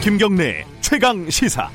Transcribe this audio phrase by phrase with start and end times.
[0.00, 1.68] 김경래 최강 시사.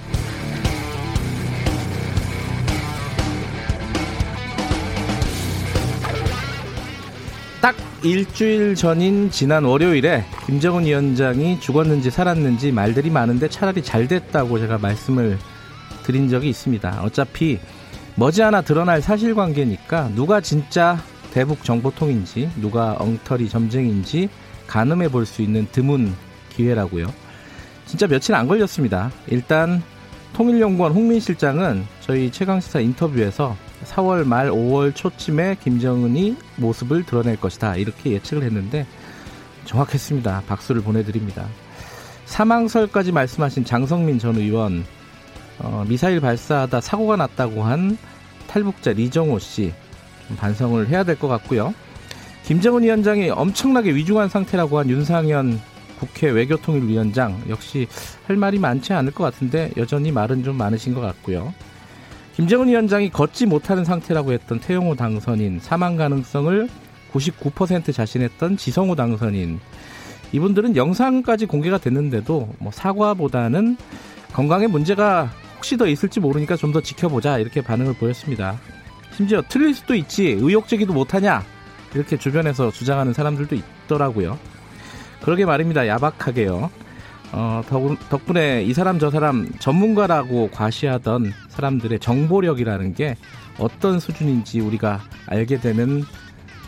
[7.62, 14.78] 딱 일주일 전인 지난 월요일에 김정은 위원장이 죽었는지 살았는지 말들이 많은데 차라리 잘 됐다고 제가
[14.78, 15.38] 말씀을
[16.04, 17.02] 드린 적이 있습니다.
[17.04, 17.60] 어차피
[18.16, 20.98] 머지않아 드러날 사실관계니까 누가 진짜
[21.34, 24.30] 대북 정보통인지 누가 엉터리 점쟁인지
[24.68, 26.14] 가늠해 볼 수 있는 드문
[26.56, 27.23] 기회라고요.
[27.86, 29.12] 진짜 며칠 안 걸렸습니다.
[29.28, 29.82] 일단
[30.34, 38.12] 통일연구원 홍민 실장은 저희 최강시사 인터뷰에서 4월 말 5월 초쯤에 김정은이 모습을 드러낼 것이다 이렇게
[38.12, 38.88] 예측을 했는데
[39.66, 40.44] 정확했습니다.
[40.48, 41.46] 박수를 보내드립니다.
[42.26, 44.86] 사망설까지 말씀하신 장성민 전 의원
[45.60, 47.98] 어, 미사일 발사하다 사고가 났다고 한
[48.48, 49.72] 탈북자 리정호 씨
[50.38, 51.74] 반성을 해야 될 것 같고요.
[52.46, 55.60] 김정은 위원장이 엄청나게 위중한 상태라고 한 윤상현
[56.04, 57.88] 국회 외교통일위원장 역시
[58.28, 61.54] 할 말이 많지 않을 것 같은데 여전히 말은 좀 많으신 것 같고요.
[62.36, 66.68] 김정은 위원장이 걷지 못하는 상태라고 했던 태영호 당선인 사망 가능성을
[67.14, 69.60] 99% 자신했던 지성호 당선인
[70.34, 73.78] 이분들은 영상까지 공개가 됐는데도 뭐 사과보다는
[74.34, 78.60] 건강에 문제가 혹시 더 있을지 모르니까 좀 더 지켜보자 이렇게 반응을 보였습니다.
[79.16, 81.44] 심지어 틀릴 수도 있지 의혹 제기도 못하냐
[81.94, 84.40] 이렇게 주변에서 주장하는 사람들도 있더라고요.
[85.24, 85.88] 그러게 말입니다.
[85.88, 86.70] 야박하게요.
[87.32, 87.62] 어,
[88.10, 93.16] 덕분에 이 사람 저 사람 전문가라고 과시하던 사람들의 정보력이라는 게
[93.58, 96.04] 어떤 수준인지 우리가 알게 되는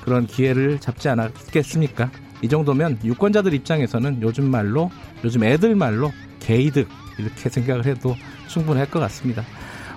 [0.04, 2.10] 그런 기회를 잡지 않았겠습니까?
[2.42, 4.90] 이 정도면 유권자들 입장에서는 요즘 말로
[5.24, 8.16] 요즘 애들 말로 게이득 이렇게 생각을 해도
[8.48, 9.44] 충분할 것 같습니다.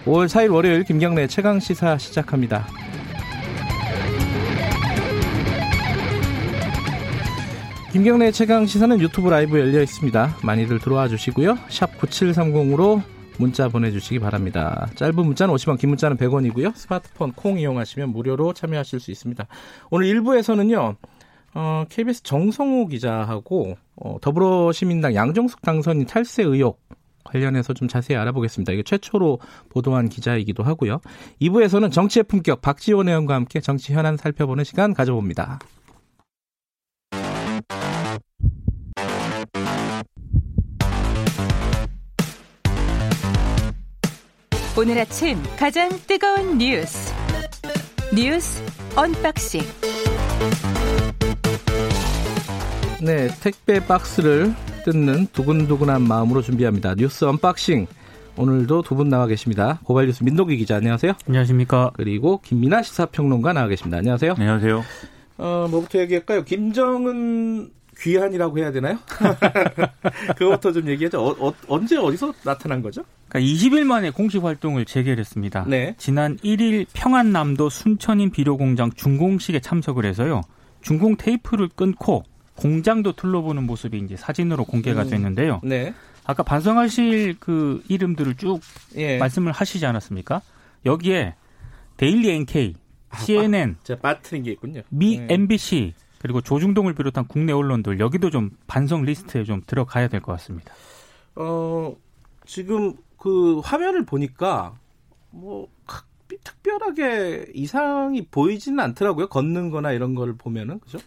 [0.04, 2.66] 5월 4일 월요일 김경래 최강 시사 시작합니다.
[7.90, 10.36] 김경래 최강 시사는 유튜브 라이브 열려 있습니다.
[10.44, 11.56] 많이들 들어와 주시고요.
[11.70, 13.02] 샵 9730으로
[13.38, 14.90] 문자 보내주시기 바랍니다.
[14.94, 16.74] 짧은 문자는 50원, 긴 문자는 100원이고요.
[16.76, 19.46] 스마트폰 콩 이용하시면 무료로 참여하실 수 있습니다.
[19.90, 20.96] 오늘 1부에서는요.
[21.54, 26.82] 어, KBS 정성호 기자하고 어, 더불어시민당 양정숙 당선인 탈세 의혹
[27.24, 28.70] 관련해서 좀 자세히 알아보겠습니다.
[28.72, 29.38] 이게 최초로
[29.70, 31.00] 보도한 기자이기도 하고요.
[31.40, 35.58] 2부에서는 정치의 품격 박지원 의원과 함께 정치 현안 살펴보는 시간 가져봅니다.
[44.78, 47.12] 오늘 아침 가장 뜨거운 뉴스.
[48.14, 48.62] 뉴스
[48.96, 49.60] unboxing.
[53.02, 56.94] 네 택배 박스를 뜯는 두근두근한 마음으로 준비합니다.
[56.96, 57.86] 뉴스 unboxing.
[58.36, 59.80] 오늘도 두 분 나와 계십니다.
[59.82, 61.12] 고발뉴스 민동기 기자 안녕하세요.
[61.26, 61.90] 안녕하십니까.
[61.94, 63.98] 그리고 김민하 시사평론가 나와 계십니다.
[63.98, 64.34] 안녕하세요.
[64.38, 64.84] 안녕하세요.
[65.38, 66.44] 어 뭐부터 얘기할까요?
[66.44, 67.70] 김정은
[68.00, 68.98] 귀환이라고 해야 되나요?
[70.36, 71.20] 그것부터 좀 얘기하죠.
[71.20, 73.02] 어, 어, 언제 어디서 나타난 거죠?
[73.28, 75.64] 그러니까 20일 만에 공식 활동을 재개했습니다.
[75.66, 75.94] 네.
[75.98, 80.42] 지난 1일 평안남도 순천 인비료공장 준공식에 참석을 해서요.
[80.82, 82.22] 준공 테이프를 끊고
[82.56, 85.10] 공장도 둘러보는 모습이 이제 사진으로 공개가 음.
[85.10, 85.60] 됐는데요.
[85.64, 85.94] 네.
[86.24, 88.60] 아까 반성하실 그 이름들을 쭉
[88.96, 89.18] 예.
[89.18, 90.42] 말씀을 하시지 않았습니까?
[90.84, 91.34] 여기에
[91.96, 92.74] 데일리 NK,
[93.16, 94.82] CNN, 아, 제가 빠트린 게 있군요.
[94.90, 95.26] 미 네.
[95.30, 100.72] MBC 그리고 조중동을 비롯한 국내 언론들 여기도 좀 반성 리스트에 좀 들어가야 될 것 같습니다.
[101.36, 101.94] 어
[102.44, 104.74] 지금 그 화면을 보니까
[105.30, 105.68] 뭐
[106.44, 109.28] 특별하게 이상이 보이지는 않더라고요.
[109.28, 110.98] 걷는 거나 이런 걸 보면은 그죠?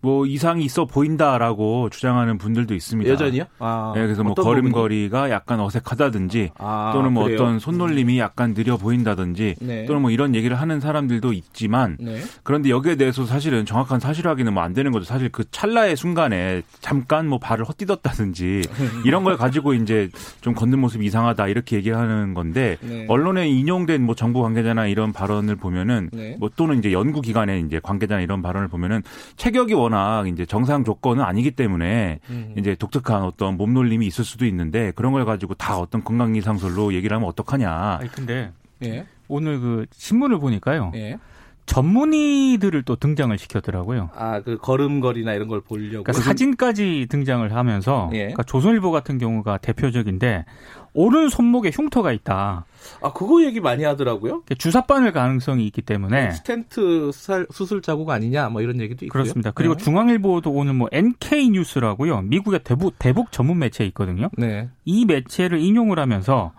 [0.00, 3.10] 뭐 이상이 있어 보인다라고 주장하는 분들도 있습니다.
[3.10, 3.44] 여전히요?
[3.58, 5.32] 아, 네, 그래서 뭐 걸음걸이가 부분이?
[5.32, 7.36] 약간 어색하다든지 아, 또는 뭐 그래요?
[7.40, 9.86] 어떤 손놀림이 약간 느려 보인다든지 네.
[9.86, 12.20] 또는 뭐 이런 얘기를 하는 사람들도 있지만 네.
[12.44, 15.04] 그런데 여기에 대해서 사실은 정확한 사실 확인은 뭐 안 되는 거죠.
[15.06, 18.68] 사실 그 찰나의 순간에 잠깐 뭐 발을 헛디뎠다든지
[19.06, 20.10] 이런 걸 가지고 이제
[20.42, 23.06] 좀 걷는 모습이 이상하다 이렇게 얘기하는 건데 네.
[23.08, 26.36] 언론에 인용된 뭐 정부 관계자나 이런 발언을 보면은 네.
[26.38, 29.02] 뭐 또는 이제 연구 기관의 이제 관계자나 이런 발언을 보면은
[29.36, 32.54] 체격이 워낙 이제 정상 조건은 아니기 때문에 음.
[32.56, 37.14] 이제 독특한 어떤 몸놀림이 있을 수도 있는데 그런 걸 가지고 다 어떤 건강 이상설로 얘기를
[37.16, 37.98] 하면 어떡하냐.
[38.00, 38.52] 아니 근데
[38.84, 39.06] 예.
[39.26, 40.92] 오늘 그 신문을 보니까요.
[40.94, 41.18] 예.
[41.66, 44.08] 전문의들을 또 등장을 시켰더라고요.
[44.14, 46.02] 아, 그 걸음걸이나 이런 걸 보려고.
[46.02, 48.18] 그러니까 사진까지 등장을 하면서 예.
[48.18, 50.46] 그러니까 조선일보 같은 경우가 대표적인데
[50.94, 52.64] 오른 손목에 흉터가 있다.
[53.00, 54.42] 아, 그거 얘기 많이 하더라고요.
[54.56, 57.10] 주사바늘 가능성이 있기 때문에 스텐트
[57.52, 59.22] 수술 자국 아니냐 뭐 이런 얘기도 있고요.
[59.22, 59.50] 그렇습니다.
[59.50, 59.84] 그리고 네.
[59.84, 62.22] 중앙일보도 오늘 뭐 NK 뉴스라고요.
[62.22, 64.30] 미국의 대북 대북 전문 매체 있거든요.
[64.36, 64.68] 네.
[64.84, 66.52] 이 매체를 인용을 하면서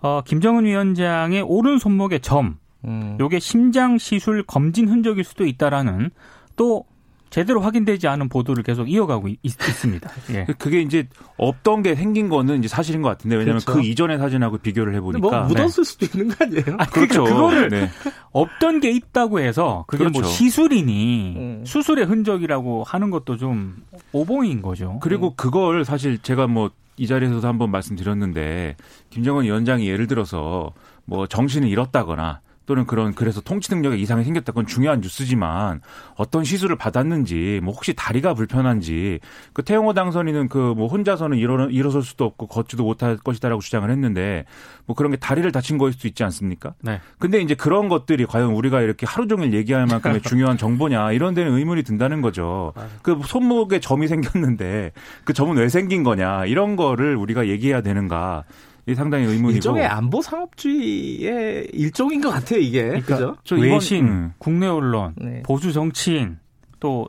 [0.00, 3.16] 어, 김정은 위원장의 오른 손목의 점 음.
[3.20, 6.10] 요게 심장 시술 검진 흔적일 수도 있다라는
[6.56, 6.84] 또
[7.32, 10.44] 제대로 확인되지 않은 보도를 계속 이어가고 있, 습니다 예.
[10.44, 11.08] 그, 그게 이제
[11.38, 13.80] 없던 게 생긴 거는 이제 사실인 것 같은데 왜냐하면 그렇죠.
[13.80, 15.90] 그 이전의 사진하고 비교를 해보니까 뭐 묻었을 네.
[15.90, 16.76] 수도 있는 거 아니에요?
[16.78, 17.24] 아, 그러니까 그렇죠.
[17.24, 17.90] 그거를 네.
[18.32, 20.28] 없던 게 있다고 해서 그게 뭐 그렇죠.
[20.28, 21.64] 뭐 시술이니 음.
[21.66, 23.76] 수술의 흔적이라고 하는 것도 좀
[24.12, 24.98] 오봉인 거죠.
[25.02, 25.32] 그리고 음.
[25.36, 28.76] 그걸 사실 제가 뭐 이 자리에서도 한번 말씀드렸는데
[29.10, 30.72] 김정은 위원장이 예를 들어서
[31.04, 35.80] 뭐 정신을 잃었다거나 또는 그런 그래서 통치 능력에 이상이 생겼다 건 중요한 뉴스지만
[36.16, 39.20] 어떤 시술을 받았는지 뭐 혹시 다리가 불편한지
[39.52, 44.44] 그 태영호 당선인은 그 뭐 혼자서는 일어 일어설 수도 없고 걷지도 못할 것이다라고 주장을 했는데
[44.86, 46.74] 뭐 그런 게 다리를 다친 거일 수도 있지 않습니까?
[46.80, 47.00] 네.
[47.18, 51.52] 근데 이제 그런 것들이 과연 우리가 이렇게 하루 종일 얘기할 만큼의 중요한 정보냐 이런 데는
[51.54, 52.72] 의문이 든다는 거죠.
[53.02, 54.92] 그 손목에 점이 생겼는데
[55.24, 58.44] 그 점은 왜 생긴 거냐 이런 거를 우리가 얘기해야 되는가
[58.86, 63.60] 이 상당히 의문이고 일종의 안보 상업주의의 일종인 것 같아요 이게 그러니까 그죠?
[63.60, 64.32] 외신, 음.
[64.38, 65.42] 국내 언론, 네.
[65.44, 66.38] 보수 정치인
[66.80, 67.08] 또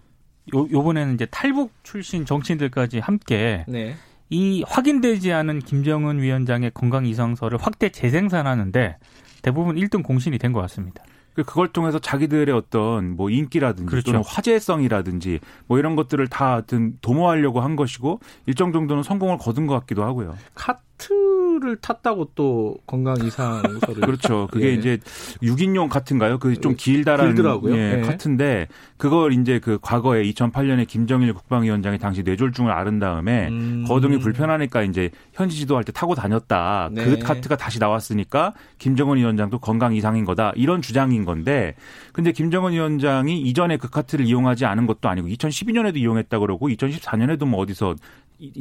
[0.56, 3.96] 요, 요번에는 이제 탈북 출신 정치인들까지 함께 네.
[4.30, 8.98] 이 확인되지 않은 김정은 위원장의 건강 이상서를 확대 재생산하는데
[9.42, 11.04] 대부분 1등 공신이 된 것 같습니다.
[11.34, 14.12] 그 그걸 통해서 자기들의 어떤 뭐 인기라든지 그렇죠.
[14.12, 16.62] 또는 화제성이라든지 뭐 이런 것들을 다
[17.02, 20.36] 도모하려고 한 것이고 일정 정도는 성공을 거둔 것 같기도 하고요.
[20.54, 24.48] 카 트를 탔다고 또 건강 이상서를 그렇죠.
[24.52, 24.74] 그게 예.
[24.74, 25.00] 이제
[25.42, 26.40] 6인용 카트인가요?
[26.40, 27.76] 그 좀 길다란 길더라고요.
[27.76, 28.02] 예, 예.
[28.02, 28.68] 카트인데
[28.98, 33.84] 그걸 이제 그 과거에 2008년에 김정일 국방위원장이 당시 뇌졸중을 앓은 다음에 음.
[33.88, 36.90] 거동이 불편하니까 이제 현지 지도할 때 타고 다녔다.
[36.94, 37.06] 그 네.
[37.06, 40.54] 그 카트가 다시 나왔으니까 김정은 위원장도 건강 이상인 거다.
[40.56, 41.76] 이런 주장인 건데
[42.14, 47.60] 근데 김정은 위원장이 이전에 그 카트를 이용하지 않은 것도 아니고 2012년에도 이용했다 그러고 2014년에도 뭐
[47.62, 47.96] 어디서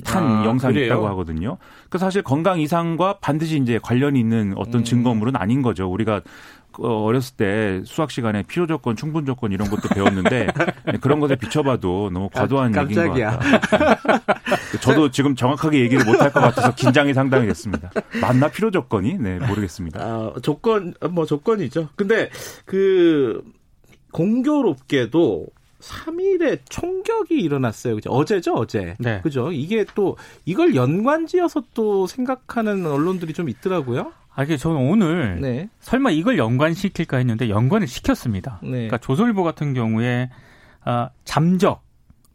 [0.04, 0.86] 탄 아, 영상이 그래요?
[0.86, 1.58] 있다고 하거든요.
[1.88, 4.84] 그 사실 건강 이상과 반드시 이제 관련이 있는 어떤 음.
[4.84, 5.90] 증거물은 아닌 거죠.
[5.90, 6.22] 우리가
[6.72, 10.48] 그 어렸을 때 수학 시간에 필요 조건, 충분 조건 이런 것도 배웠는데
[11.02, 14.00] 그런 것에 비춰봐도 너무 과도한 깜, 얘기인 것 같다.
[14.80, 17.90] 저도 지금 정확하게 얘기를 못할 것 같아서 긴장이 상당히 됐습니다.
[18.20, 19.18] 맞나 필요 조건이?
[19.18, 20.00] 네 모르겠습니다.
[20.00, 21.88] 아, 조건 뭐 조건이죠.
[21.94, 22.30] 근데
[22.64, 23.42] 그
[24.12, 25.46] 공교롭게도
[25.82, 27.96] 3일에 총격이 일어났어요.
[27.96, 28.10] 그죠?
[28.10, 28.94] 어제죠, 어제.
[28.98, 29.20] 네.
[29.22, 29.50] 그죠?
[29.52, 34.12] 이게 또 이걸 연관지어서 또 생각하는 언론들이 좀 있더라고요.
[34.34, 35.68] 아, 이게 저는 오늘 네.
[35.80, 38.60] 설마 이걸 연관시킬까 했는데 연관을 시켰습니다.
[38.62, 38.70] 네.
[38.70, 40.30] 그러니까 조선일보 같은 경우에
[40.84, 41.82] 아, 잠적,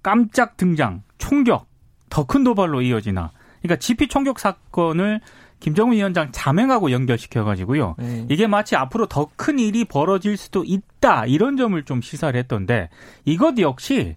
[0.03, 1.67] 깜짝 등장, 총격,
[2.09, 3.31] 더 큰 도발로 이어지나.
[3.61, 5.21] 그러니까 지피 총격 사건을
[5.59, 7.95] 김정은 위원장 자맹하고 연결시켜가지고요.
[7.97, 8.25] 네.
[8.29, 12.89] 이게 마치 앞으로 더 큰 일이 벌어질 수도 있다 이런 점을 좀 시사를 했던데
[13.25, 14.15] 이것 역시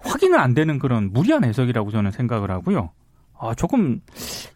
[0.00, 2.90] 확인은 안 되는 그런 무리한 해석이라고 저는 생각을 하고요.
[3.38, 4.00] 아, 조금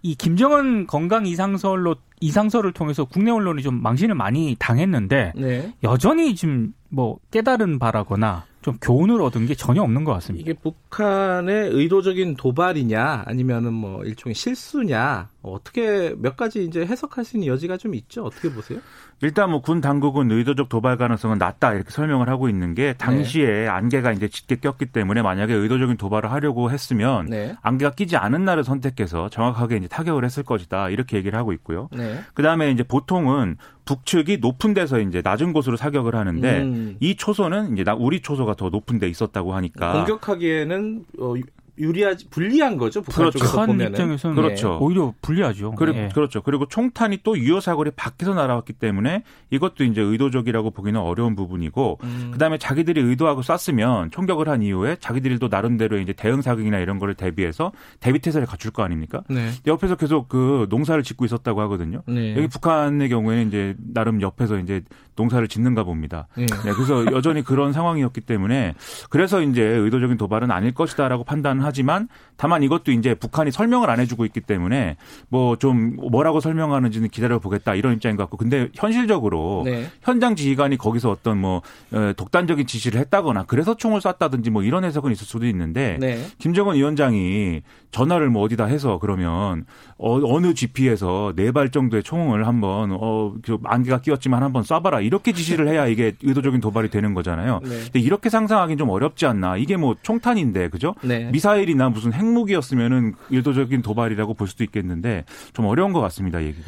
[0.03, 5.73] 이 김정은 건강 이상설로 이상설을 통해서 국내 언론이 좀 망신을 많이 당했는데 네.
[5.83, 10.43] 여전히 지금 뭐 깨달은 바라거나 좀 교훈을 얻은 게 전혀 없는 것 같습니다.
[10.49, 17.49] 이게 북한의 의도적인 도발이냐 아니면은 뭐 일종의 실수냐 어떻게 몇 가지 이제 해석할 수 있는
[17.49, 18.25] 여지가 좀 있죠.
[18.25, 18.81] 어떻게 보세요?
[19.23, 23.69] 일단 뭐 군 당국은 의도적 도발 가능성은 낮다 이렇게 설명을 하고 있는 게 당시에 네.
[23.69, 27.57] 안개가 이제 짙게 꼈기 때문에 만약에 의도적인 도발을 하려고 했으면 네.
[27.63, 31.89] 안개가 끼지 않은 날을 선택해서 정확하게 이제 타격을 했을 것이다 이렇게 얘기를 하고 있고요.
[31.93, 32.21] 네.
[32.35, 33.57] 그 다음에 이제 보통은
[33.87, 36.97] 북측이 높은 데서 이제 낮은 곳으로 사격을 하는데 음.
[37.01, 41.35] 이 초소는 이제 우리 초소가 더 높은 데 있었다고 하니까 공격하기에는 어,
[41.79, 43.03] 유리하지 불리한 거죠.
[43.03, 43.39] 북한 그렇죠.
[43.39, 44.71] 쪽에서 보면 입장에서는 그렇죠.
[44.71, 44.79] 네.
[44.81, 45.73] 오히려 불리하죠.
[45.73, 46.09] 그리, 네.
[46.15, 46.43] 그렇죠.
[46.43, 52.31] 그리고 총탄이 또 유효 사거리 밖에서 날아왔기 때문에 이것도 이제 의도적이라고 보기는 어려운 부분이고 음.
[52.33, 57.15] 그다음에 자기들이 의도하고 쐈으면 총격을 한 이후에 자기들이 또 나름대로 이제 대응 사격이나 이런 거를
[57.15, 59.23] 대비해서 대비 태세를 갖출 거 아닙니까?
[59.29, 59.51] 네.
[59.67, 62.03] 옆에서 계속 그 농사를 짓고 있었다고 하거든요.
[62.07, 62.37] 네.
[62.37, 64.83] 여기 북한의 경우에는 이제 나름 옆에서 이제
[65.17, 66.29] 농사를 짓는가 봅니다.
[66.37, 66.47] 네.
[66.47, 66.73] 네.
[66.73, 68.75] 그래서 여전히 그런 상황이었기 때문에
[69.11, 72.09] 그래서 이제 의도적인 도발은 아닐 것이다라고 판단을 하지만
[72.39, 74.97] 다만 이것도 이제 북한이 설명을 안 해주고 있기 때문에
[75.29, 79.87] 뭐 좀 뭐라고 설명하는지는 기다려 보겠다 이런 입장인 것 같고 근데 현실적으로 네.
[80.03, 85.11] 현장 지휘관이 거기서 어떤 뭐 어, 독단적인 지시를 했다거나 그래서 총을 쐈다든지 뭐 이런 해석은
[85.13, 86.23] 있을 수도 있는데 네.
[86.39, 89.65] 김정은 위원장이 전화를 뭐 어디다 해서 그러면
[89.99, 93.33] 어, 느 GP에서 네 발 정도의 총을 한번 어
[93.65, 97.61] 안개가 끼었지만 한번 쏴봐라 이렇게 지시를 해야 이게 의도적인 도발이 되는 거잖아요.
[97.63, 97.69] 네.
[97.85, 99.57] 근데 이렇게 상상하기는 좀 어렵지 않나.
[99.57, 100.95] 이게 뭐 총탄인데 그죠?
[101.03, 101.31] 네.
[101.57, 106.67] 미사일이나 무슨 핵무기였으면은 의도적인 도발이라고 볼 수도 있겠는데 좀 어려운 것 같습니다 얘기가.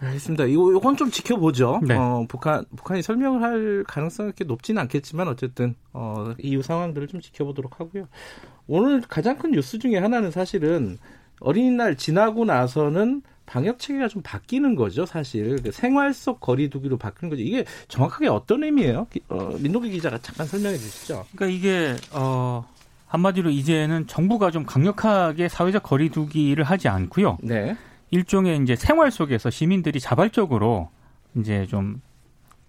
[0.00, 0.44] 알겠습니다.
[0.46, 1.80] 이거 이건 좀 지켜보죠.
[1.86, 1.94] 네.
[1.96, 7.80] 어, 북한 북한이 설명을 할 가능성이 그렇게 높지는 않겠지만 어쨌든 어, 이후 상황들을 좀 지켜보도록
[7.80, 8.08] 하고요.
[8.66, 10.98] 오늘 가장 큰 뉴스 중에 하나는 사실은
[11.40, 15.62] 어린이날 지나고 나서는 방역 체계가 좀 바뀌는 거죠, 사실.
[15.62, 17.42] 그 생활 속 거리두기로 바뀌는 거죠.
[17.42, 19.06] 이게 정확하게 어떤 의미예요?
[19.28, 21.24] 어, 민노기 기자가 잠깐 설명해 주시죠.
[21.34, 22.66] 그러니까 이게 어
[23.14, 27.38] 한마디로 이제는 정부가 좀 강력하게 사회적 거리두기를 하지 않고요.
[27.42, 27.76] 네.
[28.10, 30.90] 일종의 이제 생활 속에서 시민들이 자발적으로
[31.36, 32.00] 이제 좀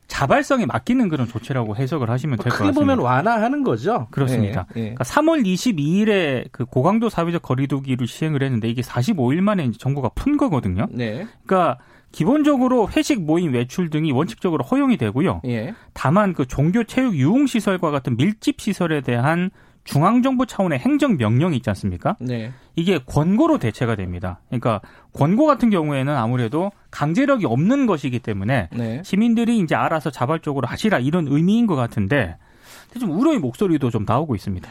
[0.08, 2.74] 자발성에 맡기는 그런 조치라고 해석을 하시면 될 것 같습니다.
[2.74, 4.08] 크게 보면 완화하는 거죠.
[4.12, 4.68] 그렇습니다.
[4.76, 4.84] 예, 예.
[4.94, 10.38] 그러니까 3월 22일에 그 고강도 사회적 거리두기를 시행을 했는데 이게 45일 만에 이제 정부가 푼
[10.38, 10.86] 거거든요.
[10.92, 11.26] 네.
[11.44, 11.80] 그러니까
[12.12, 15.42] 기본적으로 회식 모임 외출 등이 원칙적으로 허용이 되고요.
[15.46, 15.74] 예.
[15.94, 19.50] 다만 그 종교 체육 유흥 시설과 같은 밀집 시설에 대한
[19.86, 22.18] 중앙정부 차원의 행정 명령이 있지 않습니까?
[22.20, 22.52] 네.
[22.76, 24.42] 이게 권고로 대체가 됩니다.
[24.50, 24.82] 그러니까
[25.14, 29.02] 권고 같은 경우에는 아무래도 강제력이 없는 것이기 때문에 네.
[29.04, 32.38] 시민들이 이제 알아서 자발적으로 하시라 이런 의미인 것 같은데
[33.00, 34.70] 좀 우려의 목소리도 좀 나오고 있습니다.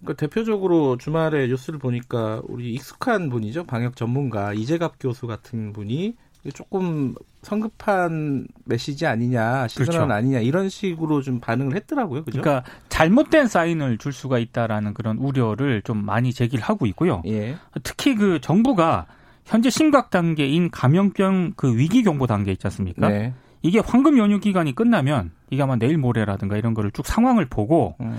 [0.00, 6.14] 그러니까 대표적으로 주말에 뉴스를 보니까 우리 익숙한 분이죠 방역 전문가 이재갑 교수 같은 분이
[6.52, 10.12] 조금 성급한 메시지 아니냐, 시그널 그렇죠.
[10.12, 12.24] 아니냐 이런 식으로 좀 반응을 했더라고요.
[12.24, 12.40] 그죠?
[12.40, 17.22] 그러니까 잘못된 사인을 줄 수가 있다라는 그런 우려를 좀 많이 제기를 하고 있고요.
[17.26, 17.56] 예.
[17.82, 19.06] 특히 그 정부가
[19.44, 23.08] 현재 심각 단계인 감염병 그 위기 경보 단계 있지 않습니까?
[23.08, 23.34] 네.
[23.62, 28.18] 이게 황금 연휴 기간이 끝나면 이게 아마 내일 모레라든가 이런 거를 쭉 상황을 보고 음.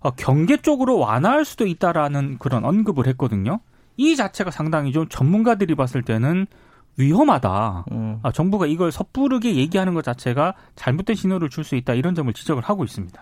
[0.00, 3.60] 어, 경계 쪽으로 완화할 수도 있다라는 그런 언급을 했거든요.
[3.98, 6.46] 이 자체가 상당히 좀 전문가들이 봤을 때는
[6.96, 7.84] 위험하다.
[7.92, 8.18] 음.
[8.22, 12.62] 아, 정부가 이걸 섣부르게 얘기하는 것 자체가 잘못된 신호를 줄 수 있다 이런 점을 지적을
[12.62, 13.20] 하고 있습니다.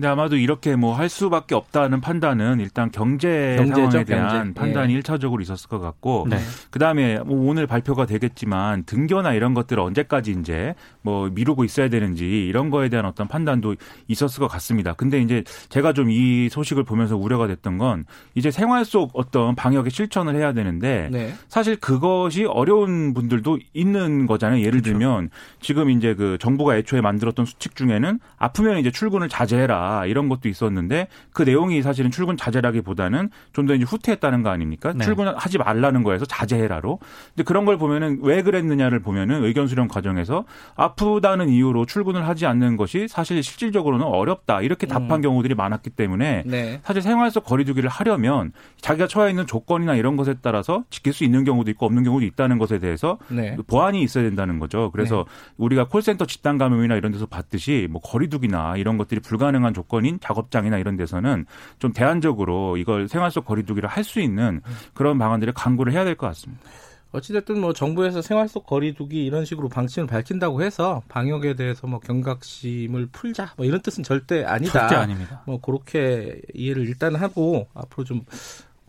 [0.00, 4.60] 근데 아마도 이렇게 뭐 할 수밖에 없다는 판단은 일단 경제 경제적, 상황에 대한 경제.
[4.60, 5.00] 판단이 예.
[5.00, 6.38] 1차적으로 있었을 것 같고 네.
[6.70, 12.70] 그다음에 뭐 오늘 발표가 되겠지만 등교나 이런 것들을 언제까지 이제 뭐 미루고 있어야 되는지 이런
[12.70, 13.76] 거에 대한 어떤 판단도
[14.08, 14.94] 있었을 것 같습니다.
[14.94, 18.04] 근데 이제 제가 좀 이 소식을 보면서 우려가 됐던 건
[18.34, 21.34] 이제 생활 속 어떤 방역의 실천을 해야 되는데 네.
[21.48, 24.60] 사실 그것이 어려운 분들도 있는 거잖아요.
[24.60, 24.98] 예를 그렇죠.
[24.98, 25.30] 들면
[25.60, 31.08] 지금 이제 그 정부가 애초에 만들었던 수칙 중에는 아프면 이제 출근을 자제해라 이런 것도 있었는데
[31.32, 34.92] 그 내용이 사실은 출근 자제라기보다는 좀 더 이제 후퇴했다는 거 아닙니까?
[34.92, 35.04] 네.
[35.04, 36.98] 출근하지 말라는 거에서 자제해라로.
[37.28, 40.44] 근데 그런 걸 보면은 왜 그랬느냐를 보면은 의견 수렴 과정에서
[40.74, 45.22] 아프다는 이유로 출근을 하지 않는 것이 사실 실질적으로는 어렵다 이렇게 답한 음.
[45.22, 46.80] 경우들이 많았기 때문에 네.
[46.82, 51.44] 사실 생활 속 거리두기를 하려면 자기가 처해 있는 조건이나 이런 것에 따라서 지킬 수 있는
[51.44, 53.56] 경우도 있고 없는 경우도 있다는 것에 대해서 네.
[53.66, 54.90] 보완이 있어야 된다는 거죠.
[54.90, 55.54] 그래서 네.
[55.58, 60.78] 우리가 콜센터 집단 감염이나 이런 데서 봤듯이 뭐 거리두기나 이런 것들이 불가능한 조건 조건인 작업장이나
[60.78, 61.46] 이런 데서는
[61.78, 64.60] 좀 대안적으로 이걸 생활 속 거리두기를 할 수 있는
[64.94, 66.62] 그런 방안들을 강구를 해야 될 것 같습니다.
[67.12, 73.08] 어찌됐든 뭐 정부에서 생활 속 거리두기 이런 식으로 방침을 밝힌다고 해서 방역에 대해서 뭐 경각심을
[73.12, 74.72] 풀자 뭐 이런 뜻은 절대 아니다.
[74.80, 75.42] 절대 아닙니다.
[75.46, 78.24] 뭐 그렇게 이해를 일단 하고 앞으로 좀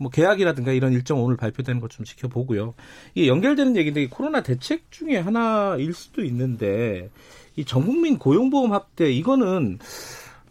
[0.01, 2.73] 뭐 계약이라든가 이런 일정 오늘 발표되는 것 좀 지켜보고요.
[3.13, 7.09] 이게 연결되는 얘기인데 코로나 대책 중에 하나일 수도 있는데
[7.55, 9.77] 이 전국민 고용보험 합대 이거는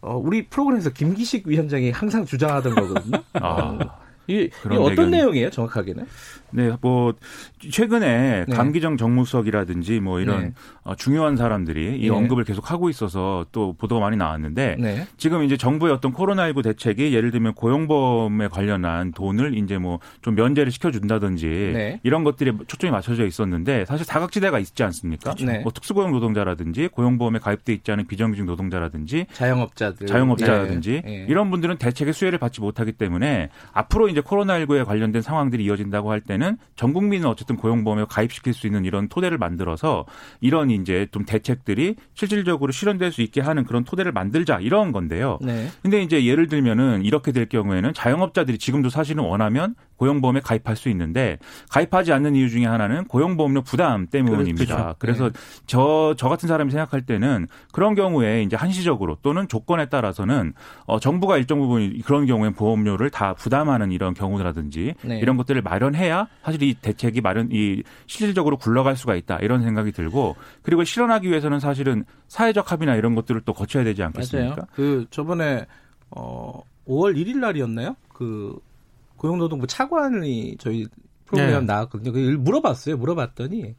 [0.02, 3.22] 어, 우리 프로그램에서 김기식 위원장이 항상 주장하던 거거든요.
[3.34, 3.78] 아, 어,
[4.26, 5.10] 이, 이 어떤.
[5.10, 6.06] 내용이에요, 정확하게는?
[6.52, 7.14] 네, 뭐
[7.58, 8.54] 최근에 네.
[8.54, 10.52] 감기정 정무수석이라든지 뭐 이런 네.
[10.82, 12.10] 어, 중요한 사람들이 이 네.
[12.10, 15.06] 언급을 계속 하고 있어서 또 보도가 많이 나왔는데 네.
[15.16, 20.70] 지금 이제 정부의 어떤 코로나19 대책이 예를 들면 고용보험에 관련한 돈을 이제 뭐 좀 면제를
[20.72, 22.00] 시켜준다든지 네.
[22.02, 25.34] 이런 것들이 초점이 맞춰져 있었는데 사실 사각지대가 있지 않습니까?
[25.34, 25.60] 네.
[25.60, 32.38] 뭐 특수고용 노동자라든지 고용보험에 가입돼 있지 않은 비정규직 노동자라든지 자영업자들, 자영업자라든지 이런 분들은 대책의 수혜를
[32.38, 36.39] 받지 못하기 때문에 앞으로 이제 코로나19에 관련된 상황들이 이어진다고 할 때는
[36.76, 40.06] 전 국민은 어쨌든 고용보험에 가입시킬 수 있는 이런 토대를 만들어서
[40.40, 45.38] 이런 이제 좀 대책들이 실질적으로 실현될 수 있게 하는 그런 토대를 만들자 이런 건데요.
[45.42, 45.68] 네.
[45.82, 51.38] 근데 이제 예를 들면은 이렇게 될 경우에는 자영업자들이 지금도 사실은 원하면 고용보험에 가입할 수 있는데
[51.68, 54.76] 가입하지 않는 이유 중에 하나는 고용보험료 부담 때문입니다.
[54.76, 54.96] 그렇죠.
[54.98, 55.38] 그래서 네.
[55.66, 60.54] 저, 저 같은 사람이 생각할 때는 그런 경우에 이제 한시적으로 또는 조건에 따라서는
[60.86, 65.18] 어, 정부가 일정 부분 그런 경우에 보험료를 다 부담하는 이런 경우라든지 네.
[65.18, 70.36] 이런 것들을 마련해야 사실 이 대책이 마련, 이 실질적으로 굴러갈 수가 있다 이런 생각이 들고
[70.62, 74.48] 그리고 실현하기 위해서는 사실은 사회적 합의나 이런 것들을 또 거쳐야 되지 않겠습니까?
[74.48, 74.66] 맞아요.
[74.74, 75.66] 그 저번에
[76.10, 77.96] 어 5월 1일 날이었나요?
[78.08, 78.58] 그
[79.16, 80.86] 고용노동부 차관이 저희
[81.26, 81.66] 프로그램 네.
[81.66, 82.12] 나왔거든요.
[82.12, 82.96] 그 물어봤어요.
[82.96, 83.76] 물어봤더니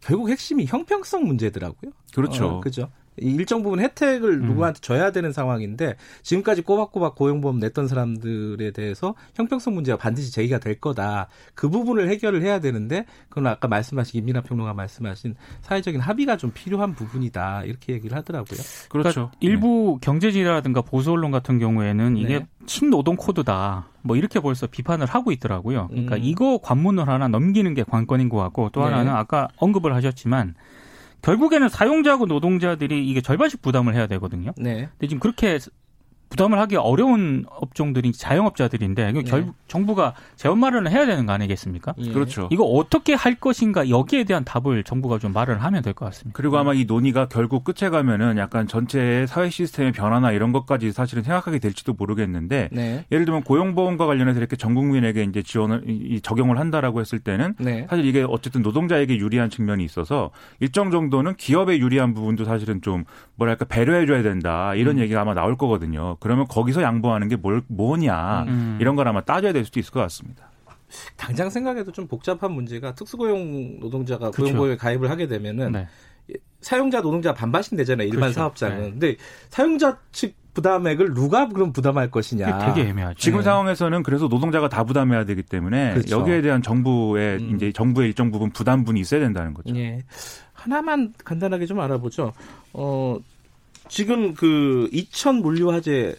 [0.00, 1.92] 결국 핵심이 형평성 문제더라고요.
[2.14, 2.46] 그렇죠.
[2.46, 2.90] 어, 그죠.
[3.16, 4.46] 일정 부분 혜택을 음.
[4.46, 10.80] 누구한테 줘야 되는 상황인데 지금까지 꼬박꼬박 고용보험 냈던 사람들에 대해서 형평성 문제가 반드시 제기가 될
[10.80, 11.28] 거다.
[11.54, 16.94] 그 부분을 해결을 해야 되는데 그건 아까 말씀하신 김민아 평론가 말씀하신 사회적인 합의가 좀 필요한
[16.94, 17.64] 부분이다.
[17.64, 18.60] 이렇게 얘기를 하더라고요.
[18.88, 19.12] 그렇죠.
[19.14, 20.06] 그러니까 일부 네.
[20.06, 22.46] 경제지라든가 보수 언론 같은 경우에는 이게 네.
[22.66, 23.88] 친노동 코드다.
[24.02, 25.88] 뭐 이렇게 벌써 비판을 하고 있더라고요.
[25.88, 26.20] 그러니까 음.
[26.22, 28.86] 이거 관문을 하나 넘기는 게 관건인 것 같고 또 네.
[28.86, 30.54] 하나는 아까 언급을 하셨지만
[31.22, 34.52] 결국에는 사용자하고 노동자들이 이게 절반씩 부담을 해야 되거든요.
[34.56, 34.88] 네.
[34.92, 35.58] 근데 지금 그렇게
[36.32, 39.22] 부담을 하기 어려운 업종들이 자영업자들인데 네.
[39.22, 41.92] 결국 정부가 재원 마련을 해야 되는 거 아니겠습니까?
[41.98, 42.10] 예.
[42.12, 42.48] 그렇죠.
[42.50, 46.34] 이거 어떻게 할 것인가 여기에 대한 답을 정부가 좀 말을 하면 될 것 같습니다.
[46.34, 51.22] 그리고 아마 이 논의가 결국 끝에 가면은 약간 전체 사회 시스템의 변화나 이런 것까지 사실은
[51.22, 53.04] 생각하게 될지도 모르겠는데 네.
[53.12, 57.86] 예를 들면 고용보험과 관련해서 이렇게 전 국민에게 이제 지원을 이 적용을 한다라고 했을 때는 네.
[57.90, 63.04] 사실 이게 어쨌든 노동자에게 유리한 측면이 있어서 일정 정도는 기업에 유리한 부분도 사실은 좀
[63.36, 65.02] 뭐랄까 배려해 줘야 된다 이런 음.
[65.02, 66.16] 얘기가 아마 나올 거거든요.
[66.22, 68.78] 그러면 거기서 양보하는 게 뭘, 뭐냐 음.
[68.80, 70.48] 이런 걸 아마 따져야 될 수도 있을 것 같습니다.
[71.16, 74.30] 당장 생각해도 좀 복잡한 문제가 특수고용 노동자가.
[74.30, 75.88] 고용보험에 가입을 하게 되면은 네.
[76.60, 78.34] 사용자 노동자 반반씩 되잖아요 일반 그렇죠.
[78.34, 78.80] 사업자는.
[78.82, 78.90] 네.
[78.90, 79.16] 근데
[79.48, 82.72] 사용자 측 부담액을 누가 그럼 부담할 것이냐.
[82.72, 83.18] 되게 애매하죠.
[83.18, 83.44] 지금 네.
[83.44, 86.20] 상황에서는 그래서 노동자가 다 부담해야 되기 때문에 그렇죠.
[86.20, 87.56] 여기에 대한 정부의 음.
[87.56, 89.74] 이제 정부의 일정 부분 부담분이 있어야 된다는 거죠.
[89.74, 90.04] 예.
[90.52, 92.32] 하나만 간단하게 좀 알아보죠.
[92.74, 93.18] 어
[93.92, 96.16] 지금 그 이천 물류 화재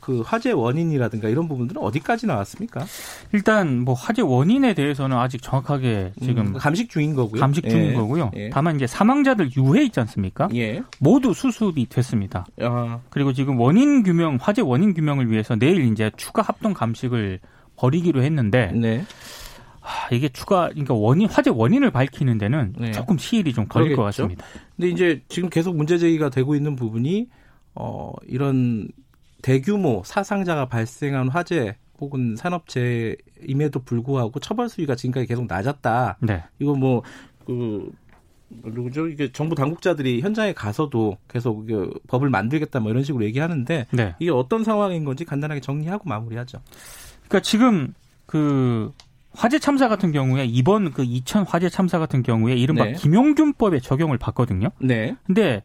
[0.00, 2.84] 그 화재 원인이라든가 이런 부분들은 어디까지 나왔습니까?
[3.32, 7.40] 일단 뭐 화재 원인에 대해서는 아직 정확하게 지금 음, 감식 중인 거고요.
[7.40, 7.94] 감식 중인 예.
[7.94, 8.32] 거고요.
[8.34, 8.50] 예.
[8.50, 10.48] 다만 이제 사망자들 유해 있지 않습니까?
[10.56, 10.82] 예.
[10.98, 12.44] 모두 수습이 됐습니다.
[12.60, 12.98] 아.
[13.08, 17.38] 그리고 지금 원인 규명 화재 원인 규명을 위해서 내일 이제 추가 합동 감식을
[17.76, 19.04] 벌이기로 했는데 네.
[19.82, 22.92] 아, 이게 추가 그러니까 원인 화재 원인을 밝히는 데는 네.
[22.92, 23.96] 조금 시일이 좀 걸릴 그러겠죠.
[23.96, 24.44] 것 같습니다.
[24.76, 27.28] 근데 이제 지금 계속 문제 제기가 되고 있는 부분이
[27.74, 28.88] 어 이런
[29.42, 36.18] 대규모 사상자가 발생한 화재 혹은 산업재임에도 불구하고 처벌 수위가 지금까지 계속 낮았다.
[36.20, 36.42] 네.
[36.58, 37.92] 이거 뭐그
[38.64, 39.08] 누구죠?
[39.08, 41.66] 이게 정부 당국자들이 현장에 가서도 계속
[42.06, 44.14] 법을 만들겠다 뭐 이런 식으로 얘기하는데 네.
[44.18, 46.60] 이게 어떤 상황인 건지 간단하게 정리하고 마무리하죠.
[47.28, 47.94] 그러니까 지금
[48.26, 48.92] 그
[49.34, 52.92] 화재 참사 같은 경우에 이번 그 이천 화재 참사 같은 경우에 이른바 네.
[52.92, 54.68] 김용준법에 적용을 받거든요.
[54.80, 55.16] 네.
[55.26, 55.62] 근데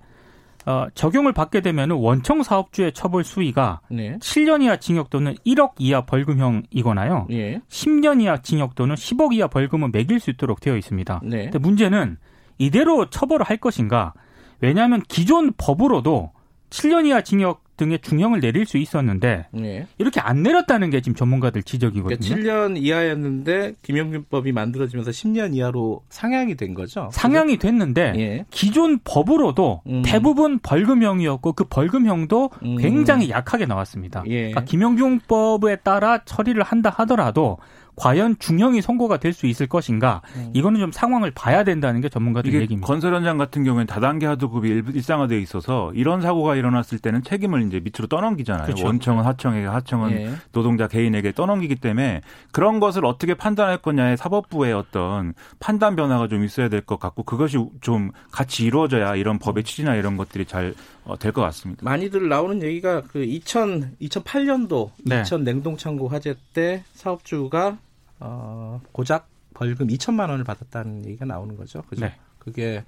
[0.65, 4.17] 어, 적용을 받게 되면 원청 사업주의 처벌 수위가 네.
[4.17, 7.27] 7년 이하 징역 또는 1억 이하 벌금형이거나요.
[7.31, 7.61] 예.
[7.69, 11.21] 10년 이하 징역 또는 10억 이하 벌금은 매길 수 있도록 되어 있습니다.
[11.23, 11.43] 네.
[11.43, 12.17] 근데 문제는
[12.57, 14.13] 이대로 처벌을 할 것인가?
[14.59, 16.31] 왜냐하면 기존 법으로도
[16.69, 19.87] 7년 이하 징역 등의 중형을 내릴 수 있었는데 네.
[19.97, 22.17] 이렇게 안 내렸다는 게 지금 전문가들 지적이거든요.
[22.19, 27.09] 그러니까 7년 이하였는데 김영균법이 만들어지면서 10년 이하로 상향이 된 거죠.
[27.11, 28.45] 상향이 됐는데 예.
[28.49, 30.01] 기존 법으로도 음.
[30.03, 32.77] 대부분 벌금형이었고 그 벌금형도 음.
[32.77, 34.23] 굉장히 약하게 나왔습니다.
[34.27, 34.49] 예.
[34.49, 37.57] 그러니까 김영균법에 따라 처리를 한다 하더라도
[37.97, 40.49] 과연 중형이 선고가 될 수 있을 것인가 음.
[40.53, 42.87] 이거는 좀 상황을 봐야 된다는 게 전문가들 얘기입니다.
[42.87, 48.07] 건설 현장 같은 경우에는 다단계 하도급이 일상화되어 있어서 이런 사고가 일어났을 때는 책임을 이제 밑으로
[48.07, 48.65] 떠넘기잖아요.
[48.65, 48.85] 그렇죠.
[48.85, 50.31] 원청은 하청에게, 하청은 예.
[50.53, 56.69] 노동자 개인에게 떠넘기기 때문에 그런 것을 어떻게 판단할 거냐에 사법부의 어떤 판단 변화가 좀 있어야
[56.69, 60.73] 될 것 같고 그것이 좀 같이 이루어져야 이런 법의 취지나 이런 것들이 잘
[61.19, 61.83] 될것 어, 같습니다.
[61.83, 65.21] 많이들 나오는 얘기가 그 2000, 2008년도 네.
[65.21, 67.77] 2000 냉동창고 화재 때 사업주가
[68.19, 71.81] 어, 고작 벌금 2천만 원을 받았다는 얘기가 나오는 거죠.
[71.83, 72.05] 그죠?
[72.05, 72.15] 네.
[72.39, 72.83] 그게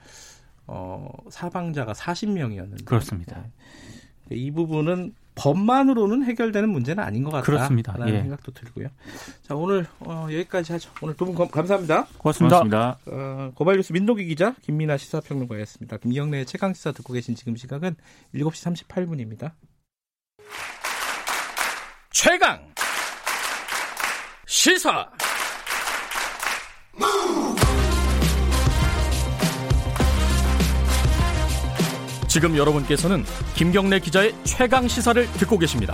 [0.67, 2.85] 어, 사방자가 40명이었는데.
[2.85, 3.43] 그렇습니다.
[4.29, 4.35] 네.
[4.35, 7.45] 이 부분은 법만으로는 해결되는 문제는 아닌 것 같다.
[7.45, 7.93] 그렇습니다.
[7.93, 8.21] 라는 예.
[8.21, 8.89] 생각도 들고요.
[9.41, 10.91] 자, 오늘 어, 여기까지 하죠.
[11.01, 12.07] 오늘 두 분 감사합니다.
[12.17, 12.59] 고맙습니다.
[12.63, 12.97] 고맙습니다.
[13.07, 15.97] 어, 고발뉴스 민노기 기자, 김민아 시사평론가였습니다.
[15.97, 17.95] 김경래의 최강시사 듣고 계신 지금 시각은
[18.35, 19.51] 7시 38분입니다.
[22.11, 22.59] 최강
[24.49, 25.07] 시사
[32.27, 33.23] 지금 여러분께서는
[33.55, 35.93] 김경래 기자의 최강 시사를 듣고 계십니다.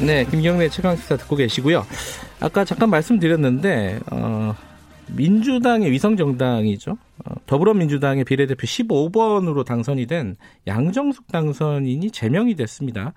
[0.00, 1.86] 네, 김경래 최강 시사 듣고 계시고요.
[2.38, 4.54] 아까 잠깐 말씀드렸는데 어,
[5.06, 6.98] 민주당의 위성 정당이죠.
[7.24, 13.14] 어, 더불어민주당의 비례대표 15번으로 당선이 된 양정숙 당선인이 제명이 됐습니다.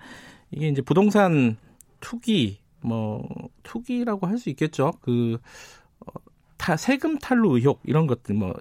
[0.52, 1.56] 이게 이제 부동산
[2.00, 3.28] 투기 뭐
[3.62, 4.92] 투기라고 할 수 있겠죠.
[5.00, 5.38] 그
[6.00, 6.12] 어,
[6.58, 8.54] 타, 세금 탈루 의혹 이런 것들 뭐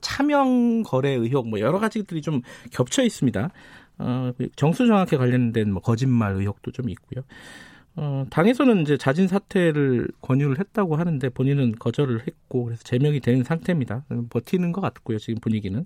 [0.00, 3.50] 차명 거래 의혹 뭐 여러 가지들이 좀 겹쳐 있습니다.
[3.98, 7.24] 어, 그 정수 정확에 관련된 뭐 거짓말 의혹도 좀 있고요.
[7.96, 14.04] 어, 당에서는 이제 자진 사퇴를 권유를 했다고 하는데 본인은 거절을 했고 그래서 제명이 되는 상태입니다.
[14.30, 15.18] 버티는 것 같고요.
[15.18, 15.84] 지금 분위기는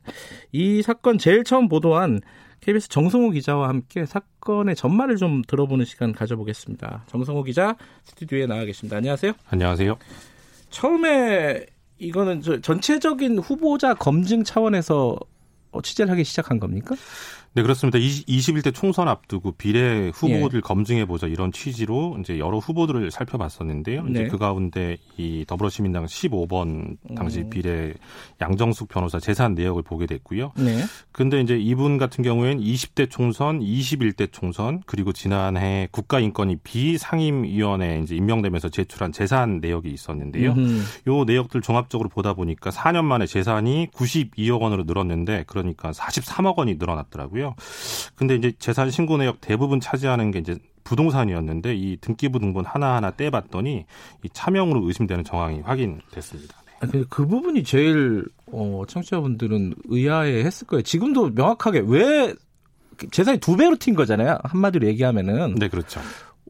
[0.53, 2.21] 이 사건 제일 처음 보도한
[2.63, 7.05] KBS 정성호 기자와 함께 사건의 전말을 좀 들어보는 시간 가져보겠습니다.
[7.09, 8.97] 정성호 기자 스튜디오에 나와 계십니다.
[8.97, 9.33] 안녕하세요.
[9.51, 9.99] 안녕하세요.
[10.71, 11.67] 처음에
[11.99, 15.19] 이거는 전체적인 후보자 검증 차원에서
[15.83, 16.95] 취재를 하기 시작한 겁니까?
[17.55, 17.99] 네, 그렇습니다.
[17.99, 20.61] 20, 21대 총선 앞두고 비례 후보들 예.
[20.61, 24.07] 검증해 보자 이런 취지로 이제 여러 후보들을 살펴봤었는데요.
[24.09, 24.29] 이제 네.
[24.29, 27.51] 그 가운데 이 더불어시민당 15번 당시 음.
[27.51, 27.93] 비례
[28.41, 30.53] 양정숙 변호사 재산 내역을 보게 됐고요.
[30.57, 30.83] 네.
[31.13, 38.71] 근데 이제 이분 같은 경우에는 20대 총선, 21대 총선 그리고 지난해 국가인권위 비상임위원회 이제 임명되면서
[38.71, 40.53] 제출한 재산 내역이 있었는데요.
[40.53, 40.83] 음흠.
[41.09, 47.42] 요 내역들 종합적으로 보다 보니까 4년 만에 재산이 92억 원으로 늘었는데 그러니까 43억 원이 늘어났더라고요.
[47.43, 47.55] 있고요.
[48.15, 53.85] 근데 이제 재산 신고 내역 대부분 차지하는 게 이제 부동산이었는데 이 등기부 등본 하나하나 떼봤더니
[54.23, 56.57] 이 차명으로 의심되는 정황이 확인됐습니다.
[56.81, 56.89] 네.
[56.91, 60.83] 그, 그 부분이 제일 어, 청취자분들은 의아해 했을 거예요.
[60.83, 62.35] 지금도 명확하게 왜
[63.11, 64.39] 재산이 두 배로 튄 거잖아요.
[64.43, 65.55] 한마디로 얘기하면은.
[65.57, 66.01] 네, 그렇죠.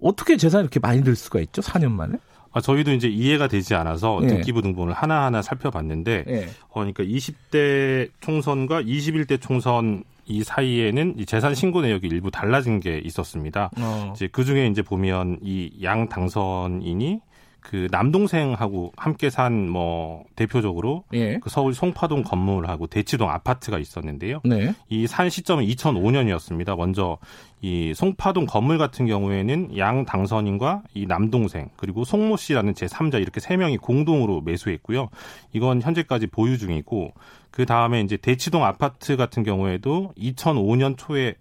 [0.01, 1.63] 어떻게 재산이 이렇게 많이 들 수가 있죠?
[1.63, 2.19] 4년 만에?
[2.53, 4.27] 아, 저희도 이제 이해가 되지 않아서 예.
[4.27, 6.49] 등기부 등본을 하나하나 살펴봤는데, 예.
[6.69, 12.99] 어, 그러니까 20대 총선과 21대 총선 이 사이에는 이 재산 신고 내역이 일부 달라진 게
[13.05, 13.71] 있었습니다.
[13.79, 14.13] 어.
[14.15, 17.21] 이제 그 중에 이제 보면 이 양 당선인이
[17.61, 21.39] 그 남동생하고 함께 산 뭐 대표적으로 예.
[21.39, 24.41] 그 서울 송파동 건물하고 대치동 아파트가 있었는데요.
[24.45, 24.75] 네.
[24.89, 26.77] 이산 시점은 2005년이었습니다.
[26.77, 27.19] 먼저
[27.61, 33.57] 이 송파동 건물 같은 경우에는 양 당선인과 이 남동생 그리고 송모 씨라는 제3자 이렇게 세
[33.57, 35.09] 명이 공동으로 매수했고요.
[35.53, 37.13] 이건 현재까지 보유 중이고
[37.53, 41.35] 그 다음에 이제 대치동 아파트 같은 경우에도 2005년 초에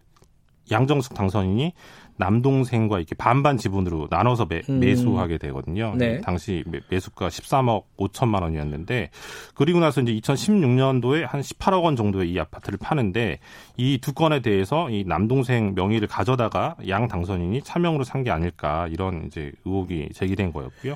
[0.69, 1.73] 양정숙 당선인이
[2.17, 4.79] 남동생과 이렇게 반반 지분으로 나눠서 매, 음.
[4.79, 5.95] 매수하게 되거든요.
[5.97, 6.21] 네.
[6.21, 9.09] 당시 매수가 13억 5천만 원이었는데
[9.55, 13.39] 그리고 나서 이제 2016년도에 한 18억 원 정도의 이 아파트를 파는데
[13.77, 19.23] 이 두 건에 대해서 이 남동생 명의를 가져다가 양 당선인이 차명으로 산 게 아닐까 이런
[19.25, 20.95] 이제 의혹이 제기된 거였고요.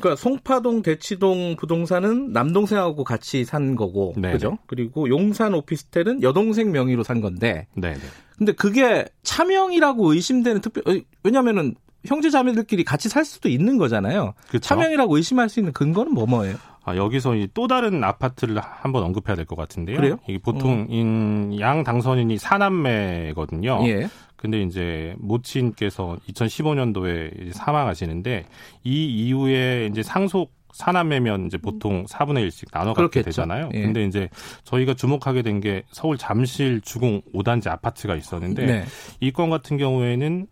[0.00, 4.32] 그러니까 송파동 대치동 부동산은 남동생하고 같이 산 거고 네네.
[4.32, 4.58] 그죠?
[4.66, 7.66] 그리고 용산 오피스텔은 여동생 명의로 산 건데.
[7.74, 7.94] 네.
[8.36, 11.74] 근데 그게 차명이라고 의심되는 특별 왜냐면은
[12.06, 14.34] 형제 자매들끼리 같이 살 수도 있는 거잖아요.
[14.48, 14.60] 그쵸?
[14.60, 16.56] 차명이라고 의심할 수 있는 근거는 뭐 뭐예요?
[16.86, 19.96] 아, 여기서 또 다른 아파트를 한번 언급해야 될 것 같은데요.
[19.96, 20.18] 그래요?
[20.28, 21.56] 이게 보통 음.
[21.60, 23.78] 양 당선인이 사남매거든요.
[23.86, 24.08] 예.
[24.44, 28.44] 근데 이제 모친께서 2015년도에 사망하시는데
[28.84, 33.70] 이 이후에 이제 상속 사남매면 이제 보통 4분의 1씩 나눠 갖게 되잖아요.
[33.72, 33.80] 예.
[33.80, 34.28] 근데 이제
[34.64, 38.84] 저희가 주목하게 된 게 서울 잠실 주공 5단지 아파트가 있었는데 네.
[39.20, 40.46] 이건 같은 경우에는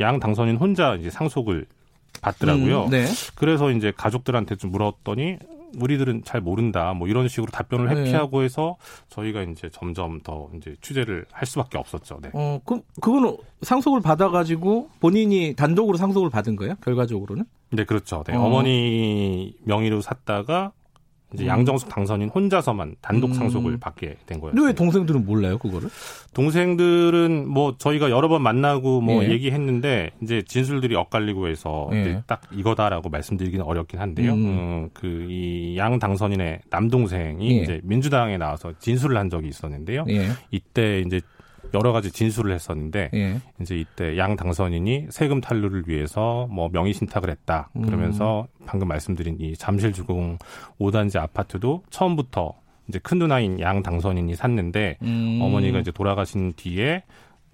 [0.00, 1.66] 양 당선인 혼자 이제 상속을
[2.22, 2.86] 받더라고요.
[2.86, 3.06] 음, 네.
[3.36, 5.36] 그래서 이제 가족들한테 좀 물었더니
[5.78, 6.92] 우리들은 잘 모른다.
[6.92, 8.00] 뭐 이런 식으로 답변을 네.
[8.00, 8.76] 회피하고 해서
[9.08, 12.18] 저희가 이제 점점 더 이제 취재를 할 수밖에 없었죠.
[12.22, 12.30] 네.
[12.34, 16.74] 어, 그 그거는 상속을 받아 가지고 본인이 단독으로 상속을 받은 거예요?
[16.82, 17.44] 결과적으로는?
[17.70, 18.22] 네, 그렇죠.
[18.26, 18.34] 네.
[18.36, 18.42] 어.
[18.42, 20.72] 어머니 명의로 샀다가
[21.34, 21.48] 이제 음.
[21.48, 23.34] 양정숙 당선인 혼자서만 단독 음.
[23.34, 23.80] 상속을 음.
[23.80, 24.54] 받게 된 거예요.
[24.54, 25.88] 근데 왜 동생들은 몰라요, 그거를?
[26.34, 29.30] 동생들은 뭐 저희가 여러 번 만나고 뭐 예.
[29.30, 32.22] 얘기했는데 이제 진술들이 엇갈리고 해서 예.
[32.26, 34.32] 딱 이거다라고 말씀드리기는 어렵긴 한데요.
[34.32, 34.44] 음.
[34.44, 37.62] 음, 그이 양 당선인의 남동생이 예.
[37.62, 40.04] 이제 민주당에 나와서 진술을 한 적이 있었는데요.
[40.08, 40.28] 예.
[40.50, 41.20] 이때 이제
[41.74, 43.40] 여러 가지 진술을 했었는데 예.
[43.60, 47.70] 이제 이때 양 당선인이 세금 탈루를 위해서 뭐 명의 신탁을 했다.
[47.72, 48.66] 그러면서 음.
[48.66, 50.38] 방금 말씀드린 이 잠실 주공
[50.80, 52.54] 5단지 아파트도 처음부터
[52.88, 55.38] 이제 큰 누나인 양 당선인이 샀는데 음.
[55.40, 57.04] 어머니가 이제 돌아가신 뒤에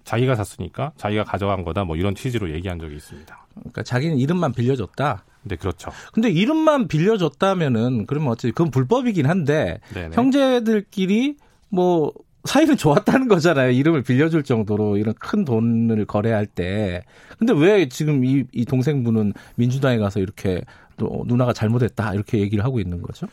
[0.04, 3.46] 자기가 샀으니까 자기가 가져간 거다 뭐 이런 취지로 얘기한 적이 있습니다.
[3.54, 5.24] 그러니까 자기는 이름만 빌려줬다.
[5.42, 5.90] 네, 그렇죠.
[6.12, 10.16] 근데 이름만 빌려줬다면은 그러면 어찌 그건 불법이긴 한데 네네.
[10.16, 11.36] 형제들끼리
[11.68, 12.12] 뭐
[12.48, 13.70] 사이는 좋았다는 거잖아요.
[13.70, 17.04] 이름을 빌려줄 정도로 이런 큰 돈을 거래할 때.
[17.38, 20.62] 근데 왜 지금 이, 이 동생분은 민주당에 가서 이렇게
[20.96, 23.26] 또 누나가 잘못했다 이렇게 얘기를 하고 있는 거죠?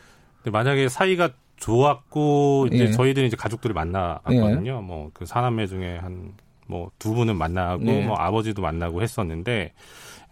[0.44, 2.90] 만약에 사이가 좋았고 이제 예.
[2.90, 4.76] 저희들이 이제 가족들을 만나봤거든요.
[4.76, 4.80] 예.
[4.80, 6.34] 뭐그 사남매 중에 한
[6.68, 8.04] 뭐 두 분은 만나고 예.
[8.04, 9.72] 뭐 아버지도 만나고 했었는데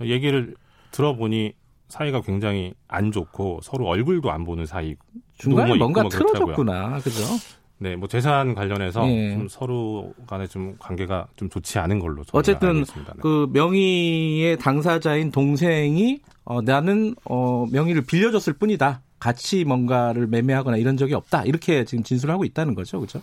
[0.03, 0.57] 얘기를
[0.91, 1.53] 들어보니
[1.89, 4.97] 사이가 굉장히 안 좋고 서로 얼굴도 안 보는 사이.
[5.39, 7.23] 중간에 뭐 뭔가 틀어졌구나, 그죠?
[7.79, 9.33] 네, 뭐 재산 관련해서 예.
[9.35, 13.03] 좀 서로 간에 좀 관계가 좀 좋지 않은 걸로 어쨌든 네.
[13.21, 19.03] 그 명의의 당사자인 동생이 어, 나는 어, 명의를 빌려줬을 뿐이다.
[19.19, 21.45] 같이 뭔가를 매매하거나 이런 적이 없다.
[21.45, 23.23] 이렇게 지금 진술하고 있다는 거죠, 그렇죠?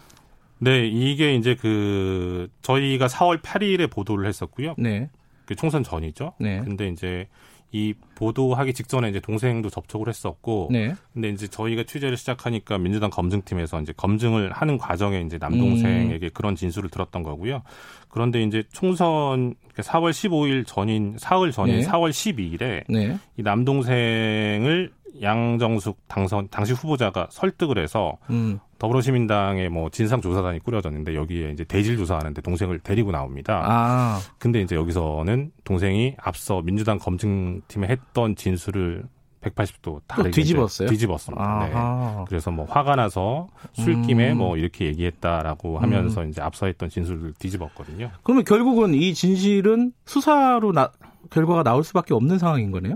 [0.58, 4.76] 네, 이게 이제 그 저희가 4월 8일에 보도를 했었고요.
[4.78, 5.10] 네.
[5.46, 6.34] 그 총선 전이죠.
[6.40, 6.62] 네.
[6.64, 7.28] 근데 이제
[7.72, 10.94] 이 보도하기 직전에 이제 동생도 접촉을 했었고, 네.
[11.14, 16.30] 근데 이제 저희가 취재를 시작하니까 민주당 검증팀에서 이제 검증을 하는 과정에 이제 남동생에게 음.
[16.34, 17.64] 그런 진술을 들었던 거고요.
[18.10, 21.88] 그런데 이제 총선 4월 15일 전인 사흘 전인 네.
[21.88, 23.18] 4월 12일에 네.
[23.38, 28.60] 이 남동생을 양정숙 당선 당시 후보자가 설득을 해서 음.
[28.80, 33.62] 더불어시민당의 뭐 진상조사단이 꾸려졌는데 여기에 이제 대질 조사하는데 동생을 데리고 나옵니다.
[33.64, 34.20] 아.
[34.40, 39.04] 근데 이제 여기서는 동생이 앞서 민주당 검증팀에 했던 진술을
[39.42, 40.88] 180도 다르게 뒤집었어요.
[40.88, 41.68] 뒤집었습니다.
[41.68, 42.26] 네.
[42.28, 44.38] 그래서 뭐 화가 나서 술김에 음.
[44.38, 46.30] 뭐 이렇게 얘기했다라고 하면서 음.
[46.30, 48.12] 이제 앞서 했던 진술을 뒤집었거든요.
[48.24, 50.92] 그러면 결국은 이 진실은 수사로 나,
[51.32, 52.96] 결과가 나올 수밖에 없는 상황인 거네요.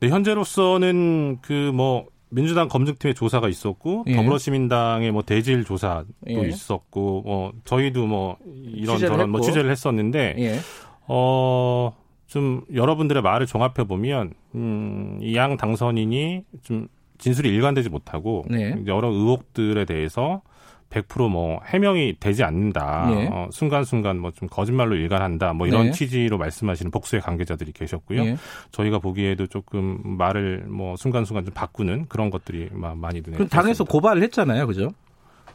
[0.00, 4.14] 네, 현재로서는 그 뭐 민주당 검증팀의 조사가 있었고 예.
[4.16, 6.46] 더불어시민당의 뭐 대질 조사도 예.
[6.48, 10.58] 있었고 뭐 저희도 뭐 이런 저런 뭐 취재를 했었는데 예.
[11.06, 18.74] 어좀 여러분들의 말을 종합해 보면 음, 이 양 당선인이 좀 진술이 일관되지 못하고 네.
[18.86, 20.42] 여러 의혹들에 대해서
[20.90, 23.10] 100%뭐 해명이 되지 않는다.
[23.10, 23.28] 네.
[23.30, 25.52] 어, 순간순간 뭐 좀 거짓말로 일관한다.
[25.52, 25.90] 뭐 이런 네.
[25.90, 28.24] 취지로 말씀하시는 복수의 관계자들이 계셨고요.
[28.24, 28.36] 네.
[28.70, 33.36] 저희가 보기에도 조금 말을 뭐 순간순간 좀 바꾸는 그런 것들이 많이 눈에.
[33.36, 34.90] 그럼 당에서 고발을 했잖아요, 그죠?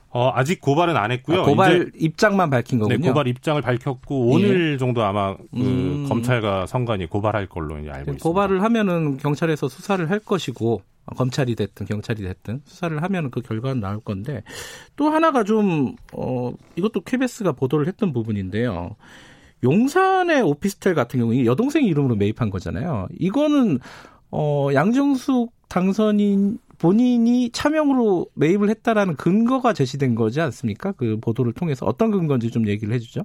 [0.09, 1.41] 어, 아직 고발은 안 했고요.
[1.41, 2.97] 아, 고발 입장만 밝힌 거군요.
[2.99, 4.77] 네, 고발 입장을 밝혔고 오늘 예.
[4.77, 6.05] 정도 아마 그 음.
[6.07, 8.23] 검찰과 성관이 고발할 걸로 이제 알고 있습니다.
[8.23, 13.99] 고발을 하면은 경찰에서 수사를 할 것이고 검찰이 됐든 경찰이 됐든 수사를 하면은 그 결과는 나올
[13.99, 14.43] 건데
[14.95, 18.95] 또 하나가 좀 어, 이것도 KBS가 보도를 했던 부분인데요.
[19.63, 23.07] 용산의 오피스텔 같은 경우에 여동생 이름으로 매입한 거잖아요.
[23.17, 23.79] 이거는
[24.31, 30.91] 어, 양정숙 당선인 본인이 차명으로 매입을 했다라는 근거가 제시된 거지 않습니까?
[30.91, 33.21] 그 보도를 통해서 어떤 근거인지 좀 얘기를 해주죠.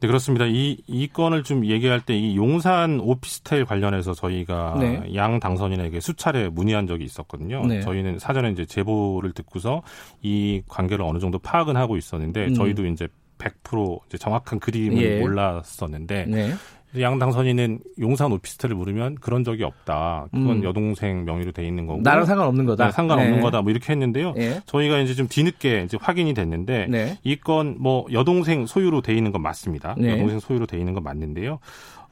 [0.00, 0.46] 네, 그렇습니다.
[0.46, 5.14] 이, 이 건을 좀 얘기할 때 이 용산 오피스텔 관련해서 저희가 네.
[5.14, 7.64] 양 당선인에게 수차례 문의한 적이 있었거든요.
[7.66, 7.80] 네.
[7.80, 9.82] 저희는 사전에 이제 제보를 듣고서
[10.22, 12.54] 이 관계를 어느 정도 파악은 하고 있었는데 음.
[12.54, 13.08] 저희도 이제
[13.38, 15.20] 100% 이제 정확한 그림을 예.
[15.20, 16.52] 몰랐었는데 네.
[16.98, 20.26] 양 당선인은 용산 오피스텔을 물으면 그런 적이 없다.
[20.32, 20.64] 그건 음.
[20.64, 22.00] 여동생 명의로 돼 있는 거고.
[22.02, 22.86] 나랑 상관없는 거다.
[22.86, 23.40] 네, 상관없는 네.
[23.40, 23.62] 거다.
[23.62, 24.32] 뭐 이렇게 했는데요.
[24.32, 24.60] 네.
[24.66, 27.18] 저희가 이제 좀 뒤늦게 이제 확인이 됐는데 네.
[27.22, 29.94] 이건 뭐 여동생 소유로 돼 있는 건 맞습니다.
[29.98, 30.12] 네.
[30.12, 31.60] 여동생 소유로 돼 있는 건 맞는데요.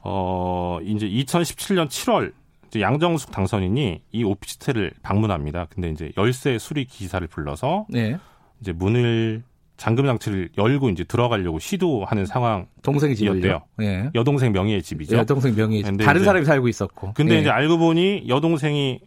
[0.01, 2.31] 어 이제 2017년 7월
[2.69, 5.67] 이제 양정숙 당선인이 이 오피스텔을 방문합니다.
[5.69, 8.17] 근데 이제 열쇠 수리 기사를 불러서 네.
[8.61, 9.43] 이제 문을
[9.79, 13.61] 잠금 장치를 열고 이제 들어가려고 시도하는 상황 동생 집이었대요.
[13.81, 14.11] 예.
[14.13, 15.15] 여동생 명의의 집이죠.
[15.15, 15.97] 여동생 명의의 집.
[15.97, 17.13] 다른 사람이 살고 있었고.
[17.13, 17.39] 근데 예.
[17.39, 18.99] 이제 알고 보니 여동생이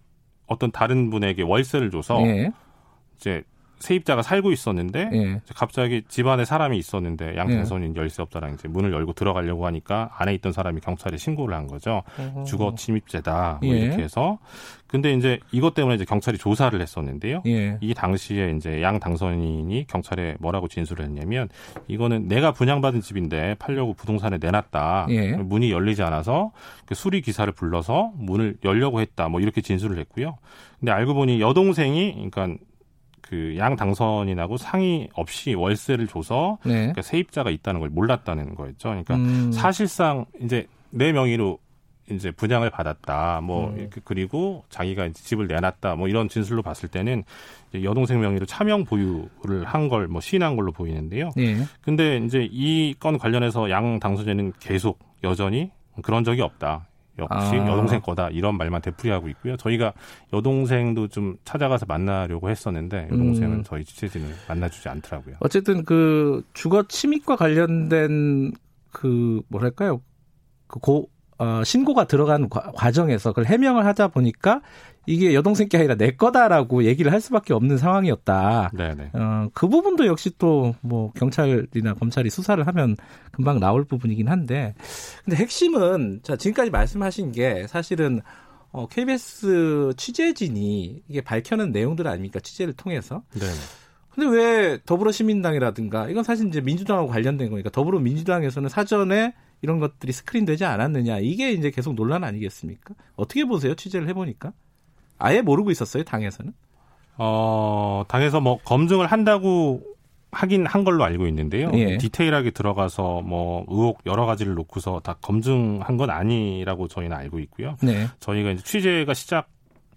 [0.46, 2.50] 어떤 다른 분에게 월세를 줘서 예.
[3.16, 3.42] 이제
[3.82, 5.40] 세입자가 살고 있었는데 예.
[5.54, 8.00] 갑자기 집안에 사람이 있었는데 양승선인 예.
[8.00, 12.02] 열쇠 없다랑 이제 문을 열고 들어가려고 하니까 안에 있던 사람이 경찰에 신고를 한 거죠.
[12.18, 12.44] 어허.
[12.44, 13.80] 주거 침입죄다 뭐 예.
[13.80, 14.38] 이렇게 해서
[14.86, 17.42] 근데 이제 이것 때문에 이제 경찰이 조사를 했었는데요.
[17.46, 17.78] 예.
[17.80, 21.48] 이 당시에 이제 양 당선인이 경찰에 뭐라고 진술을 했냐면
[21.88, 25.06] 이거는 내가 분양받은 집인데 팔려고 부동산에 내놨다.
[25.08, 25.32] 예.
[25.36, 26.52] 문이 열리지 않아서
[26.84, 29.28] 그 수리 기사를 불러서 문을 열려고 했다.
[29.28, 30.36] 뭐 이렇게 진술을 했고요.
[30.78, 32.62] 근데 알고 보니 여동생이 그러니까
[33.32, 36.72] 그 양 당선인하고 상의 없이 월세를 줘서 네.
[36.74, 38.90] 그러니까 세입자가 있다는 걸 몰랐다는 거였죠.
[38.90, 39.50] 그러니까 음.
[39.52, 41.58] 사실상 이제 내 명의로
[42.10, 43.40] 이제 분양을 받았다.
[43.42, 43.88] 뭐 음.
[44.04, 45.94] 그리고 자기가 이제 집을 내놨다.
[45.96, 47.24] 뭐 이런 진술로 봤을 때는
[47.82, 51.30] 여동생 명의로 차명 보유를 한 걸 뭐 시인한 걸로 보이는데요.
[51.34, 51.56] 네.
[51.80, 55.70] 근데 이제 이 건 관련해서 양 당선자는 계속 여전히
[56.02, 56.86] 그런 적이 없다.
[57.18, 57.68] 역시 아.
[57.68, 59.56] 여동생 거다 이런 말만 되풀이하고 있고요.
[59.56, 59.92] 저희가
[60.32, 63.62] 여동생도 좀 찾아가서 만나려고 했었는데 여동생은 음.
[63.64, 65.36] 저희 취재진을 만나주지 않더라고요.
[65.40, 68.52] 어쨌든 그 주거 침입과 관련된
[68.90, 70.00] 그 뭐랄까요
[70.66, 71.10] 그 고
[71.42, 74.60] 어, 신고가 들어간 과, 정에서 그걸 해명을 하다 보니까
[75.06, 78.70] 이게 여동생 게 아니라 내 거다라고 얘기를 할 수밖에 없는 상황이었다.
[78.74, 79.10] 네네.
[79.14, 82.96] 어, 그 부분도 역시 또 뭐 경찰이나 검찰이 수사를 하면
[83.30, 84.74] 금방 나올 부분이긴 한데,
[85.24, 88.20] 근데 핵심은 자 지금까지 말씀하신 게 사실은
[88.70, 93.22] 어, KBS 취재진이 이게 밝혀낸 내용들 아닙니까 취재를 통해서.
[93.34, 93.46] 네.
[94.10, 101.20] 근데 왜 더불어시민당이라든가 이건 사실 이제 민주당하고 관련된 거니까 더불어민주당에서는 사전에 이런 것들이 스크린되지 않았느냐
[101.20, 102.94] 이게 이제 계속 논란 아니겠습니까?
[103.16, 104.52] 어떻게 보세요 취재를 해보니까?
[105.22, 106.52] 아예 모르고 있었어요 당에서는?
[107.18, 109.82] 어 당에서 뭐 검증을 한다고
[110.32, 111.70] 하긴 한 걸로 알고 있는데요.
[111.74, 111.98] 예.
[111.98, 117.76] 디테일하게 들어가서 뭐 의혹 여러 가지를 놓고서 다 검증한 건 아니라고 저희는 알고 있고요.
[117.82, 118.08] 네.
[118.18, 119.48] 저희가 이제 취재가 시작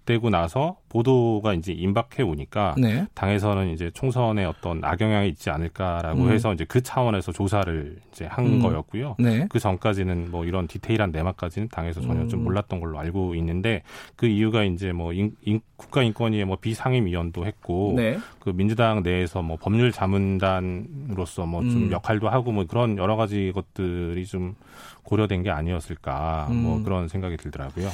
[0.06, 3.06] 되고 나서 보도가 이제 임박해 오니까 네.
[3.14, 6.32] 당에서는 이제 총선에 어떤 악영향이 있지 않을까라고 음.
[6.32, 8.62] 해서 이제 그 차원에서 조사를 이제 한 음.
[8.62, 9.16] 거였고요.
[9.18, 9.46] 네.
[9.50, 12.28] 그 전까지는 뭐 이런 디테일한 내막까지는 당에서 전혀 음.
[12.28, 13.82] 좀 몰랐던 걸로 알고 있는데
[14.14, 18.18] 그 이유가 이제 뭐 인, 인, 국가인권위의 뭐 비상임위원도 했고 네.
[18.38, 21.92] 그 민주당 내에서 뭐 법률 자문단으로서 뭐좀 음.
[21.92, 24.54] 역할도 하고 뭐 그런 여러 가지 것들이 좀
[25.02, 26.84] 고려된 게 아니었을까 뭐 음.
[26.84, 27.88] 그런 생각이 들더라고요.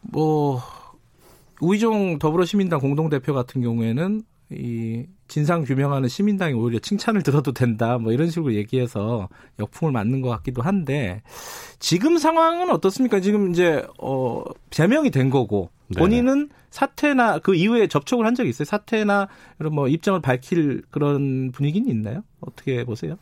[0.00, 0.62] 뭐
[1.60, 8.30] 우이종 더불어시민당 공동대표 같은 경우에는 이 진상 규명하는 시민당이 오히려 칭찬을 들어도 된다 뭐 이런
[8.30, 9.28] 식으로 얘기해서
[9.60, 11.22] 역풍을 맞는 것 같기도 한데
[11.78, 13.20] 지금 상황은 어떻습니까?
[13.20, 18.64] 지금 이제 어 제명이 된 거고 본인은 사퇴나 그 이후에 접촉을 한 적이 있어요?
[18.64, 19.28] 사퇴나
[19.60, 22.22] 이런 뭐 입장을 밝힐 그런 분위기는 있나요?
[22.40, 23.16] 어떻게 보세요?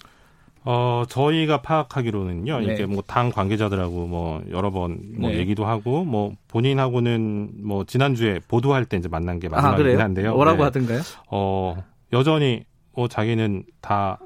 [0.71, 2.75] 어, 저희가 파악하기로는요, 네.
[2.75, 5.39] 이게 뭐 당 관계자들하고 뭐 여러 번뭐 네.
[5.39, 10.35] 얘기도 하고 뭐 본인하고는 뭐 지난주에 보도할 때 이제 만난 게 마지막이긴 아, 한데요.
[10.35, 10.63] 뭐라고 네.
[10.65, 11.01] 하던가요?
[11.31, 14.19] 어, 여전히 뭐 자기는 다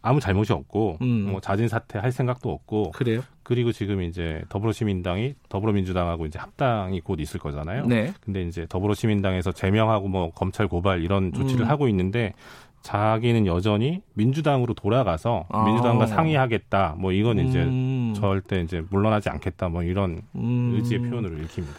[0.00, 1.28] 아무 잘못이 없고 음.
[1.32, 3.22] 뭐 자진 사퇴할 생각도 없고 그래요?
[3.42, 7.86] 그리고 지금 이제 더불어시민당이 더불어민주당하고 이제 합당이 곧 있을 거잖아요.
[7.86, 8.12] 네.
[8.20, 11.68] 근데 이제 더불어시민당에서 제명하고 뭐 검찰 고발 이런 조치를 음.
[11.68, 12.32] 하고 있는데
[12.82, 15.64] 자기는 여전히 민주당으로 돌아가서 아.
[15.64, 16.96] 민주당과 상의하겠다.
[16.98, 18.14] 뭐 이건 이제 음.
[18.16, 19.68] 절대 이제 물러나지 않겠다.
[19.68, 20.72] 뭐 이런 음.
[20.74, 21.78] 의지의 표현으로 읽힙니다.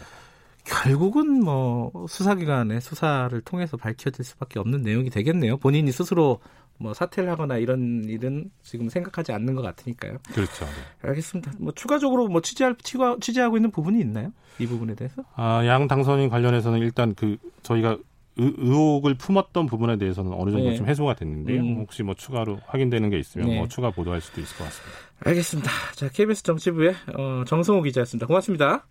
[0.64, 5.56] 결국은 뭐 수사기관의 수사를 통해서 밝혀질 수밖에 없는 내용이 되겠네요.
[5.56, 6.38] 본인이 스스로
[6.78, 10.18] 뭐 사퇴를 하거나 이런 일은 지금 생각하지 않는 것 같으니까요.
[10.34, 10.64] 그렇죠.
[10.64, 11.08] 네.
[11.08, 11.52] 알겠습니다.
[11.58, 12.76] 뭐 추가적으로 뭐 취재할
[13.20, 14.32] 취재하고 있는 부분이 있나요?
[14.58, 15.22] 이 부분에 대해서?
[15.34, 17.98] 아, 양 당선인 관련해서는 일단 그 저희가
[18.36, 20.76] 의, 의혹을 품었던 부분에 대해서는 어느 정도 네.
[20.76, 21.60] 좀 해소가 됐는데요.
[21.60, 21.76] 음.
[21.80, 23.58] 혹시 뭐 추가로 확인되는 게 있으면 네.
[23.58, 24.98] 뭐 추가 보도할 수도 있을 것 같습니다.
[25.24, 25.70] 알겠습니다.
[25.94, 28.26] 자, KBS 정치부의 어, 정성호 기자였습니다.
[28.26, 28.86] 고맙습니다.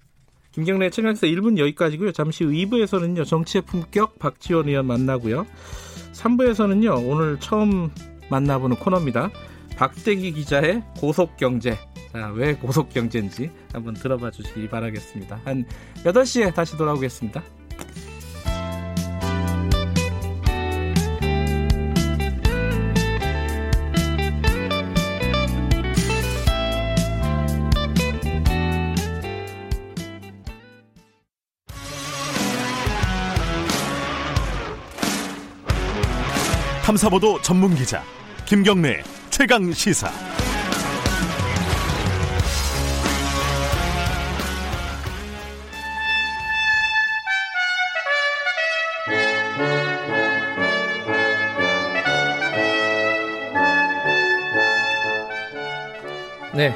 [0.52, 2.12] 김경래 최강사 1분 여기까지고요.
[2.12, 3.26] 잠시 후 2부에서는요.
[3.26, 5.46] 정치의 품격 박지원 의원 만나고요.
[6.14, 7.10] 3부에서는요.
[7.10, 7.90] 오늘 처음
[8.30, 9.30] 만나보는 코너입니다.
[9.78, 11.78] 박대기 기자의 고속경제.
[12.12, 15.40] 자, 왜 고속경제인지 한번 들어봐 주시기 바라겠습니다.
[15.46, 15.66] 한
[16.04, 17.42] 8시에 다시 돌아오겠습니다.
[36.92, 38.04] 탐사보도 전문 기자
[38.46, 40.12] 김경래 최강 시사.
[56.54, 56.76] 네.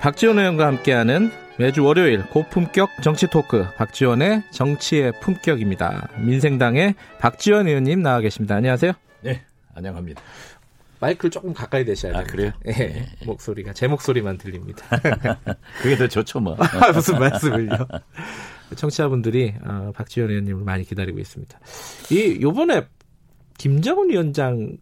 [0.00, 6.10] 박지원 의원과 함께하는 매주 월요일 고품격 정치 토크 박지원의 정치의 품격입니다.
[6.18, 8.54] 민생당의 박지원 의원님 나와 계십니다.
[8.54, 8.92] 안녕하세요.
[9.22, 9.47] 네.
[9.78, 10.20] 안녕합니다.
[11.00, 12.22] 마이크를 조금 가까이 대셔야 돼요.
[12.22, 12.50] 아, 그래요?
[12.64, 13.06] 네, 네.
[13.24, 14.84] 목소리가 제 목소리만 들립니다.
[15.80, 16.56] 그게 더 좋죠, 뭐.
[16.92, 17.86] 무슨 말씀을요?
[18.74, 21.58] 청취자분들이 어, 박지원 의원님을 많이 기다리고 있습니다.
[22.10, 22.86] 이 요번에
[23.58, 24.76] 김정은 위원장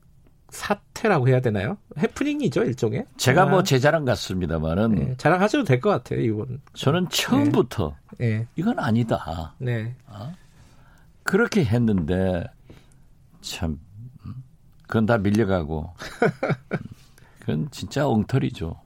[0.48, 1.76] 사태라고 해야 되나요?
[1.98, 3.04] 해프닝이죠 일종의.
[3.18, 6.62] 제가 뭐 아, 뭐제 자랑 같습니다만은 네, 자랑하셔도 될 것 같아요 이번.
[6.72, 8.46] 저는 처음부터 네.
[8.56, 9.54] 이건 아니다.
[9.58, 9.94] 네.
[10.06, 10.32] 어?
[11.24, 12.44] 그렇게 했는데
[13.42, 13.78] 참
[14.86, 15.92] 그건 다 밀려가고.
[17.40, 18.76] 그건 진짜 엉터리죠.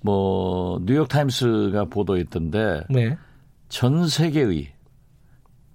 [0.00, 3.16] 뭐 뉴욕 타임스가 보도했던데 네.
[3.68, 4.72] 전 세계의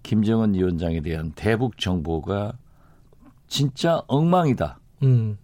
[0.04, 2.54] 김정은 위원장에 대한 대북 정보가
[3.48, 4.80] 진짜 엉망이다.
[5.04, 5.38] 음.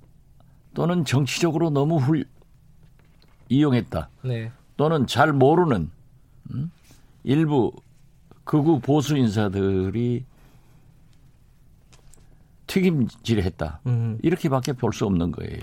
[0.73, 2.25] 또는 정치적으로 너무 훌
[3.49, 4.09] 이용했다.
[4.23, 4.51] 네.
[4.77, 5.89] 또는 잘 모르는
[6.51, 6.71] 음?
[7.23, 7.73] 일부
[8.43, 10.23] 극우 보수 인사들이
[12.67, 13.81] 튀김질했다.
[13.87, 14.17] 음.
[14.21, 15.59] 이렇게밖에 볼 수 없는 거예요.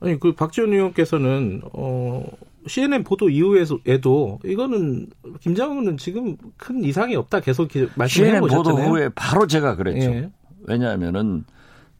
[0.00, 2.24] 아니 그 박지원 의원께서는 어
[2.66, 5.08] CNN 보도 이후에도 이거는
[5.40, 10.10] 김장훈은 지금 큰 이상이 없다 계속 말씀해 CNN 보도 후에 바로 제가 그랬죠.
[10.10, 10.30] 예.
[10.64, 11.44] 왜냐하면은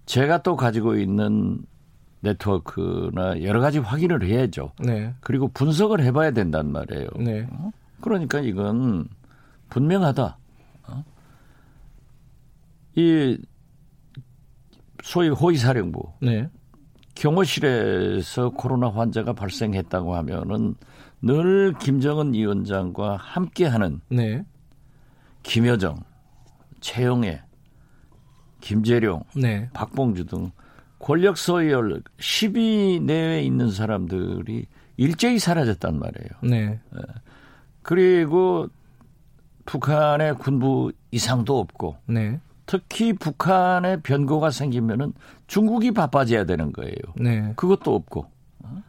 [0.07, 1.59] 제가 또 가지고 있는
[2.21, 4.73] 네트워크나 여러 가지 확인을 해야죠.
[4.81, 5.15] 네.
[5.21, 7.09] 그리고 분석을 해봐야 된단 말이에요.
[7.19, 7.47] 네.
[7.51, 7.71] 어?
[8.01, 9.09] 그러니까 이건
[9.71, 10.37] 분명하다.
[10.89, 11.05] 어?
[12.97, 13.39] 이
[15.07, 16.51] 소위 호위사령부 네.
[17.15, 20.75] 경호실에서 코로나 환자가 발생했다고 하면은
[21.23, 24.45] 늘 김정은 위원장과 함께하는 네.
[25.45, 26.03] 김여정,
[26.81, 27.41] 최영애,
[28.61, 29.71] 김재룡, 네.
[29.73, 30.51] 박봉주 등
[30.99, 34.67] 권력 서열 10위 내외에 있는 사람들이
[34.97, 36.31] 일제히 사라졌단 말이에요.
[36.43, 36.81] 네.
[36.97, 37.01] 예.
[37.83, 38.67] 그리고
[39.67, 42.41] 북한의 군부 이상도 없고 네.
[42.67, 45.13] 특히 북한의 변고가 생기면은
[45.47, 46.97] 중국이 바빠져야 되는 거예요.
[47.17, 47.53] 네.
[47.57, 48.27] 그것도 없고.
[48.65, 48.83] 어?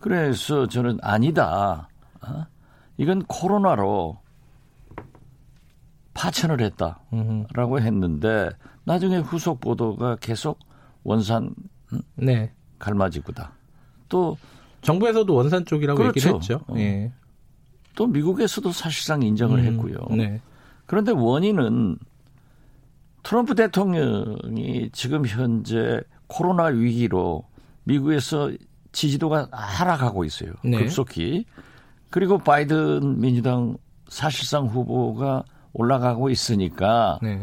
[0.00, 1.88] 그래서 저는 아니다.
[2.20, 2.46] 어?
[2.96, 4.18] 이건 코로나로
[6.14, 8.50] 파천을 했다라고 했는데
[8.84, 10.58] 나중에 후속 보도가 계속
[11.04, 11.54] 원산
[11.92, 12.00] 음?
[12.16, 12.52] 네.
[12.78, 13.52] 갈마지구다.
[14.08, 14.36] 또
[14.82, 16.18] 정부에서도 원산 쪽이라고 그렇죠.
[16.18, 16.60] 얘기를 했죠.
[16.66, 16.74] 어.
[16.76, 17.12] 예.
[17.94, 19.96] 또 미국에서도 사실상 인정을 음, 했고요.
[20.10, 20.40] 네.
[20.86, 21.98] 그런데 원인은
[23.22, 27.44] 트럼프 대통령이 지금 현재 코로나 위기로
[27.84, 28.50] 미국에서
[28.92, 30.52] 지지도가 하락하고 있어요.
[30.64, 30.78] 네.
[30.78, 31.44] 급속히.
[32.10, 33.76] 그리고 바이든 민주당
[34.08, 37.42] 사실상 후보가 올라가고 있으니까 네.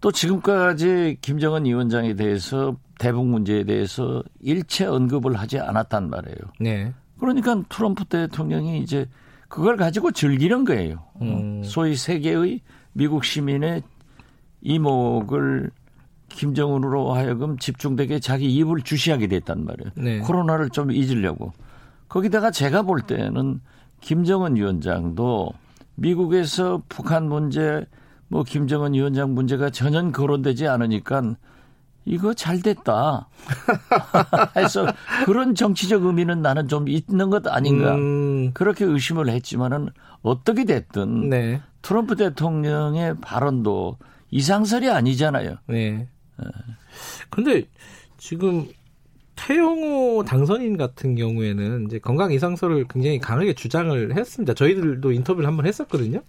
[0.00, 6.38] 또 지금까지 김정은 위원장에 대해서 대북 문제에 대해서 일체 언급을 하지 않았단 말이에요.
[6.60, 6.92] 네.
[7.18, 9.06] 그러니까 트럼프 대통령이 이제
[9.48, 11.02] 그걸 가지고 즐기는 거예요.
[11.20, 11.62] 음.
[11.64, 12.60] 소위 세계의
[12.92, 13.82] 미국 시민의
[14.62, 15.70] 이목을
[16.28, 19.90] 김정은으로 하여금 집중되게 자기 입을 주시하게 됐단 말이에요.
[19.96, 20.18] 네.
[20.18, 21.52] 코로나를 좀 잊으려고.
[22.08, 23.60] 거기다가 제가 볼 때는
[24.00, 25.52] 김정은 위원장도
[25.94, 27.86] 미국에서 북한 문제,
[28.28, 31.36] 뭐 김정은 위원장 문제가 전혀 거론되지 않으니까
[32.04, 33.28] 이거 잘 됐다.
[34.56, 34.86] 해서
[35.24, 37.94] 그런 정치적 의미는 나는 좀 있는 것 아닌가.
[37.94, 38.52] 음.
[38.52, 39.88] 그렇게 의심을 했지만은
[40.22, 41.60] 어떻게 됐든 네.
[41.82, 43.98] 트럼프 대통령의 발언도
[44.30, 45.56] 이상설이 아니잖아요.
[45.68, 46.08] 네.
[47.30, 47.64] 근데
[48.18, 48.66] 지금
[49.36, 54.54] 태영호 당선인 같은 경우에는 이제 건강 이상설을 굉장히 강하게 주장을 했습니다.
[54.54, 56.22] 저희들도 인터뷰를 한번 했었거든요.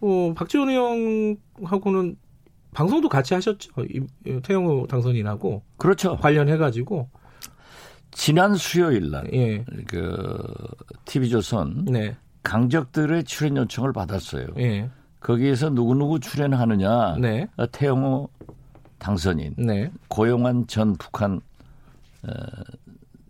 [0.00, 2.16] 어, 박지원 의원하고는
[2.72, 3.70] 방송도 같이 하셨죠.
[4.42, 5.62] 태영호 당선인하고.
[5.76, 6.16] 그렇죠.
[6.16, 7.08] 관련해가지고.
[8.12, 9.64] 지난 수요일 날, 예.
[9.88, 10.38] 그,
[11.06, 11.86] TV조선.
[11.86, 12.16] 네.
[12.42, 14.48] 강적들의 출연 요청을 받았어요.
[14.58, 14.90] 예.
[15.22, 17.16] 거기에서 누구누구 출연하느냐.
[17.20, 17.46] 네.
[17.72, 18.28] 태영호
[18.98, 19.90] 당선인, 네.
[20.08, 21.40] 고용한 전 북한
[22.22, 22.30] 어,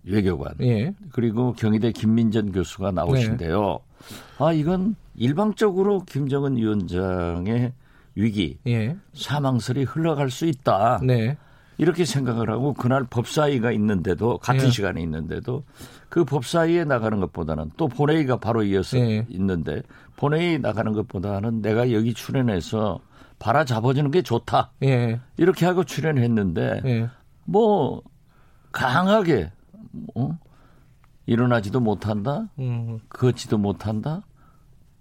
[0.04, 0.92] 외교관, 예.
[1.12, 3.78] 그리고 경희대 김민전 교수가 나오신데요.
[3.78, 4.44] 네.
[4.44, 7.72] 아 이건 일방적으로 김정은 위원장의
[8.14, 8.96] 위기, 예.
[9.14, 11.00] 사망설이 흘러갈 수 있다.
[11.02, 11.36] 네.
[11.78, 14.70] 이렇게 생각을 하고 그날 법사위가 있는데도 같은 예.
[14.70, 15.64] 시간에 있는데도
[16.10, 19.24] 그 법사위에 나가는 것보다는 또 본회의가 바로 이어서 예.
[19.30, 19.82] 있는데
[20.16, 23.00] 본회의 나가는 것보다는 내가 여기 출연해서
[23.38, 24.72] 바라 잡아주는 게 좋다.
[24.84, 25.20] 예.
[25.36, 27.10] 이렇게 하고 출연했는데 예.
[27.44, 28.02] 뭐
[28.70, 29.50] 강하게
[30.14, 30.38] 어?
[31.26, 32.98] 일어나지도 못한다, 음.
[33.08, 34.22] 걷지도 못한다.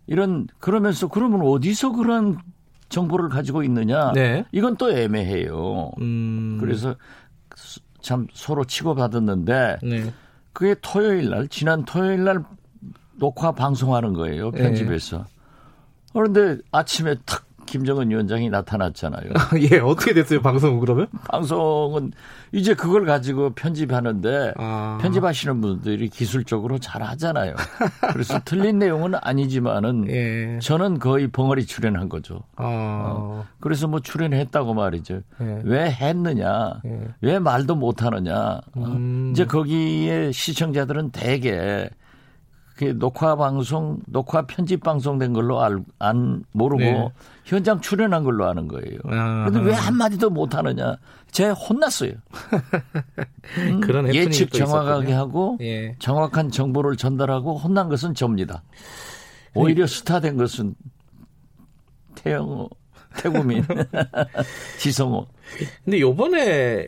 [0.07, 2.37] 이런 그러면서 그러면 어디서 그런
[2.89, 4.11] 정보를 가지고 있느냐?
[4.13, 4.45] 네.
[4.51, 5.91] 이건 또 애매해요.
[5.99, 6.57] 음.
[6.59, 6.95] 그래서
[8.01, 10.13] 참 서로 치고받았는데 네.
[10.53, 12.43] 그게 토요일 날 지난 토요일 날
[13.17, 15.17] 녹화 방송하는 거예요 편집에서.
[15.17, 15.23] 네.
[16.13, 19.31] 그런데 아침에 탁 김정은 위원장이 나타났잖아요.
[19.71, 21.07] 예, 어떻게 됐어요, 방송은 그러면?
[21.29, 22.11] 방송은
[22.51, 24.97] 이제 그걸 가지고 편집하는데 아.
[25.01, 27.55] 편집하시는 분들이 기술적으로 잘 하잖아요.
[28.11, 30.59] 그래서 틀린 내용은 아니지만은 예.
[30.61, 32.43] 저는 거의 벙어리 출연한 거죠.
[32.57, 32.65] 아.
[32.65, 33.45] 어.
[33.61, 35.21] 그래서 뭐 출연했다고 말이죠.
[35.39, 35.61] 예.
[35.63, 36.81] 왜 했느냐?
[36.85, 37.07] 예.
[37.21, 38.59] 왜 말도 못 하느냐?
[38.75, 38.83] 어.
[38.85, 39.29] 음.
[39.31, 41.89] 이제 거기에 시청자들은 대개
[42.75, 47.11] 그 녹화 방송, 녹화 편집 방송된 걸로 알, 안 모르고 네.
[47.45, 48.99] 현장 출연한 걸로 아는 거예요.
[49.03, 50.95] 그런데 왜 한마디도 못 하느냐?
[51.31, 52.13] 제 혼났어요.
[53.59, 55.15] 음, 그런 예측 정확하게 있었군요.
[55.15, 55.95] 하고 예.
[55.99, 58.63] 정확한 정보를 전달하고 혼난 것은 접니다.
[59.53, 60.75] 오히려 스타 된 것은
[62.15, 62.69] 태영호,
[63.17, 63.65] 태구민,
[64.79, 65.27] 지성호.
[65.83, 66.87] 근데 요번에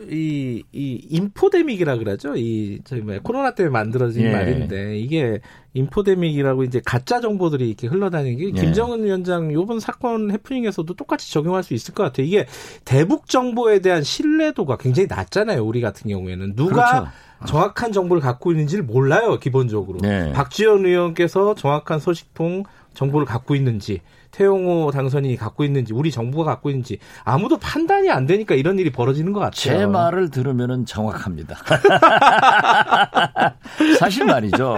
[0.00, 2.36] 이, 이, 인포데믹이라 그러죠.
[2.36, 4.32] 이, 저희 뭐, 코로나 때문에 만들어진 예.
[4.32, 5.40] 말인데, 이게
[5.74, 8.50] 인포데믹이라고 이제 가짜 정보들이 이렇게 흘러다니는 게, 예.
[8.50, 12.26] 김정은 위원장 요번 사건 해프닝에서도 똑같이 적용할 수 있을 것 같아요.
[12.26, 12.46] 이게
[12.84, 15.64] 대북 정보에 대한 신뢰도가 굉장히 낮잖아요.
[15.64, 16.56] 우리 같은 경우에는.
[16.56, 17.08] 누가 그렇죠.
[17.46, 19.98] 정확한 정보를 갖고 있는지를 몰라요, 기본적으로.
[20.00, 20.32] 네.
[20.32, 22.64] 박지원 의원께서 정확한 소식통
[22.94, 24.00] 정보를 갖고 있는지,
[24.34, 29.32] 태용호 당선인이 갖고 있는지 우리 정부가 갖고 있는지 아무도 판단이 안 되니까 이런 일이 벌어지는
[29.32, 29.52] 것 같아요.
[29.52, 31.54] 제 말을 들으면은 정확합니다.
[33.98, 34.76] 사실 말이죠.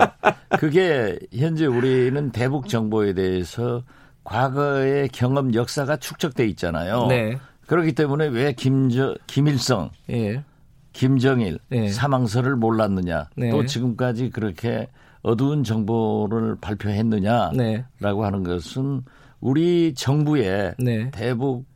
[0.58, 3.82] 그게 현재 우리는 대북 정보에 대해서
[4.24, 7.06] 과거의 경험 역사가 축적돼 있잖아요.
[7.06, 7.38] 네.
[7.66, 10.44] 그렇기 때문에 왜 김저 김일성, 예.
[10.96, 11.90] 김정일 예.
[11.90, 13.50] 사망설을 몰랐느냐, 네.
[13.50, 14.88] 또 지금까지 그렇게
[15.20, 17.84] 어두운 정보를 발표했느냐라고 네.
[18.00, 19.02] 하는 것은
[19.40, 21.10] 우리 정부의 네.
[21.10, 21.66] 대북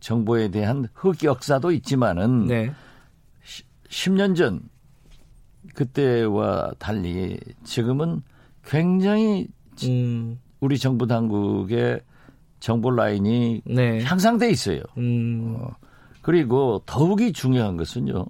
[0.00, 2.72] 정보에 대한 흑 역사도 있지만은 네.
[3.88, 4.60] 10년 전
[5.74, 8.22] 그때와 달리 지금은
[8.64, 9.46] 굉장히
[9.84, 10.40] 음.
[10.58, 12.00] 우리 정부 당국의
[12.58, 14.02] 정보 라인이 네.
[14.02, 14.80] 향상돼 있어요.
[14.98, 15.58] 음.
[15.58, 15.70] 어,
[16.22, 18.24] 그리고 더욱이 중요한 것은요.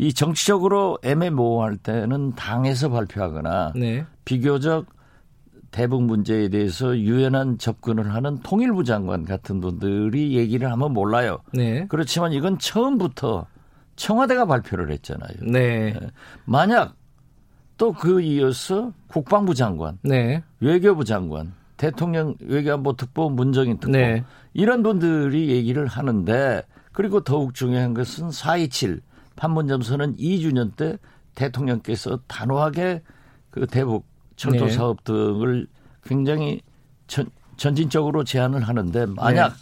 [0.00, 4.06] 이 정치적으로 애매모호할 때는 당에서 발표하거나 네.
[4.24, 4.86] 비교적
[5.70, 11.38] 대북 문제에 대해서 유연한 접근을 하는 통일부 장관 같은 분들이 얘기를 하면 몰라요.
[11.52, 11.84] 네.
[11.88, 13.46] 그렇지만 이건 처음부터
[13.96, 15.36] 청와대가 발표를 했잖아요.
[15.42, 15.92] 네.
[15.92, 16.00] 네.
[16.46, 16.94] 만약
[17.76, 20.42] 또 그 이어서 국방부 장관, 네.
[20.60, 24.24] 외교부 장관, 대통령 외교안보 특보 문정인 특보 네.
[24.54, 29.00] 이런 분들이 얘기를 하는데 그리고 더욱 중요한 것은 4.27
[29.40, 30.98] 판문점 선언 2주년 때
[31.34, 33.02] 대통령께서 단호하게
[33.48, 34.04] 그 대북
[34.36, 34.70] 철도 네.
[34.70, 35.66] 사업 등을
[36.04, 36.60] 굉장히
[37.06, 37.24] 전,
[37.56, 39.54] 전진적으로 제안을 하는데 만약 네.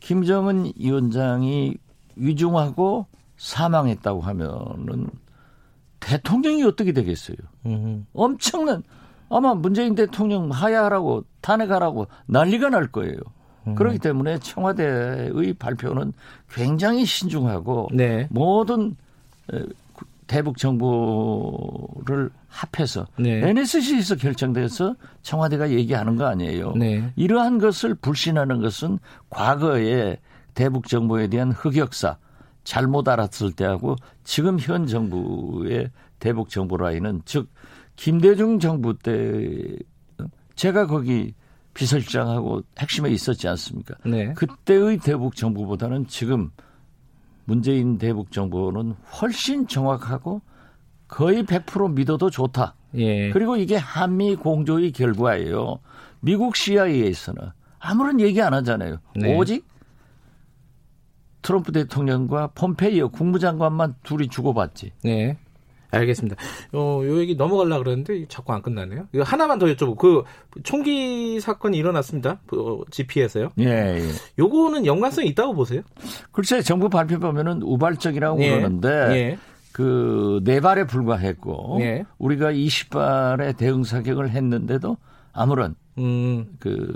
[0.00, 1.76] 김정은 위원장이
[2.16, 3.06] 위중하고
[3.36, 5.08] 사망했다고 하면은
[6.00, 7.36] 대통령이 어떻게 되겠어요?
[7.66, 8.02] 음흠.
[8.14, 8.82] 엄청난
[9.30, 13.16] 아마 문재인 대통령 하야하라고 탄핵하라고 난리가 날 거예요.
[13.66, 13.74] 음.
[13.74, 16.12] 그렇기 때문에 청와대의 발표는
[16.52, 18.28] 굉장히 신중하고 네.
[18.30, 18.96] 모든
[20.26, 23.48] 대북 정보를 합해서 네.
[23.48, 26.72] NSC에서 결정돼서 청와대가 얘기하는 거 아니에요.
[26.76, 27.12] 네.
[27.16, 28.98] 이러한 것을 불신하는 것은
[29.28, 30.18] 과거에
[30.54, 32.16] 대북 정보에 대한 흑역사
[32.62, 37.50] 잘못 알았을 때하고 지금 현 정부의 대북 정보 라인은 즉
[37.96, 39.76] 김대중 정부 때
[40.54, 41.34] 제가 거기
[41.74, 43.96] 비서실장하고 핵심에 있었지 않습니까?
[44.06, 44.32] 네.
[44.34, 46.50] 그때의 대북 정보보다는 지금
[47.44, 50.40] 문재인 대북 정보는 훨씬 정확하고
[51.08, 52.74] 거의 100% 믿어도 좋다.
[52.94, 53.30] 예.
[53.30, 55.80] 그리고 이게 한미 공조의 결과예요.
[56.20, 58.98] 미국 CIA에서는 아무런 얘기 안 하잖아요.
[59.16, 59.36] 네.
[59.36, 59.66] 오직
[61.42, 64.92] 트럼프 대통령과 폼페이오 국무장관만 둘이 주고받지.
[65.02, 65.36] 네.
[65.94, 66.36] 알겠습니다.
[66.72, 69.08] 어, 요 얘기 넘어가려 그러는데 자꾸 안 끝나네요.
[69.12, 70.24] 이거 하나만 더 여쭤보고 그
[70.62, 72.38] 총기 사건이 일어났습니다.
[72.46, 73.50] 그 GP에서요.
[73.60, 74.08] 예, 예.
[74.38, 75.82] 요거는 연관성이 있다고 보세요?
[76.32, 78.50] 글쎄 정부 발표 보면은 우발적이라고 예.
[78.50, 79.38] 그러는데 예.
[79.72, 82.04] 그네 발에 불과했고 예.
[82.18, 84.96] 우리가 20발의 대응 사격을 했는데도
[85.32, 86.56] 아무런 음.
[86.60, 86.94] 그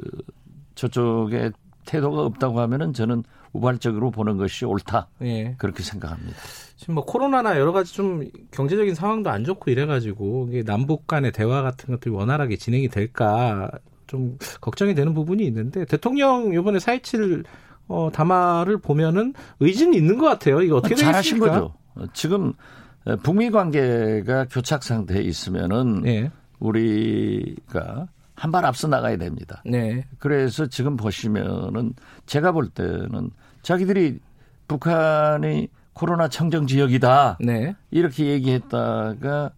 [0.76, 1.51] 저쪽에
[1.86, 5.09] 태도가 없다고 하면은 저는 우발적으로 보는 것이 옳다.
[5.22, 5.55] 예.
[5.59, 6.36] 그렇게 생각합니다.
[6.78, 8.22] 지금 뭐 코로나나 여러 가지 좀
[8.52, 13.68] 경제적인 상황도 안 좋고 이래가지고 이게 남북 간의 대화 같은 것들이 원활하게 진행이 될까
[14.06, 17.44] 좀 걱정이 되는 부분이 있는데 대통령 이번에 4.27
[17.88, 20.62] 어, 담화를 보면은 의지는 있는 것 같아요.
[20.62, 21.74] 이거 어떻게 잘하신 거죠.
[22.12, 22.52] 지금
[23.24, 26.30] 북미 관계가 교착 상태에 있으면은 네.
[26.60, 29.62] 우리가 한 발 앞서 나가야 됩니다.
[29.66, 30.06] 네.
[30.20, 31.92] 그래서 지금 보시면은
[32.26, 33.30] 제가 볼 때는
[33.62, 34.20] 자기들이
[34.68, 35.68] 북한이
[35.99, 37.38] 코로나 청정 지역이다.
[37.40, 37.74] 네.
[37.90, 39.51] 이렇게 얘기했다가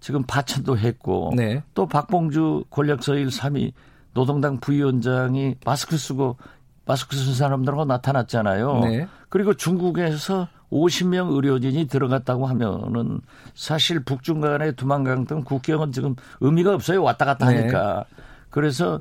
[0.00, 1.62] 지금 파천도 했고 네.
[1.72, 3.72] 또 박봉주 권력서일 3위
[4.12, 6.36] 노동당 부위원장이 마스크 쓰고
[6.84, 8.80] 마스크 쓴 사람들하고 나타났잖아요.
[8.80, 9.06] 네.
[9.28, 13.20] 그리고 중국에서 50명 의료진이 들어갔다고 하면은
[13.54, 17.04] 사실 북중 간의 두만강 등 국경은 지금 의미가 없어요.
[17.04, 17.58] 왔다 갔다 네.
[17.60, 18.04] 하니까.
[18.50, 19.00] 그래서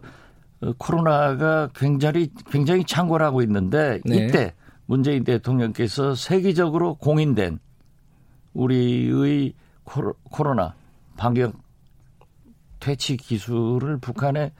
[0.62, 4.28] 어, 코로나가 굉장히 굉장히 창궐하고 있는데 네.
[4.28, 4.54] 이때
[4.86, 7.60] 문재인 대통령께서 세계적으로 공인된
[8.54, 9.54] 우리의
[10.30, 10.76] 코로나
[11.18, 11.54] 방역
[12.80, 14.52] 퇴치 기술을 북한에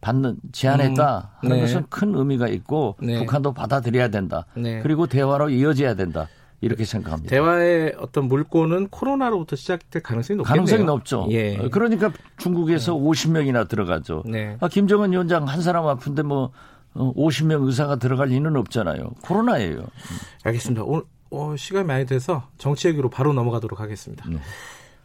[0.00, 1.60] 받는 제안했다 음, 하는 네.
[1.62, 3.18] 것은 큰 의미가 있고 네.
[3.20, 4.46] 북한도 받아들여야 된다.
[4.56, 4.80] 네.
[4.82, 6.28] 그리고 대화로 이어져야 된다.
[6.60, 7.28] 이렇게 생각합니다.
[7.28, 10.64] 대화의 어떤 물꼬는 코로나로부터 시작될 가능성이 높겠네요.
[10.64, 11.26] 가능성이 높죠.
[11.30, 11.56] 예.
[11.70, 13.00] 그러니까 중국에서 네.
[13.00, 14.22] 50명이나 들어가죠.
[14.26, 14.56] 네.
[14.60, 16.52] 아, 김정은 위원장 한 사람 아픈데 뭐
[16.94, 19.12] 50명 어, 의사가 들어갈 리는 없잖아요.
[19.22, 19.84] 코로나예요.
[20.44, 20.82] 알겠습니다.
[20.84, 24.28] 오늘 어, 시간이 많이 돼서 정치 얘기로 바로 넘어가도록 하겠습니다.
[24.28, 24.36] 네.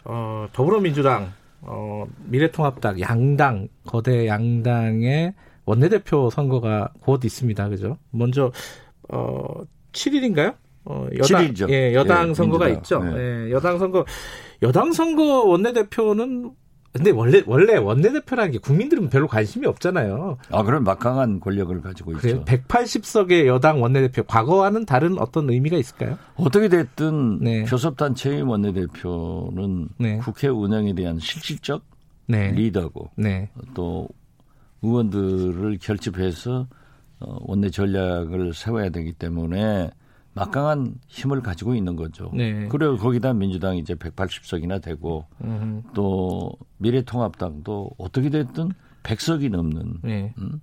[0.03, 1.31] 어, 더불어민주당,
[1.61, 5.33] 어, 미래통합당, 양당, 거대 양당의
[5.65, 7.69] 원내대표 선거가 곧 있습니다.
[7.69, 7.97] 그죠?
[8.11, 8.51] 먼저,
[9.09, 9.43] 어,
[9.93, 10.55] 7일인가요?
[10.85, 11.69] 어, 여당, 7일이죠.
[11.69, 13.01] 예, 여당 예, 선거가 민주당.
[13.03, 13.17] 있죠.
[13.17, 13.21] 네.
[13.47, 14.05] 예, 여당 선거,
[14.61, 16.51] 여당 선거 원내대표는
[16.93, 20.37] 근데 원래 원래 원내 대표라는 게 국민들은 별로 관심이 없잖아요.
[20.51, 22.43] 아 그런 막강한 권력을 가지고 있죠.
[22.45, 26.17] 180석의 여당 원내 대표 과거와는 다른 어떤 의미가 있을까요?
[26.35, 27.63] 어떻게 됐든 네.
[27.63, 30.17] 교섭단체의 원내 대표는 네.
[30.17, 31.83] 국회 운영에 대한 실질적
[32.27, 32.51] 네.
[32.51, 33.49] 리더고 네.
[33.73, 34.07] 또
[34.81, 36.67] 의원들을 결집해서
[37.19, 39.89] 어, 원내 전략을 세워야 되기 때문에
[40.37, 42.31] 막강한 힘을 가지고 있는 거죠.
[42.33, 42.67] 네.
[42.67, 45.83] 그리고 거기다 민주당이 이제 180석이나 되고 음.
[45.93, 48.71] 또 미래통합당도 어떻게 됐든
[49.03, 50.33] 100석이 넘는 네.
[50.37, 50.61] 음?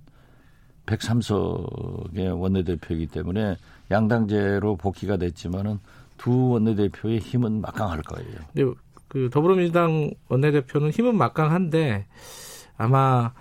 [0.85, 3.57] 103석의 원내대표이기 때문에
[3.91, 5.79] 양당제로 복귀가 됐지만은
[6.17, 8.37] 두 원내대표의 힘은 막강할 거예요.
[8.53, 8.63] 네,
[9.07, 12.05] 그 더불어민주당 원내대표는 힘은 막강한데
[12.77, 13.33] 아마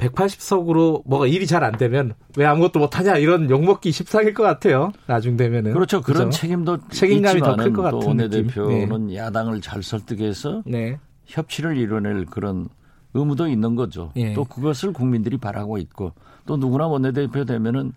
[0.00, 4.92] 180석으로 뭐가 일이 잘 안 되면 왜 아무것도 못하냐 이런 욕먹기 십상일 것 같아요.
[5.06, 6.00] 나중 되면은 그렇죠.
[6.00, 6.38] 그런 그렇죠?
[6.38, 9.16] 책임도 책임감이 더 클 것 같은 원내대표는 네.
[9.16, 10.98] 야당을 잘 설득해서 네.
[11.26, 12.68] 협치를 이뤄낼 그런
[13.14, 14.12] 의무도 있는 거죠.
[14.16, 14.32] 네.
[14.34, 16.12] 또 그것을 국민들이 바라고 있고
[16.46, 17.92] 또 누구나 원내대표 되면은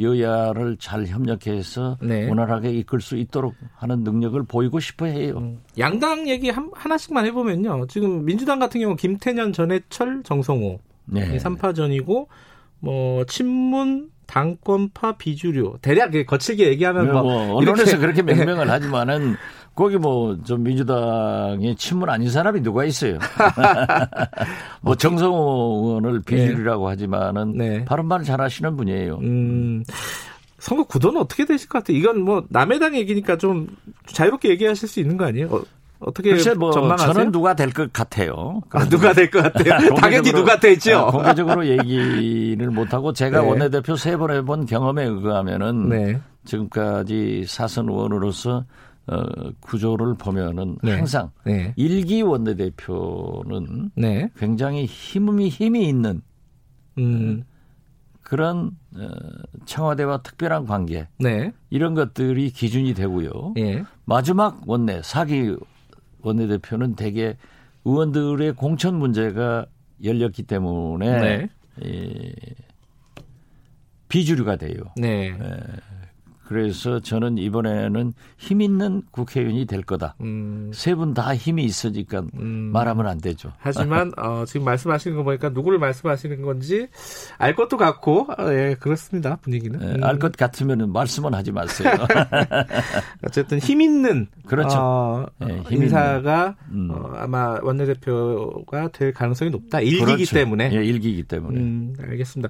[0.00, 2.26] 여야를 잘 협력해서 네.
[2.28, 5.34] 원활하게 이끌 수 있도록 하는 능력을 보이고 싶어 해요.
[5.36, 5.58] 음.
[5.78, 7.86] 양당 얘기 한, 하나씩만 해보면요.
[7.88, 11.36] 지금 민주당 같은 경우 김태년, 전해철, 정성호 네.
[11.38, 12.26] 3파전이고
[12.80, 19.36] 뭐 친문 당권파 비주류 대략 거칠게 얘기하면 뭐, 뭐 언론에서 그렇게 명명을 하지만은
[19.74, 23.18] 거기 뭐 좀 민주당의 친문 아닌 사람이 누가 있어요.
[24.82, 26.90] 뭐 정성호 의원을 비주류라고 네.
[26.90, 27.84] 하지만은 네.
[27.84, 29.18] 발음말 잘하시는 분이에요.
[29.18, 29.84] 음.
[30.58, 31.96] 선거 구도는 어떻게 되실 것 같아요?
[31.96, 33.66] 이건 뭐 남의 당 얘기니까 좀
[34.06, 35.64] 자유롭게 얘기하실 수 있는 거 아니에요?
[36.02, 37.12] 어, 어떻게 글쎄 뭐 전망하세요?
[37.12, 38.60] 저는 누가 될 것 같아요.
[38.70, 39.94] 아, 누가 될 것 같아요?
[39.96, 40.98] 당연히 누가 되죠.
[40.98, 43.48] 아, 공개적으로 얘기를 못 하고 제가 네.
[43.48, 46.20] 원내대표 세 번 해본 경험에 의하면은 네.
[46.44, 48.64] 지금까지 사선 의원으로서
[49.08, 49.22] 어,
[49.60, 50.92] 구조를 보면은 네.
[50.96, 51.72] 항상 네.
[51.76, 54.28] 일기 원내대표는 네.
[54.38, 56.22] 굉장히 힘이 힘이 있는
[56.98, 57.42] 음.
[58.22, 59.08] 그런 어,
[59.66, 61.52] 청와대와 특별한 관계 네.
[61.70, 63.54] 이런 것들이 기준이 되고요.
[63.58, 63.82] 예.
[64.04, 65.56] 마지막 원내 사기
[66.22, 67.36] 원내대표는 대개
[67.84, 69.66] 의원들의 공천 문제가
[70.02, 71.48] 열렸기 때문에 네.
[71.84, 72.32] 예,
[74.08, 74.76] 비주류가 돼요.
[74.96, 75.28] 네.
[75.28, 75.36] 예.
[76.44, 80.14] 그래서 저는 이번에는 힘 있는 국회의원이 될 거다.
[80.20, 80.70] 음.
[80.74, 82.70] 세분 다 힘이 있으니까 음.
[82.72, 83.52] 말하면 안 되죠.
[83.58, 86.88] 하지만 어, 지금 말씀하시는 거 보니까 누구를 말씀하시는 건지
[87.38, 89.80] 알 것도 같고 아, 예 그렇습니다 분위기는.
[89.80, 90.04] 예, 음.
[90.04, 91.92] 알것 같으면 말씀은 하지 마세요.
[93.24, 94.76] 어쨌든 힘 있는 그렇죠.
[94.78, 96.90] 어, 예, 힘 인사가 있는.
[96.90, 96.90] 음.
[96.90, 99.80] 어, 아마 원내대표가 될 가능성이 높다.
[99.80, 100.34] 일기기 그렇죠.
[100.34, 100.70] 때문에.
[100.72, 101.60] 예, 일기기 때문에.
[101.60, 102.48] 음, 알겠습니다.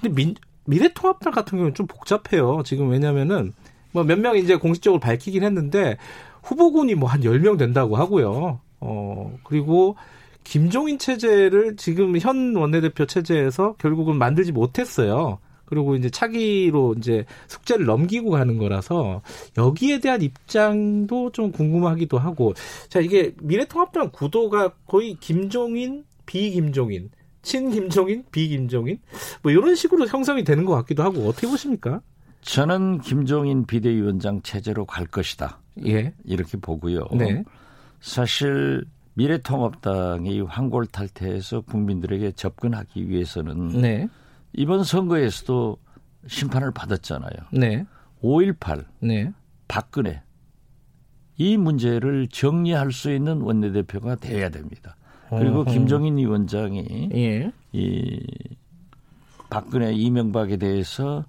[0.00, 0.34] 근데 민,
[0.68, 2.62] 미래통합당 같은 경우는 좀 복잡해요.
[2.64, 3.52] 지금 왜냐면은
[3.92, 5.96] 뭐 몇 명 이제 공식적으로 밝히긴 했는데
[6.42, 8.60] 후보군이 뭐한 10명 된다고 하고요.
[8.80, 9.96] 어, 그리고
[10.44, 15.38] 김종인 체제를 지금 현 원내대표 체제에서 결국은 만들지 못했어요.
[15.64, 19.20] 그리고 이제 차기로 이제 숙제를 넘기고 가는 거라서
[19.58, 22.54] 여기에 대한 입장도 좀 궁금하기도 하고
[22.88, 27.10] 자 이게 미래통합당 구도가 거의 김종인 비김종인
[27.48, 28.98] 친 김종인, 비 김종인
[29.42, 32.02] 뭐 이런 식으로 형성이 되는 것 같기도 하고 어떻게 보십니까?
[32.42, 35.58] 저는 김종인 비대위원장 체제로 갈 것이다.
[35.86, 36.12] 예.
[36.24, 37.06] 이렇게 보고요.
[37.12, 37.42] 네.
[38.00, 38.84] 사실
[39.14, 44.08] 미래통합당이 황골탈퇴해서 국민들에게 접근하기 위해서는 네.
[44.52, 45.78] 이번 선거에서도
[46.26, 47.32] 심판을 받았잖아요.
[47.52, 47.86] 네.
[48.22, 49.32] 5.18, 네.
[49.68, 50.22] 박근혜
[51.38, 54.97] 이 문제를 정리할 수 있는 원내대표가 돼야 됩니다.
[55.30, 55.64] 그리고.
[55.64, 57.52] 김종인 위원장이 예.
[57.72, 58.20] 이
[59.50, 61.24] 박근혜 이명박에 대해서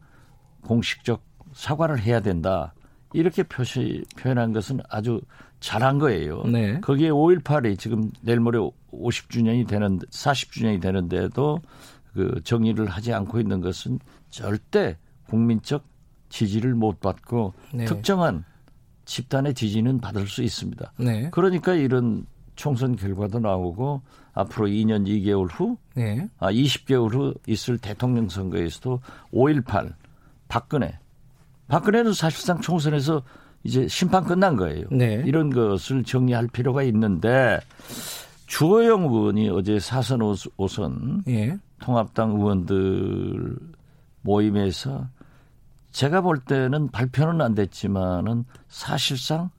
[0.61, 1.23] 공식적
[1.53, 2.73] 사과를 해야 된다.
[3.13, 5.21] 이렇게 표시 표현한 것은 아주
[5.59, 6.43] 잘한 거예요.
[6.43, 6.79] 네.
[6.79, 8.59] 거기에 5.18이 지금 내일 모레
[8.91, 11.59] 50주년이 되는 40주년이 되는데도
[12.13, 14.97] 그 정리를 하지 않고 있는 것은 절대
[15.27, 15.83] 국민적
[16.29, 17.85] 지지를 못 받고 네.
[17.85, 18.45] 특정한
[19.05, 20.93] 집단의 지지는 받을 수 있습니다.
[20.99, 21.29] 네.
[21.31, 22.25] 그러니까 이런
[22.59, 24.01] 총선 결과도 나오고
[24.33, 26.27] 앞으로 2년 2개월 후, 네.
[26.39, 28.99] 아 20개월 후 있을 대통령 선거에서도
[29.33, 29.93] 5.18
[30.49, 30.99] 박근혜,
[31.69, 33.23] 박근혜는 사실상 총선에서
[33.63, 34.87] 이제 심판 끝난 거예요.
[34.91, 35.23] 네.
[35.25, 37.61] 이런 것을 정리할 필요가 있는데
[38.47, 41.57] 주호영 의원이 어제 사선 5선 네.
[41.79, 43.57] 통합당 의원들
[44.21, 45.07] 모임에서
[45.91, 49.49] 제가 볼 때는 발표는 안 됐지만은 사실상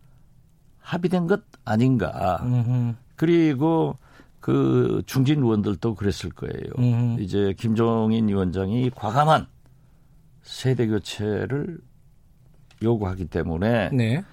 [0.90, 2.40] 합의된 것 아닌가.
[2.42, 2.94] 음흠.
[3.14, 3.96] 그리고
[4.40, 6.72] 그 중진 의원들도 그랬을 거예요.
[6.78, 7.20] 음흠.
[7.22, 9.46] 이제 김종인 위원장이 과감한
[10.42, 11.78] 세대 교체를
[12.82, 14.24] 요구하기 때문에 네.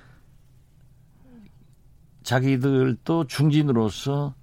[2.23, 4.33] 자기들도 중진으로서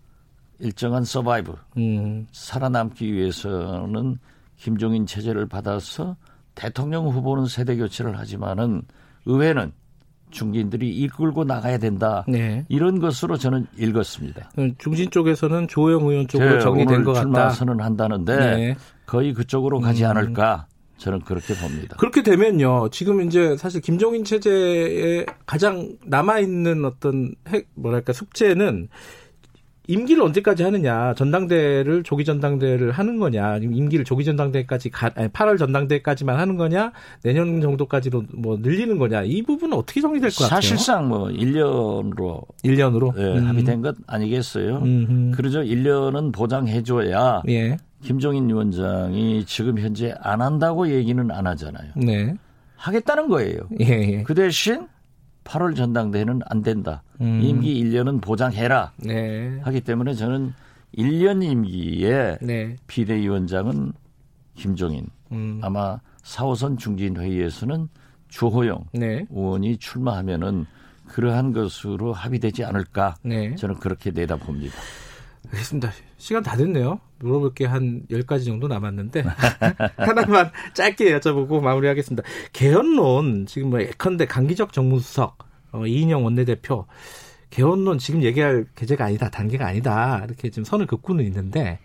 [0.60, 2.28] 일정한 서바이브 음.
[2.30, 4.18] 살아남기 위해서는
[4.56, 6.16] 김종인 체제를 받아서
[6.54, 8.82] 대통령 후보는 세대 교체를 하지만은
[9.26, 9.72] 의회는
[10.34, 12.24] 중진들이 이끌고 나가야 된다.
[12.28, 12.66] 네.
[12.68, 14.50] 이런 것으로 저는 읽었습니다.
[14.78, 17.22] 중진 쪽에서는 조영 의원 쪽으로 정리된 것 같다.
[17.22, 18.76] 출마 선언한다는데 네.
[19.06, 20.10] 거의 그쪽으로 가지 음.
[20.10, 20.66] 않을까.
[20.96, 21.96] 저는 그렇게 봅니다.
[21.98, 22.88] 그렇게 되면요.
[22.90, 28.88] 지금 이제 사실 김종인 체제에 가장 남아 있는 어떤 핵 뭐랄까 숙제는
[29.86, 36.38] 임기를 언제까지 하느냐, 전당대를 조기 전당대를 하는 거냐, 임기를 조기 전당대까지 가, 아니, 8월 전당대까지만
[36.38, 40.60] 하는 거냐, 내년 정도까지로 뭐 늘리는 거냐, 이 부분은 어떻게 정리될 것 같아요?
[40.60, 43.46] 사실상 뭐 1년으로 1년으로 예, 음.
[43.46, 44.78] 합의된 것 아니겠어요?
[44.78, 45.36] 음흠.
[45.36, 45.60] 그러죠.
[45.60, 47.76] 1년은 보장해줘야 예.
[48.02, 51.92] 김종인 위원장이 지금 현재 안 한다고 얘기는 안 하잖아요.
[51.96, 52.34] 네.
[52.76, 53.60] 하겠다는 거예요.
[53.80, 54.22] 예, 예.
[54.22, 54.86] 그 대신
[55.44, 57.02] 8월 전당대회는 안 된다.
[57.20, 57.40] 음.
[57.42, 58.92] 임기 1년은 보장해라.
[58.96, 59.60] 네.
[59.62, 60.52] 하기 때문에 저는
[60.96, 62.76] 1년 임기에 네.
[62.86, 63.92] 비대위원장은
[64.54, 65.60] 김종인 음.
[65.62, 67.88] 아마 4호선 중진 회의에서는
[68.28, 69.26] 주호영 네.
[69.30, 70.66] 의원이 출마하면은
[71.08, 73.54] 그러한 것으로 합의되지 않을까 네.
[73.56, 74.74] 저는 그렇게 내다봅니다.
[75.54, 75.92] 알겠습니다.
[76.18, 77.00] 시간 다 됐네요.
[77.20, 79.24] 물어볼 게 한 10가지 정도 남았는데
[79.96, 82.22] 하나만 짧게 여쭤보고 마무리하겠습니다.
[82.52, 85.38] 개헌론 지금 뭐 예컨대 강기적 정무수석
[85.72, 86.86] 어, 이인영 원내대표
[87.50, 91.78] 개헌론 지금 얘기할 계제가 아니다 단계가 아니다 이렇게 지금 선을 긋고는 있는데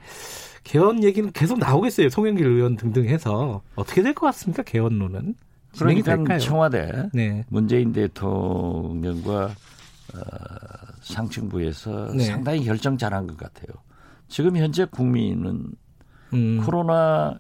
[0.63, 2.09] 개헌 얘기는 계속 나오겠어요.
[2.09, 4.63] 송영길 의원 등등 해서 어떻게 될 것 같습니까?
[4.63, 5.36] 개헌론은
[5.74, 6.39] 진행이 그러니까 될까요?
[6.39, 7.45] 청와대 네.
[7.49, 9.51] 문재인 대통령과
[10.16, 10.20] 어,
[11.01, 12.26] 상층부에서 네.
[12.26, 13.68] 상당히 결정 잘한 것 같아요.
[14.28, 15.72] 지금 현재 국민은
[16.34, 16.62] 음.
[16.64, 17.39] 코로나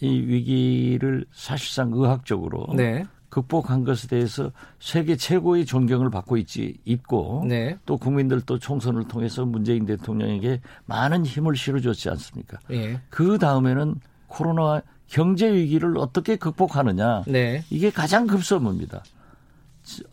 [0.00, 3.04] 이 위기를 사실상 의학적으로 네.
[3.28, 7.76] 극복한 것에 대해서 세계 최고의 존경을 받고 있지 있고 네.
[7.84, 12.58] 또 국민들도 총선을 통해서 문재인 대통령에게 많은 힘을 실어줬지 않습니까?
[12.68, 13.00] 네.
[13.10, 13.96] 그 다음에는
[14.28, 17.64] 코로나 경제 위기를 어떻게 극복하느냐 네.
[17.70, 19.02] 이게 가장 급선무입니다.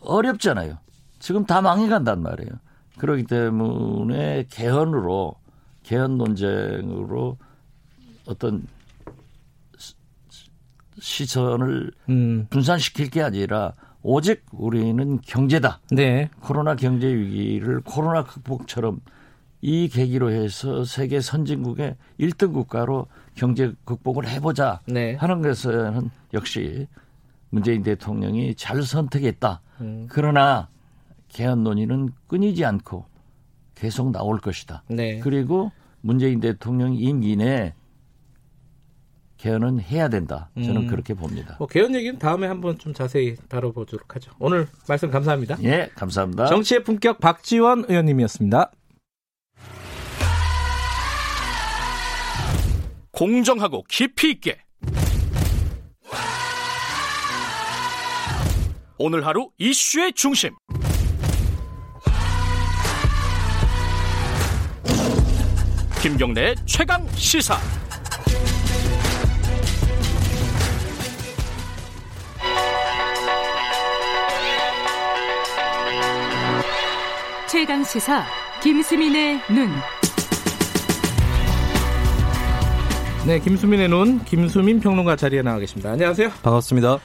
[0.00, 0.78] 어렵잖아요.
[1.26, 2.52] 지금 다 망해간단 말이에요.
[2.98, 5.34] 그렇기 때문에 개헌으로
[5.82, 7.36] 개헌 논쟁으로
[8.28, 8.64] 어떤
[11.00, 12.46] 시선을 음.
[12.48, 13.72] 분산시킬 게 아니라
[14.02, 15.80] 오직 우리는 경제다.
[15.90, 16.30] 네.
[16.38, 19.00] 코로나 경제 위기를 코로나 극복처럼
[19.62, 25.16] 이 계기로 해서 세계 선진국의 1등 국가로 경제 극복을 해보자 네.
[25.16, 26.86] 하는 것은 역시
[27.50, 29.60] 문재인 대통령이 잘 선택했다.
[29.80, 30.06] 음.
[30.08, 30.68] 그러나
[31.36, 33.04] 개헌 논의는 끊이지 않고
[33.74, 34.84] 계속 나올 것이다.
[34.88, 35.18] 네.
[35.18, 35.70] 그리고
[36.00, 37.74] 문재인 대통령 임기 내
[39.36, 40.48] 개헌은 해야 된다.
[40.54, 40.86] 저는 음.
[40.86, 41.56] 그렇게 봅니다.
[41.58, 44.32] 뭐 개헌 얘기는 다음에 한번 좀 자세히 다뤄보도록 하죠.
[44.38, 45.58] 오늘 말씀 감사합니다.
[45.62, 46.46] 예, 감사합니다.
[46.46, 48.72] 정치의 품격 박지원 의원님이었습니다.
[53.12, 54.56] 공정하고 깊이 있게
[58.98, 60.54] 오늘 하루 이슈의 중심
[66.06, 67.56] 김경래 최강 시사
[77.48, 78.24] 최강 시사
[78.62, 79.68] 김수민의 눈.
[83.26, 85.90] 네, 김수민의 눈 김수민 평론가 자리에 나와 계십니다.
[85.90, 86.28] 안녕하세요.
[86.40, 87.00] 반갑습니다.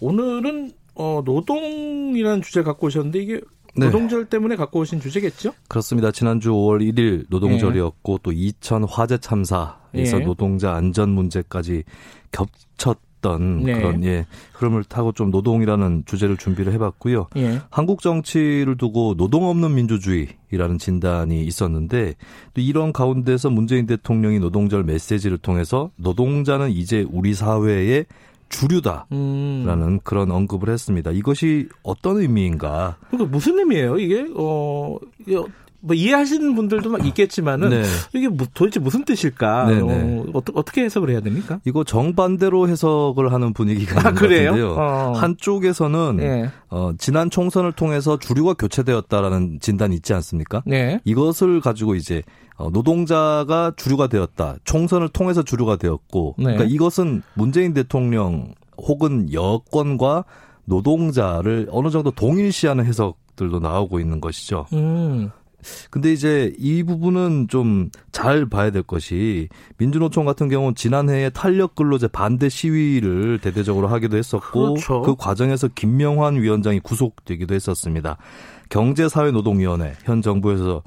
[0.00, 3.40] 오늘은 어, 노동이라는 주제 갖고 오셨는데 이게
[3.76, 3.86] 네.
[3.86, 5.52] 노동절 때문에 갖고 오신 주제겠죠?
[5.68, 6.12] 그렇습니다.
[6.12, 8.22] 지난주 5월 1일 노동절이었고 네.
[8.22, 10.24] 또 이천 화재 참사에서 네.
[10.24, 11.84] 노동자 안전 문제까지
[12.30, 13.72] 겹쳤 던 네.
[13.72, 17.28] 그런 예 흐름을 타고 좀 노동이라는 주제를 준비를 해봤고요.
[17.36, 17.58] 예.
[17.70, 22.16] 한국 정치를 두고 노동 없는 민주주의라는 진단이 있었는데
[22.52, 28.04] 또 이런 가운데서 문재인 대통령이 노동절 메시지를 통해서 노동자는 이제 우리 사회의
[28.48, 30.00] 주류다라는 음.
[30.04, 31.10] 그런 언급을 했습니다.
[31.10, 32.96] 이것이 어떤 의미인가?
[33.10, 33.98] 그러니까 무슨 의미예요?
[33.98, 34.96] 이게 어,
[35.84, 37.82] 뭐 이해하시는 분들도 막 있겠지만은 네.
[38.14, 39.66] 이게 뭐 도대체 무슨 뜻일까?
[39.66, 40.24] 네, 네.
[40.32, 41.60] 어, 어떻게 해석을 해야 됩니까?
[41.66, 44.74] 이거 정반대로 해석을 하는 분위기가 아, 있는 것 같은데요.
[44.78, 45.12] 어.
[45.12, 46.50] 한쪽에서는 네.
[46.70, 50.62] 어, 지난 총선을 통해서 주류가 교체되었다라는 진단이 있지 않습니까?
[50.64, 51.00] 네.
[51.04, 52.22] 이것을 가지고 이제
[52.56, 54.56] 어, 노동자가 주류가 되었다.
[54.64, 56.44] 총선을 통해서 주류가 되었고, 네.
[56.44, 60.24] 그러니까 이것은 문재인 대통령 혹은 여권과
[60.64, 64.66] 노동자를 어느 정도 동일시하는 해석들도 나오고 있는 것이죠.
[64.72, 65.30] 음.
[65.90, 72.08] 근데 이제 이 부분은 좀 잘 봐야 될 것이 민주노총 같은 경우는 지난해에 탄력 근로제
[72.08, 75.02] 반대 시위를 대대적으로 하기도 했었고 그렇죠.
[75.02, 78.16] 그 과정에서 김명환 위원장이 구속되기도 했었습니다.
[78.70, 80.82] 경제사회노동위원회 현 정부에서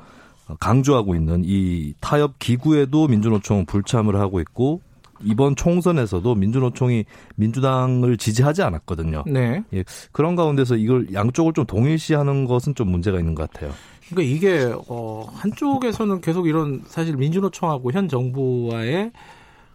[0.60, 4.82] 강조하고 있는 이 타협 기구에도 민주노총은 불참을 하고 있고
[5.22, 7.04] 이번 총선에서도 민주노총이
[7.36, 9.26] 민주당을 지지하지 않았거든요.
[9.28, 9.64] 네.
[9.74, 13.74] 예, 그런 가운데서 이걸 양쪽을 좀 동일시하는 것은 좀 문제가 있는 것 같아요.
[14.10, 19.12] 그러니까 이게 어 한쪽에서는 계속 이런 사실 민주노총하고 현 정부와의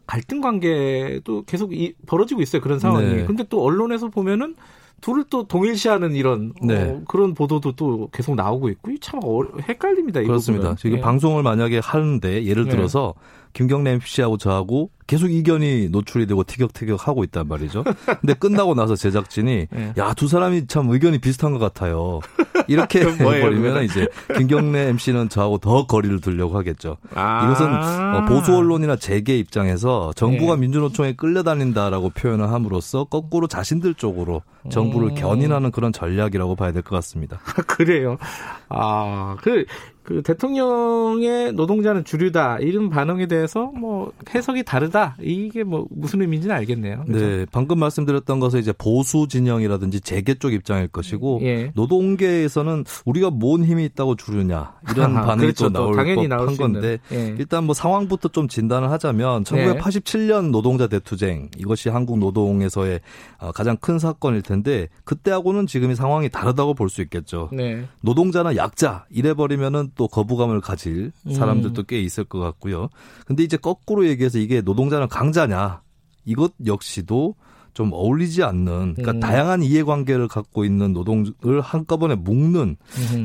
[0.07, 2.61] 갈등 관계도 계속 이, 벌어지고 있어요.
[2.63, 3.07] 그런 상황이.
[3.07, 3.25] 네.
[3.25, 4.57] 근데 또 언론에서 보면은
[5.01, 6.83] 둘을 또 동일시하는 이런 어, 네.
[6.83, 10.23] 어, 그런 보도도 또 계속 나오고 있고 참 어, 헷갈립니다.
[10.23, 10.75] 그렇습니다.
[10.77, 11.03] 지금 네.
[11.03, 12.71] 방송을 만약에 하는데 예를 네.
[12.71, 13.15] 들어서
[13.53, 17.85] 김경래 MC하고 저하고 계속 이견이 노출이 되고 티격태격 하고 있단 말이죠.
[18.21, 19.93] 근데 끝나고 나서 제작진이 네.
[19.99, 22.21] 야두 사람이 참 의견이 비슷한 것 같아요.
[22.67, 24.07] 이렇게 해버리면 이제
[24.39, 26.97] 김경래 MC는 저하고 더 거리를 두려고 하겠죠.
[27.15, 30.63] 아~ 이것은 어, 보수 언론이나 재계 입장에서 정부가 네.
[30.63, 35.15] 민주노총에 끌려다닌다라고 표현을 함으로써 거꾸로 자신들 쪽으로 정부를 음.
[35.17, 37.39] 견인하는 그런 전략이라고 봐야 될 것 같습니다.
[37.67, 38.17] 그래요.
[38.69, 39.65] 아, 그
[40.05, 47.05] 그 대통령의 노동자는 주류다 이런 반응에 대해서 뭐 해석이 다르다 이게 뭐 무슨 의미인지는 알겠네요.
[47.07, 47.27] 그렇죠?
[47.27, 51.73] 네, 방금 말씀드렸던 것은 이제 보수 진영이라든지 재계 쪽 입장일 것이고 예.
[51.75, 55.69] 노동계에서는 우리가 뭔 힘이 있다고 주류냐 이런 아, 반응이 그렇죠.
[55.69, 57.35] 또 나올 당연히 법한 건데 예.
[57.39, 63.01] 일단 뭐 상황부터 좀 진단을 하자면 1987년 노동자 대투쟁 이것이 한국 노동에서의
[63.39, 67.49] 어, 가장 큰 사건일 텐데 그때하고는 지금이 상황이 다르다고 볼 수 있겠죠.
[67.53, 67.87] 네.
[68.03, 71.85] 노동자나 약자 이래 버리면은 또 거부감을 가질 사람들도 음.
[71.89, 72.89] 꽤 있을 것 같고요.
[73.27, 75.83] 근데 이제 거꾸로 얘기해서 이게 노동자는 강자냐
[76.25, 77.35] 이것 역시도
[77.75, 79.21] 좀 어울리지 않는 그러니까 음.
[79.21, 82.77] 다양한 이해관계를 갖고 있는 노동을 한꺼번에 묶는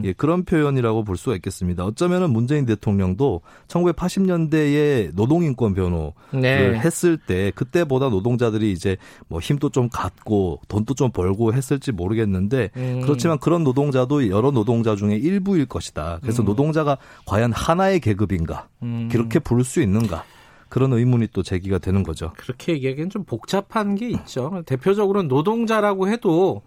[0.05, 1.85] 예, 그런 표현이라고 볼 수가 있겠습니다.
[1.85, 6.79] 어쩌면은 문재인 대통령도 1980년대에 노동인권 변호를 네.
[6.79, 8.95] 했을 때 그때보다 노동자들이 이제
[9.27, 13.01] 뭐 힘도 좀 갖고 돈도 좀 벌고 했을지 모르겠는데 음.
[13.03, 16.19] 그렇지만 그런 노동자도 여러 노동자 중에 일부일 것이다.
[16.21, 16.45] 그래서 음.
[16.45, 18.67] 노동자가 과연 하나의 계급인가?
[18.83, 19.09] 음.
[19.11, 20.23] 그렇게 부를 수 있는가?
[20.70, 22.34] 그런 의문이 또 제기가 되는 거죠.
[22.38, 24.63] 그렇게 얘기하기엔 좀 복잡한 게 있죠.
[24.65, 26.61] 대표적으로는 노동자라고 해도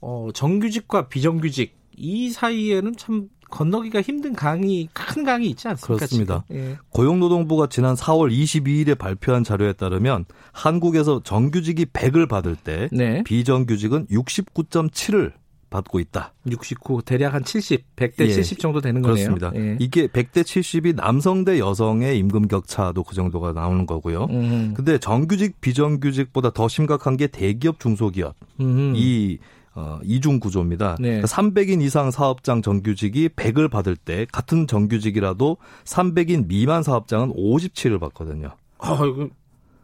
[0.00, 5.96] 어, 정규직과 비정규직 이 사이에는 참 건너기가 힘든 강이 큰 강이 있지 않습니까?
[5.96, 6.44] 그렇습니다.
[6.52, 6.76] 예.
[6.90, 13.22] 고용노동부가 지난 4월 22일에 발표한 자료에 따르면 한국에서 정규직이 100을 받을 때 네.
[13.24, 15.32] 비정규직은 69.7을
[15.70, 16.32] 받고 있다.
[16.50, 19.34] 69 대략 한 70, 100대 예, 70 정도 되는 거네요.
[19.34, 19.52] 그렇습니다.
[19.54, 19.76] 예.
[19.78, 24.24] 이게 100대 70이 남성 대 여성의 임금 격차도 그 정도가 나오는 거고요.
[24.30, 24.74] 음.
[24.74, 28.34] 근데 정규직 비정규직보다 더 심각한 게 대기업 중소기업.
[28.60, 28.94] 음.
[28.96, 29.38] 이
[29.74, 30.96] 어, 이중 구조입니다.
[30.98, 31.22] 네.
[31.22, 38.56] 300인 그러니까 이상 사업장 정규직이 100을 받을 때 같은 정규직이라도 300인 미만 사업장은 57을 받거든요.
[38.78, 39.28] 아, 이거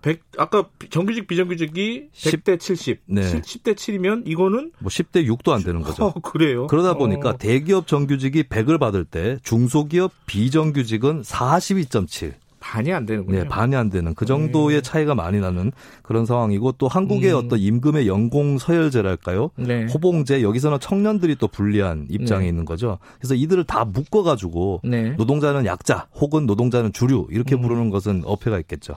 [0.04, 3.22] 100 아까 정규직 비정규직이 100대 70, 네.
[3.22, 6.04] 10대 7이면 이거는 뭐 10대 6도 안 되는 거죠.
[6.06, 6.66] 어, 그래요.
[6.66, 7.36] 그러다 보니까 어.
[7.38, 12.34] 대기업 정규직이 100을 받을 때 중소기업 비정규직은 42.7.
[12.60, 13.40] 반이 안 되는군요.
[13.40, 14.82] 네, 반이 안 되는 그 정도의 네.
[14.82, 15.70] 차이가 많이 나는
[16.02, 17.44] 그런 상황이고 또 한국의 음.
[17.44, 19.50] 어떤 임금의 연공 서열제랄까요?
[19.56, 19.84] 네.
[19.84, 22.48] 호봉제 여기서는 청년들이 또 불리한 입장에 네.
[22.48, 22.98] 있는 거죠.
[23.18, 25.10] 그래서 이들을 다 묶어 가지고 네.
[25.10, 27.60] 노동자는 약자 혹은 노동자는 주류 이렇게 음.
[27.60, 28.96] 부르는 것은 어폐가 있겠죠.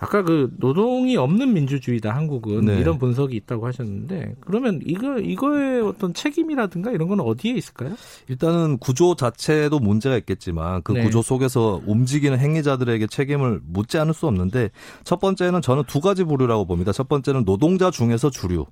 [0.00, 2.78] 아까 그 노동이 없는 민주주의다 한국은 네.
[2.78, 7.94] 이런 분석이 있다고 하셨는데 그러면 이거 이거의 어떤 책임이라든가 이런 건 어디에 있을까요?
[8.28, 11.02] 일단은 구조 자체도 문제가 있겠지만 그 네.
[11.02, 14.70] 구조 속에서 움직이는 행위자들에게 책임을 묻지 않을 수 없는데
[15.02, 16.92] 첫 번째는 저는 두 가지 부류라고 봅니다.
[16.92, 18.66] 첫 번째는 노동자 중에서 주류.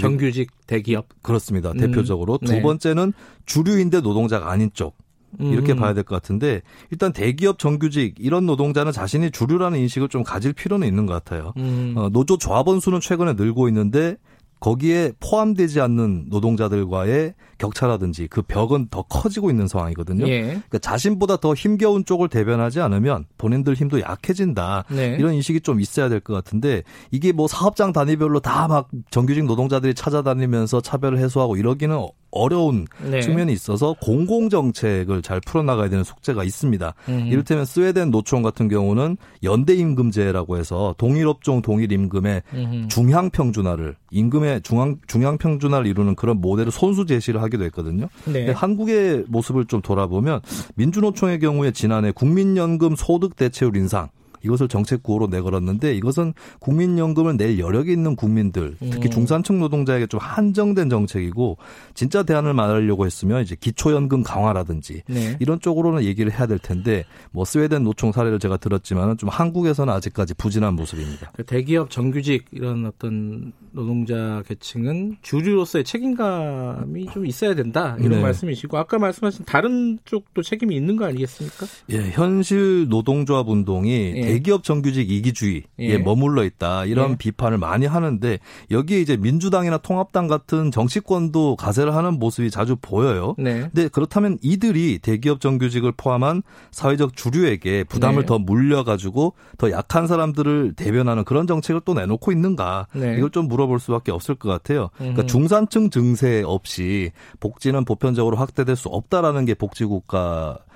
[0.00, 1.72] 정규직 대기업 그렇습니다.
[1.72, 1.76] 음.
[1.76, 2.62] 대표적으로 두 네.
[2.62, 3.12] 번째는
[3.44, 4.96] 주류인데 노동자가 아닌 쪽.
[5.38, 5.76] 이렇게 음.
[5.78, 10.86] 봐야 될 것 같은데 일단 대기업 정규직 이런 노동자는 자신이 주류라는 인식을 좀 가질 필요는
[10.86, 11.52] 있는 것 같아요.
[11.56, 11.94] 음.
[11.96, 14.16] 어, 노조 조합원 수는 최근에 늘고 있는데
[14.60, 20.26] 거기에 포함되지 않는 노동자들과의 격차라든지 그 벽은 더 커지고 있는 상황이거든요.
[20.28, 20.42] 예.
[20.42, 24.84] 그러니까 자신보다 더 힘겨운 쪽을 대변하지 않으면 본인들 힘도 약해진다.
[24.90, 25.16] 네.
[25.18, 29.94] 이런 인식이 좀 있어야 될 것 같은데 이게 뭐 사업장 단위별로 다 막 정규직 노동자들이
[29.94, 31.96] 찾아다니면서 차별을 해소하고 이러기는
[32.32, 33.20] 어려운 네.
[33.20, 36.94] 측면이 있어서 공공 정책을 잘 풀어나가야 되는 숙제가 있습니다.
[37.08, 37.26] 음.
[37.30, 42.88] 이를테면 스웨덴 노총 같은 경우는 연대 임금제라고 해서 동일 업종 동일 임금의 음.
[42.88, 48.08] 중향 평준화를 임금의 중앙 중앙 평준화를 이루는 그런 모델을 손수 제시를 하기도 했거든요.
[48.24, 48.50] 네.
[48.50, 50.40] 한국의 모습을 좀 돌아보면
[50.74, 54.08] 민주노총의 경우에 지난해 국민연금 소득 대체율 인상
[54.44, 59.10] 이것을 정책 구호로 내걸었는데 이것은 국민연금을 낼 여력이 있는 국민들 특히 음.
[59.10, 61.58] 중산층 노동자에게 좀 한정된 정책이고
[61.94, 65.36] 진짜 대안을 말하려고 했으면 이제 기초연금 강화라든지 네.
[65.40, 70.34] 이런 쪽으로는 얘기를 해야 될 텐데 뭐 스웨덴 노총 사례를 제가 들었지만은 좀 한국에서는 아직까지
[70.34, 71.32] 부진한 모습입니다.
[71.34, 78.22] 그 대기업 정규직 이런 어떤 노동자 계층은 주류로서의 책임감이 좀 있어야 된다 이런 네.
[78.22, 81.66] 말씀이시고 아까 말씀하신 다른 쪽도 책임이 있는 거 아니겠습니까?
[81.90, 84.31] 예, 현실 노동조합 운동이 예.
[84.32, 85.98] 대기업 정규직 이기주의에 예.
[85.98, 87.16] 머물러 있다 이런 예.
[87.16, 88.38] 비판을 많이 하는데
[88.70, 93.34] 여기에 이제 민주당이나 통합당 같은 정치권도 가세를 하는 모습이 자주 보여요.
[93.38, 93.60] 네.
[93.60, 98.26] 근데 그렇다면 이들이 대기업 정규직을 포함한 사회적 주류에게 부담을 네.
[98.26, 103.16] 더 물려가지고 더 약한 사람들을 대변하는 그런 정책을 또 내놓고 있는가 네.
[103.16, 104.90] 이걸 좀 물어볼 수밖에 없을 것 같아요.
[104.96, 105.26] 그러니까 음.
[105.26, 107.10] 중산층 증세 없이
[107.40, 110.71] 복지는 보편적으로 확대될 수 없다라는 게 복지국가 그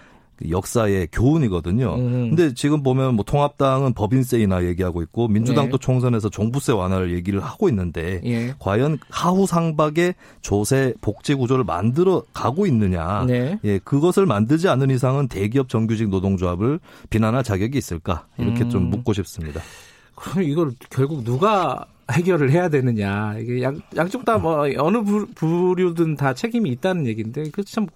[0.51, 1.95] 역사의 교훈이거든요.
[1.95, 2.29] 음.
[2.29, 5.81] 근데 지금 보면 뭐 통합당은 법인세 인하 얘기하고 있고 민주당도 네.
[5.81, 8.55] 총선에서 종부세 완화를 얘기를 하고 있는데 예.
[8.59, 13.25] 과연 하후 상박의 조세 복지 구조를 만들어 가고 있느냐.
[13.27, 13.59] 네.
[13.65, 18.27] 예, 그것을 만들지 않는 이상은 대기업 정규직 노동조합을 비난할 자격이 있을까?
[18.39, 18.71] 이렇게 음.
[18.71, 19.61] 좀 묻고 싶습니다.
[20.15, 23.37] 그럼 이걸 결국 누가 해결을 해야 되느냐.
[23.39, 27.87] 이게 양, 양쪽 다 뭐 어느 부, 부류든 다 책임이 있다는 얘기인데 그 참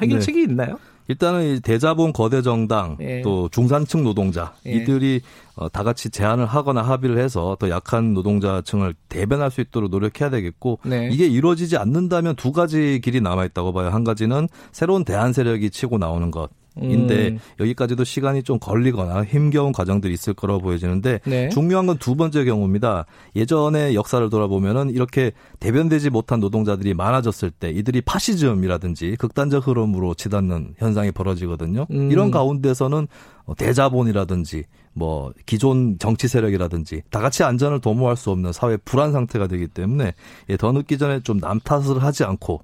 [0.00, 0.52] 해결책이 네.
[0.52, 0.78] 있나요?
[1.10, 3.20] 일단은 대자본 거대 정당 예.
[3.22, 4.70] 또 중산층 노동자 예.
[4.70, 5.22] 이들이
[5.56, 10.78] 어, 다 같이 제안을 하거나 합의를 해서 더 약한 노동자층을 대변할 수 있도록 노력해야 되겠고
[10.84, 11.08] 네.
[11.10, 13.88] 이게 이루어지지 않는다면 두 가지 길이 남아 있다고 봐요.
[13.88, 16.48] 한 가지는 새로운 대안 세력이 치고 나오는 것.
[16.80, 17.38] 인데 음.
[17.58, 21.48] 여기까지도 시간이 좀 걸리거나 힘겨운 과정들이 있을 거라고 보여지는데 네.
[21.50, 23.04] 중요한 건 두 번째 경우입니다.
[23.36, 31.10] 예전의 역사를 돌아보면은 이렇게 대변되지 못한 노동자들이 많아졌을 때 이들이 파시즘이라든지 극단적 흐름으로 치닫는 현상이
[31.10, 31.86] 벌어지거든요.
[31.90, 32.10] 음.
[32.10, 33.08] 이런 가운데서는
[33.56, 39.66] 대자본이라든지 뭐 기존 정치 세력이라든지 다 같이 안전을 도모할 수 없는 사회 불안 상태가 되기
[39.68, 40.14] 때문에
[40.48, 42.60] 예, 더 늦기 전에 좀 남 탓을 하지 않고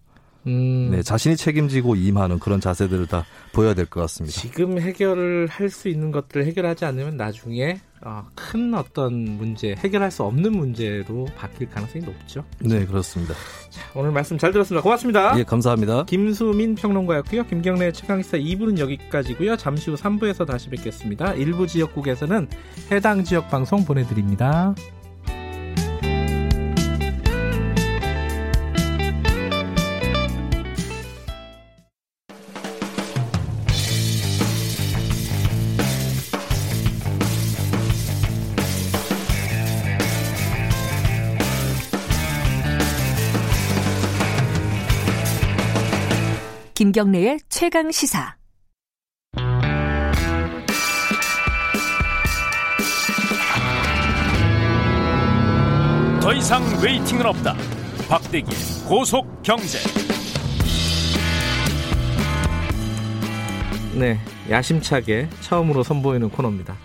[0.47, 0.91] 음.
[0.93, 4.39] 네, 자신이 책임지고 임하는 그런 자세들을 다 보여야 될 것 같습니다.
[4.41, 10.23] 지금 해결을 할 수 있는 것들을 해결하지 않으면 나중에 어, 큰 어떤 문제, 해결할 수
[10.23, 12.45] 없는 문제로 바뀔 가능성이 높죠.
[12.61, 13.35] 네, 그렇습니다.
[13.71, 14.83] 자, 오늘 말씀 잘 들었습니다.
[14.83, 15.37] 고맙습니다.
[15.39, 16.05] 예, 감사합니다.
[16.05, 17.47] 김수민 평론가였고요.
[17.47, 19.57] 김경래 최강시사 2부는 여기까지고요.
[19.57, 21.33] 잠시 후 3부에서 다시 뵙겠습니다.
[21.35, 22.47] 일부 지역국에서는
[22.93, 24.75] 해당 지역 방송 보내드립니다.
[46.97, 48.37] 김경래의 최강 시사.
[56.23, 57.55] 더 이상 웨이팅은 없다.
[58.09, 58.47] 박대기
[58.89, 59.77] 고속 경제.
[63.99, 64.19] 네,
[64.49, 66.77] 야심차게 처음으로 선보이는 코너입니다.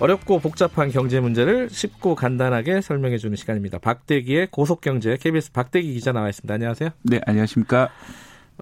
[0.00, 3.80] 어렵고 복잡한 경제 문제를 쉽고 간단하게 설명해 주는 시간입니다.
[3.80, 6.54] 박대기의 고속 경제 KBS 박대기 기자 나와 있습니다.
[6.54, 6.88] 안녕하세요.
[7.02, 7.90] 네, 안녕하십니까?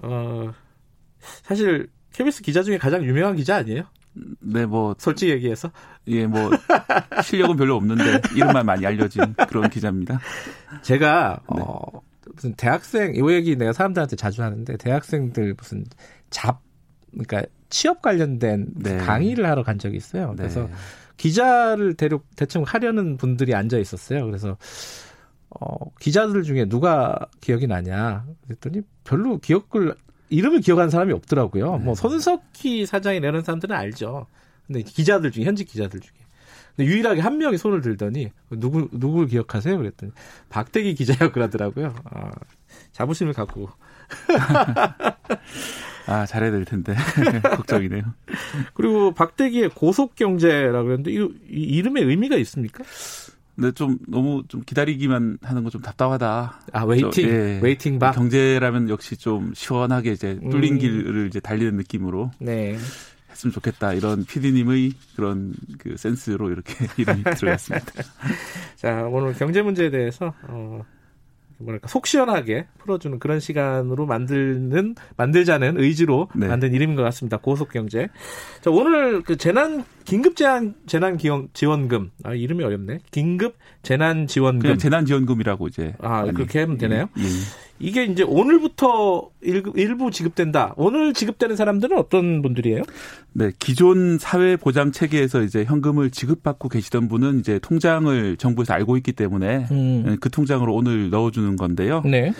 [0.03, 0.51] 어,
[1.43, 3.83] 사실 KBS 기자 중에 가장 유명한 기자 아니에요?
[4.41, 5.71] 네, 뭐 솔직히 얘기해서
[6.07, 6.49] 예, 뭐
[7.23, 10.19] 실력은 별로 없는데 이름만 많이 알려진 그런 기자입니다.
[10.81, 11.61] 제가 네.
[11.61, 11.81] 어
[12.35, 15.85] 무슨 대학생 이 얘기 내가 사람들한테 자주 하는데 대학생들 무슨
[16.29, 16.61] 잡
[17.11, 18.97] 그러니까 취업 관련된 네.
[18.97, 20.33] 강의를 하러 간 적이 있어요.
[20.35, 20.71] 그래서 네.
[21.17, 24.25] 기자를 대륙 대충 하려는 분들이 앉아 있었어요.
[24.25, 24.57] 그래서
[25.49, 29.95] 어 기자들 중에 누가 기억이 나냐 그랬더니 별로 기억을
[30.31, 31.77] 이름을 기억하는 사람이 없더라고요.
[31.77, 31.83] 네.
[31.83, 34.25] 뭐 손석희 사장이 내는 사람들은 알죠.
[34.65, 36.13] 근데 기자들 중에 현직 기자들 중에.
[36.75, 39.77] 근데 유일하게 한 명이 손을 들더니 누구 누구를 기억하세요?
[39.77, 40.13] 그랬더니
[40.49, 41.93] 박대기 기자였 그러더라고요.
[42.05, 42.31] 아,
[42.93, 43.69] 자부심을 갖고.
[46.07, 46.95] 아 잘해야 될 텐데
[47.55, 48.03] 걱정이네요.
[48.73, 51.17] 그리고 박대기의 고속 경제라고 그랬는데 이,
[51.49, 52.83] 이 이름의 의미가 있습니까?
[53.55, 56.59] 근데 좀 너무 좀 기다리기만 하는 거 좀 답답하다.
[56.73, 58.11] 아 waiting, 저, 예, waiting bar.
[58.11, 60.79] 경제라면 역시 좀 시원하게 이제 뚫린 음.
[60.79, 62.31] 길을 이제 달리는 느낌으로.
[62.39, 62.77] 네.
[63.29, 67.85] 했으면 좋겠다 이런 PD님의 그런 그 센스로 이렇게 이름이 들어갔습니다.
[68.75, 70.83] 자 오늘 경제 문제에 대해서 어,
[71.61, 76.47] 뭐랄까 속 시원하게 풀어주는 그런 시간으로 만들는 만들자는 의지로 네.
[76.47, 77.37] 만든 이름인 것 같습니다.
[77.37, 78.09] 고속 경제.
[78.61, 82.99] 자 오늘 그 재난 긴급 재난 재난 기원 지원금 아 이름이 어렵네.
[83.11, 84.77] 긴급 재난 지원금.
[84.77, 87.09] 재난 지원금이라고 이제 아 그렇게 하면 되나요?
[87.17, 87.27] 예, 예.
[87.81, 90.73] 이게 이제 오늘부터 일부 지급된다.
[90.77, 92.83] 오늘 지급되는 사람들은 어떤 분들이에요?
[93.33, 99.13] 네, 기존 사회 보장 체계에서 이제 현금을 지급받고 계시던 분은 이제 통장을 정부에서 알고 있기
[99.13, 100.17] 때문에 음.
[100.19, 102.01] 그 통장으로 오늘 넣어주는 건데요.
[102.05, 102.33] 네.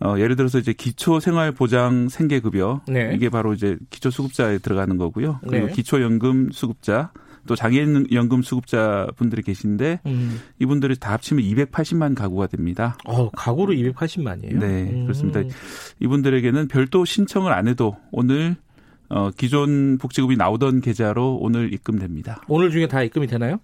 [0.00, 3.12] 어, 예를 들어서 이제 기초생활보장 생계급여 네.
[3.14, 5.40] 이게 바로 이제 기초수급자에 들어가는 거고요.
[5.48, 5.72] 그리고 네.
[5.72, 7.10] 기초연금 수급자
[7.48, 10.40] 또 장애인연금 수급자 분들이 계신데 음.
[10.60, 12.96] 이분들이 다 합치면 280만 가구가 됩니다.
[13.04, 14.58] 어, 가구로 280만이에요?
[14.58, 15.04] 네, 음.
[15.04, 15.40] 그렇습니다.
[15.98, 18.56] 이분들에게는 별도 신청을 안 해도 오늘
[19.10, 22.42] 어, 기존 복지급이 나오던 계좌로 오늘 입금됩니다.
[22.46, 23.58] 오늘 중에 다 입금이 되나요?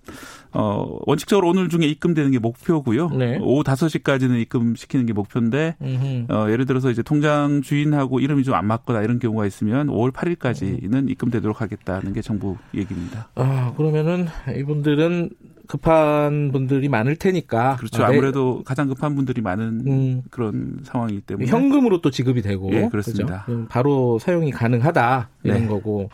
[0.53, 3.11] 어, 원칙적으로 오늘 중에 입금되는 게 목표고요.
[3.11, 3.39] 네.
[3.43, 5.77] 오후 5시까지는 입금시키는 게 목표인데,
[6.31, 11.11] 어, 예를 들어서 이제 통장 주인하고 이름이 좀 안 맞거나 이런 경우가 있으면 5월 8일까지는
[11.11, 13.29] 입금되도록 하겠다는 게 정부 얘기입니다.
[13.35, 15.31] 아, 그러면은 이분들은
[15.67, 17.77] 급한 분들이 많을 테니까.
[17.77, 18.05] 그렇죠.
[18.05, 18.15] 아, 네.
[18.15, 20.23] 아무래도 가장 급한 분들이 많은 음.
[20.31, 21.47] 그런 상황이기 때문에.
[21.47, 22.73] 현금으로 또 지급이 되고.
[22.73, 23.45] 예, 그렇습니다.
[23.45, 23.67] 그렇죠?
[23.69, 25.29] 바로 사용이 가능하다.
[25.43, 25.67] 이런 네.
[25.67, 26.11] 거고.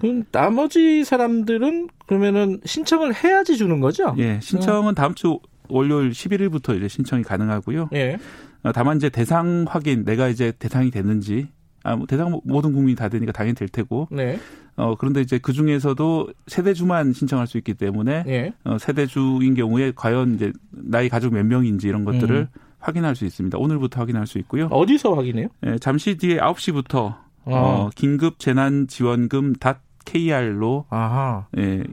[0.00, 4.14] 그럼 나머지 사람들은 그러면은 신청을 해야지 주는 거죠?
[4.18, 7.88] 예, 신청은 다음 주 월요일 11일부터 이제 신청이 가능하고요.
[7.94, 8.18] 예.
[8.62, 11.48] 어, 다만 이제 대상 확인, 내가 이제 대상이 됐는지,
[11.82, 14.08] 아, 뭐 대상 모든 국민이 다 되니까 당연히 될 테고.
[14.10, 14.38] 네.
[14.76, 18.52] 어, 그런데 이제 그 중에서도 세대주만 신청할 수 있기 때문에 예.
[18.64, 22.60] 어, 세대주인 경우에 과연 이제 나이 가족 몇 명인지 이런 것들을 음.
[22.78, 23.58] 확인할 수 있습니다.
[23.58, 24.66] 오늘부터 확인할 수 있고요.
[24.66, 25.48] 어디서 확인해요?
[25.66, 27.20] 예, 잠시 뒤에 9시부터 어.
[27.44, 31.46] 어 긴급 재난 지원금 닷 KR로 아하.
[31.56, 31.84] 예.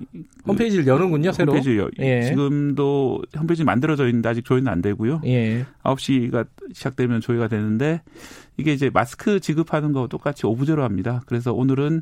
[0.47, 1.53] 홈페이지를 여는군요, 새로.
[1.53, 2.23] 홈페이지 여, 예.
[2.23, 5.21] 지금도 홈페이지 만들어져 있는데 아직 조회는 안 되고요.
[5.25, 5.65] 예.
[5.83, 8.01] 9시가 시작되면 조회가 되는데
[8.57, 11.21] 이게 이제 마스크 지급하는 거 똑같이 오브제로 합니다.
[11.27, 12.01] 그래서 오늘은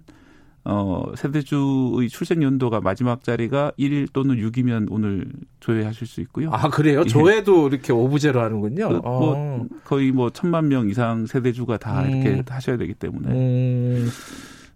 [0.70, 5.26] 어, 세대주의 출생 연도가 마지막 자리가 1일 또는 6이면 오늘
[5.62, 6.50] 조회하실 수 있고요.
[6.52, 7.04] 아, 그래요?
[7.06, 7.10] 예.
[7.10, 8.90] 조회도 이렇게 오브제로 하는군요.
[8.90, 9.66] 그, 뭐 어.
[9.86, 12.22] 거의 뭐 천만 명 이상 세대주가 다 음.
[12.22, 13.30] 이렇게 하셔야 되기 때문에.
[13.30, 14.10] 음.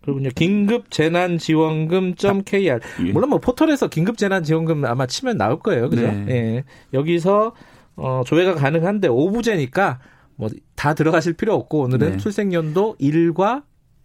[0.01, 3.11] 그리고요 긴급 재난 지원금 .kr 예.
[3.11, 5.89] 물론 뭐 포털에서 긴급 재난 지원금 아마 치면 나올 거예요.
[5.89, 6.03] 그죠?
[6.03, 6.25] 네.
[6.29, 6.63] 예.
[6.93, 7.53] 여기서
[7.97, 9.99] 어 조회가 가능한데 오부제니까
[10.37, 10.49] 뭐
[10.81, 12.17] 다 들어가실 필요 없고 오늘은 네.
[12.17, 13.61] 출생 연도 1과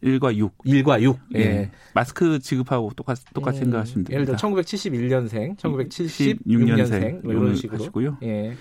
[0.07, 0.59] 1과 6.
[0.65, 1.19] 1과 6.
[1.35, 1.41] 예.
[1.41, 1.71] 예.
[1.95, 4.13] 마스크 지급하고 똑같, 똑같이 음, 생각하시면 됩니다.
[4.15, 7.79] 예를 들어 1971년생, 1976년생, 뭐 이런 식으로.
[7.79, 8.19] 하시고요.
[8.23, 8.55] 예.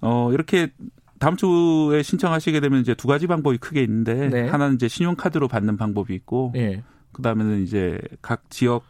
[0.00, 0.70] 어, 이렇게
[1.18, 4.48] 다음 주에 신청하시게 되면 이제 두 가지 방법이 크게 있는데 네.
[4.48, 6.82] 하나는 이제 신용카드로 받는 방법이 있고 네.
[7.12, 8.84] 그다음에는 이제 각 지역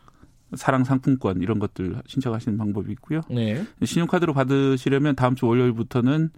[0.55, 3.21] 사랑 상품권 이런 것들 신청하시는 방법이 있고요.
[3.31, 3.65] 네.
[3.83, 6.31] 신용카드로 받으시려면 다음 주 월요일부터는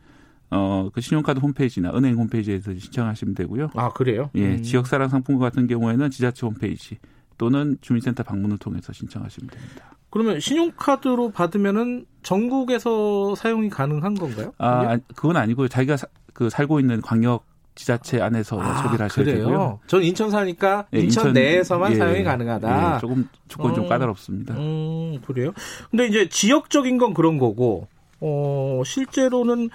[0.51, 3.71] 어, 그 신용카드 홈페이지나 은행 홈페이지에서 신청하시면 되고요.
[3.75, 4.31] 아, 그래요?
[4.35, 4.57] 예.
[4.57, 4.63] 음.
[4.63, 6.99] 지역 사랑 상품권 같은 경우에는 지자체 홈페이지
[7.39, 9.91] 또는 주민센터 방문을 통해서 신청하시면 됩니다.
[10.11, 14.53] 그러면 신용카드로 받으면은 전국에서 사용이 가능한 건가요?
[14.59, 15.69] 아, 그건 아니고요.
[15.69, 17.45] 자기가 사, 그 살고 있는 광역
[17.77, 19.39] 지자체 안에서 아, 소비를 하셔야 그래요?
[19.39, 19.81] 되고요.
[19.87, 22.97] 전 인천 사니까 네, 인천, 인천, 내에서만 예, 사용이 가능하다.
[22.97, 24.55] 예, 조금 조건이 음, 좀 까다롭습니다.
[24.55, 25.53] 음, 그래요?
[25.91, 27.87] 근데 이제 지역적인 건 그런 거고
[28.21, 29.71] 어, 실제로는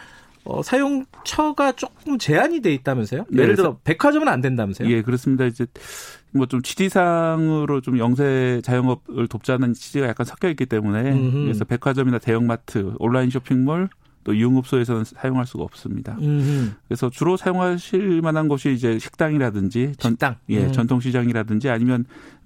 [0.46, 3.26] 어, 사용처가 조금 제한이 돼 있다면서요?
[3.30, 4.88] 네, 예를 들어 백화점은 안 된다면서요?
[4.90, 5.46] 예, 그렇습니다.
[5.46, 5.66] 이제
[6.32, 11.38] 뭐 좀 취지상으로 좀 영세 자영업을 돕자는 취지가 약간 섞여 있기 때문에 음흠.
[11.44, 13.90] 그래서 백화점이나 대형마트, 온라인 쇼핑몰
[14.26, 16.18] 또 유흥업소에서는 사용할 수가 없습니다.
[16.20, 16.72] 음흠.
[16.88, 20.72] 그래서 주로 사용하실 만한 곳이 이제 식당이라든지 전, 식당, 예, 음.
[20.74, 22.06] 전통시장이라든지 아니면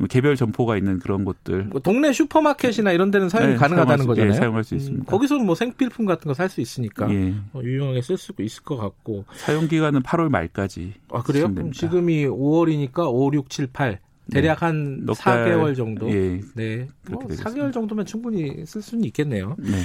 [0.10, 1.64] 개별 점포가 있는 그런 곳들.
[1.66, 4.32] 뭐 동네 슈퍼마켓이나 이런 데는 사용이 네, 가능하다는 수, 거잖아요.
[4.32, 5.04] 예, 사용할 수 있습니다.
[5.04, 7.34] 음, 거기서는 뭐 생필품 같은 거 살 수 있으니까 예.
[7.54, 9.24] 어, 유용하게 쓸 수 있을 것 같고.
[9.36, 10.94] 사용 기간은 8월 말까지.
[11.12, 11.52] 아 그래요?
[11.54, 14.00] 그럼 지금이 5월이니까 5, 6, 7, 8.
[14.32, 16.10] 대략 한 4개월 정도.
[16.12, 16.88] 예, 네.
[17.10, 19.56] 뭐 4개월 정도면 충분히 쓸 수는 있겠네요.
[19.58, 19.80] 네.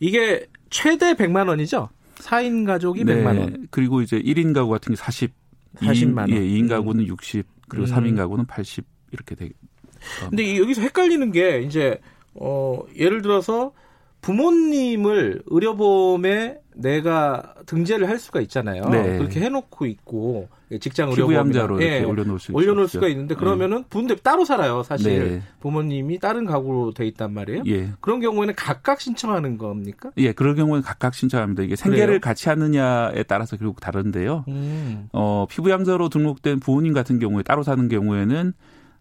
[0.00, 1.88] 이게 최대 100만 원이죠?
[2.16, 3.22] 4인 가족이 네.
[3.22, 3.68] 100만 원.
[3.70, 5.32] 그리고 이제 1인 가구 같은 게 40,
[5.76, 6.30] 40만 원.
[6.30, 7.90] 예, 2인 가구는 60, 그리고 음.
[7.90, 9.52] 3인 가구는 80 이렇게 되게.
[10.28, 12.00] 근데 여기서 헷갈리는 게 이제
[12.34, 13.72] 어 예를 들어서
[14.20, 18.88] 부모님을 의료보험에 내가 등재를 할 수가 있잖아요.
[18.88, 19.18] 네.
[19.18, 20.48] 그렇게 해놓고 있고
[20.80, 23.84] 직장 의료보험자로 예, 올려놓을 수 올려놓을 수가 있는데 그러면은 네.
[23.90, 24.82] 부모님 따로 살아요.
[24.84, 25.42] 사실 네.
[25.60, 27.62] 부모님이 다른 가구로 돼 있단 말이에요.
[27.66, 27.90] 예.
[28.00, 30.12] 그런 경우에는 각각 신청하는 겁니까?
[30.18, 31.64] 예, 그런 경우는 각각 신청합니다.
[31.64, 32.20] 이게 생계를 그래요?
[32.20, 34.44] 같이 하느냐에 따라서 결국 다른데요.
[34.46, 35.08] 음.
[35.12, 38.52] 어, 피부양자로 등록된 부모님 같은 경우에 따로 사는 경우에는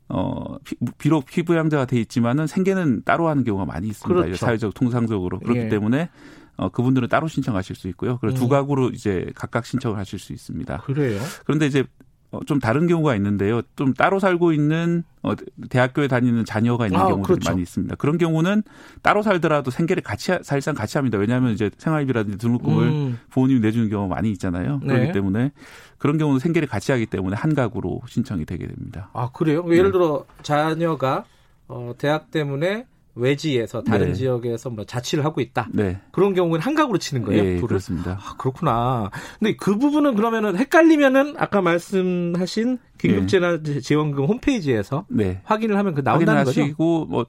[0.09, 0.55] 어,
[0.97, 4.21] 비록 피부양자가 돼 있지만은 생계는 따로 하는 경우가 많이 있습니다.
[4.23, 4.37] 그렇죠.
[4.37, 5.69] 사회적 통상적으로 그렇기 예.
[5.69, 6.09] 때문에
[6.57, 8.17] 어, 그분들은 따로 신청하실 수 있고요.
[8.19, 8.39] 그리고 음.
[8.39, 10.77] 두 가구로 이제 각각 신청을 하실 수 있습니다.
[10.77, 11.19] 그래요?
[11.45, 11.83] 그런데 이제
[12.29, 13.61] 어, 좀 다른 경우가 있는데요.
[13.75, 15.33] 좀 따로 살고 있는 어,
[15.69, 17.49] 대학교에 다니는 자녀가 있는 아, 경우들이 그렇죠.
[17.49, 17.95] 많이 있습니다.
[17.95, 18.63] 그런 경우는
[19.01, 21.17] 따로 살더라도 생계를 같이 사실상 같이 합니다.
[21.17, 23.19] 왜냐하면 이제 생활비라든지 등록금을 음.
[23.29, 24.81] 부모님이 내주는 경우가 많이 있잖아요.
[24.83, 24.93] 네.
[24.93, 25.51] 그렇기 때문에
[25.97, 29.09] 그런 경우는 생계를 같이 하기 때문에 한 가구로 신청이 되게 됩니다.
[29.13, 29.63] 아 그래요?
[29.69, 29.91] 예를 네.
[29.91, 31.23] 들어 자녀가
[31.69, 32.87] 어, 대학 때문에
[33.17, 34.13] 외지에서 다른 네.
[34.13, 35.69] 지역에서 뭐 자취를 하고 있다.
[35.73, 35.99] 네.
[36.11, 37.43] 그런 경우는 한각으로 치는 거예요.
[37.43, 38.19] 네, 그렇습니다.
[38.21, 39.09] 아, 그렇구나.
[39.39, 45.41] 근데 그 부분은 그러면은 헷갈리면은 아까 말씀하신 긴급재난지원금 홈페이지에서 네.
[45.43, 46.61] 확인을 하면 그 나온다는 거죠.
[46.61, 47.25] 하시고 뭐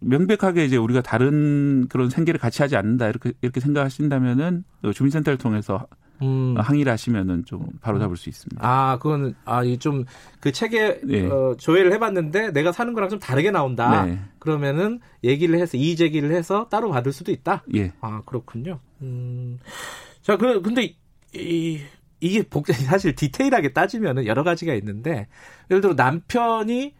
[0.00, 5.86] 명백하게 이제 우리가 다른 그런 생계를 같이 하지 않는다 이렇게 이렇게 생각하신다면은 주민센터를 통해서
[6.24, 6.54] 음.
[6.58, 8.60] 항의를 하시면은 좀 바로 잡을 수 있습니다.
[8.66, 11.26] 아, 그거는 아, 좀그 책에 네.
[11.26, 14.04] 어, 조회를 해봤는데 내가 사는 거랑 좀 다르게 나온다.
[14.04, 14.18] 네.
[14.38, 17.64] 그러면은 얘기를 해서 이의 제기를 해서 따로 받을 수도 있다.
[17.74, 17.92] 예.
[18.00, 18.80] 아, 그렇군요.
[19.02, 19.58] 음.
[20.22, 20.94] 자, 그 근데
[21.34, 21.80] 이
[22.20, 25.28] 이게 복 사실 디테일하게 따지면은 여러 가지가 있는데
[25.70, 26.94] 예를 들어 남편이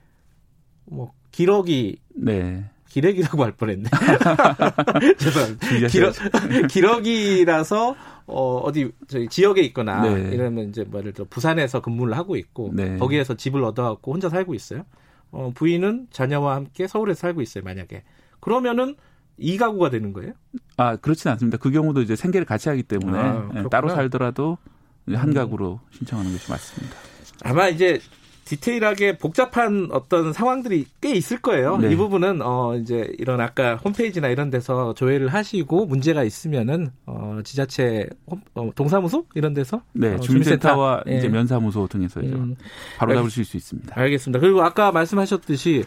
[0.87, 2.65] 뭐 기러기 네.
[2.95, 3.91] 기러기라고 할 뻔했네.
[5.19, 5.89] 죄송합니다.
[5.89, 6.13] 기러,
[6.71, 7.97] 기러기라서
[8.27, 10.35] 어, 어디 저희 지역에 있거나 네.
[10.35, 12.97] 이러면 이제 뭐 예를 들어 부산에서 근무를 하고 있고 네.
[12.97, 14.85] 거기에서 집을 얻어갖고 혼자 살고 있어요.
[15.31, 17.65] 어, 부인은 자녀와 함께 서울에 살고 있어요.
[17.65, 18.03] 만약에
[18.41, 18.95] 그러면은
[19.37, 20.33] 이 가구가 되는 거예요?
[20.77, 21.59] 아 그렇지는 않습니다.
[21.59, 24.59] 그 경우도 이제 생계를 같이 하기 때문에 아, 따로 살더라도
[25.13, 25.35] 한 음.
[25.35, 26.97] 가구로 신청하는 것이 맞습니다.
[27.43, 28.01] 아마 이제
[28.45, 31.79] 디테일하게 복잡한 어떤 상황들이 꽤 있을 거예요.
[31.79, 31.93] 네.
[31.93, 38.09] 이 부분은 어 이제 이런 아까 홈페이지나 이런 데서 조회를 하시고 문제가 있으면은 어 지자체
[38.27, 41.19] 홈, 어, 동사무소 이런 데서 네 어, 주민센터와 예.
[41.19, 42.57] 이제 면사무소 등에서 음.
[42.99, 43.99] 바로 잡으실 수 있습니다.
[43.99, 44.41] 알겠습니다.
[44.41, 45.85] 그리고 아까 말씀하셨듯이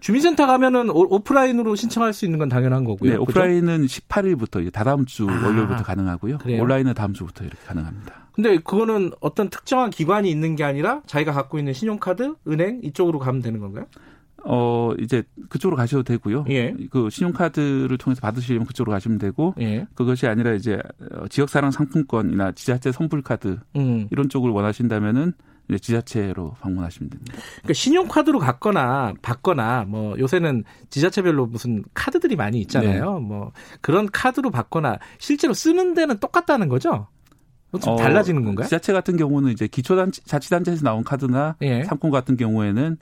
[0.00, 3.12] 주민센터 가면은 오프라인으로 신청할 수 있는 건 당연한 거고요.
[3.12, 6.38] 네, 오프라인은 18일부터 이제 다다음 주 아, 월요일부터 가능하고요.
[6.38, 6.62] 그래요?
[6.62, 8.25] 온라인은 다음 주부터 이렇게 가능합니다.
[8.36, 13.40] 근데 그거는 어떤 특정한 기관이 있는 게 아니라 자기가 갖고 있는 신용카드, 은행 이쪽으로 가면
[13.40, 13.86] 되는 건가요?
[14.44, 16.44] 어 이제 그쪽으로 가셔도 되고요.
[16.50, 16.72] 예.
[16.90, 19.86] 그 신용카드를 통해서 받으시려면 그쪽으로 가시면 되고 예.
[19.94, 20.78] 그것이 아니라 이제
[21.30, 24.06] 지역사랑 상품권이나 지자체 선불카드 음.
[24.12, 25.32] 이런 쪽을 원하신다면은
[25.68, 27.34] 이제 지자체로 방문하시면 됩니다.
[27.56, 33.18] 그러니까 신용카드로 갔거나 받거나 뭐 요새는 지자체별로 무슨 카드들이 많이 있잖아요.
[33.18, 33.26] 네.
[33.26, 33.50] 뭐
[33.80, 37.08] 그런 카드로 받거나 실제로 쓰는 데는 똑같다는 거죠?
[37.78, 38.64] 좀 어, 달라지는 건가요?
[38.64, 41.84] 지자체 같은 경우는 이제 기초자치단체에서 나온 카드나 예.
[41.84, 42.96] 상품 같은 경우에는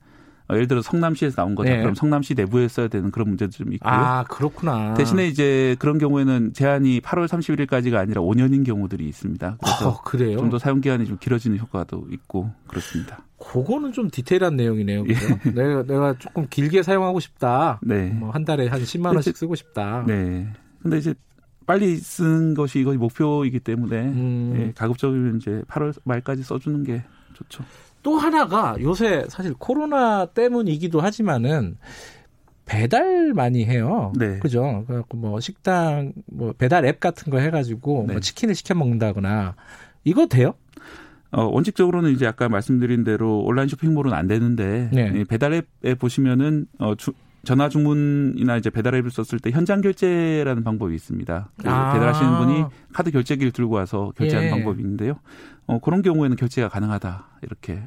[0.49, 1.71] 어, 예를 들어 성남시에서 나온 거죠.
[1.71, 1.79] 네.
[1.81, 3.91] 그럼 성남시 내부에 써야 되는 그런 문제도 좀 있고요.
[3.91, 4.93] 아, 그렇구나.
[4.95, 9.57] 대신에 이제 그런 경우에는 제한이 8월 31일까지가 아니라 5년인 경우들이 있습니다.
[9.61, 10.37] 그래서 어, 그래요?
[10.37, 13.21] 좀 더 사용 기간이 좀 길어지는 효과도 있고 그렇습니다.
[13.39, 15.05] 그거는 좀 디테일한 내용이네요.
[15.05, 15.27] 그죠?
[15.47, 15.51] 예.
[15.51, 17.81] 내가 내가 조금 길게 사용하고 싶다.
[17.83, 18.11] 네.
[18.11, 20.05] 뭐 한 달에 한 10만 원씩 쓰고 싶다.
[20.07, 20.47] 네.
[20.83, 21.15] 근데 이제
[21.67, 24.55] 빨리 쓰는 것이 이것이 목표이기 때문에 음.
[24.57, 27.03] 예, 가급적이면 이제 8월 말까지 써주는 게
[27.35, 27.65] 좋죠.
[28.03, 31.79] 또 하나가 요새 사실 코로나 때문이기도 하지만은
[32.67, 34.13] 배달 많이 해요.
[34.17, 34.39] 네.
[34.39, 34.85] 그죠?
[34.87, 38.13] 그래갖고 뭐 식당 뭐 배달 앱 같은 거 해가지고 뭐 네.
[38.15, 39.55] 뭐 치킨을 시켜 먹는다거나
[40.05, 40.55] 이거 돼요?
[41.31, 45.25] 어, 원칙적으로는 이제 아까 말씀드린 대로 온라인 쇼핑몰은 안 되는데 네.
[45.25, 47.13] 배달 앱에 보시면은 어, 주,
[47.45, 51.51] 전화 주문이나 이제 배달 앱을 썼을 때 현장 결제라는 방법이 있습니다.
[51.65, 51.93] 아.
[51.93, 54.51] 배달하시는 분이 카드 결제기를 들고 와서 결제하는 예.
[54.51, 55.19] 방법이 있는데요.
[55.67, 57.83] 어, 그런 경우에는 결제가 가능하다 이렇게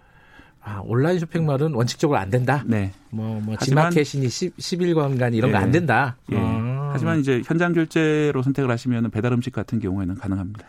[0.62, 2.64] 아, 온라인 쇼핑몰은 원칙적으로 안 된다.
[2.66, 2.92] 네.
[3.10, 5.58] 뭐, 뭐, 지마켓이니 10, 10일간간 이런 네.
[5.58, 6.18] 거안 된다.
[6.32, 6.38] 예.
[6.38, 6.92] 아.
[6.92, 10.66] 하지만 이제 현장 결제로 선택을 하시면 배달 음식 같은 경우에는 가능합니다.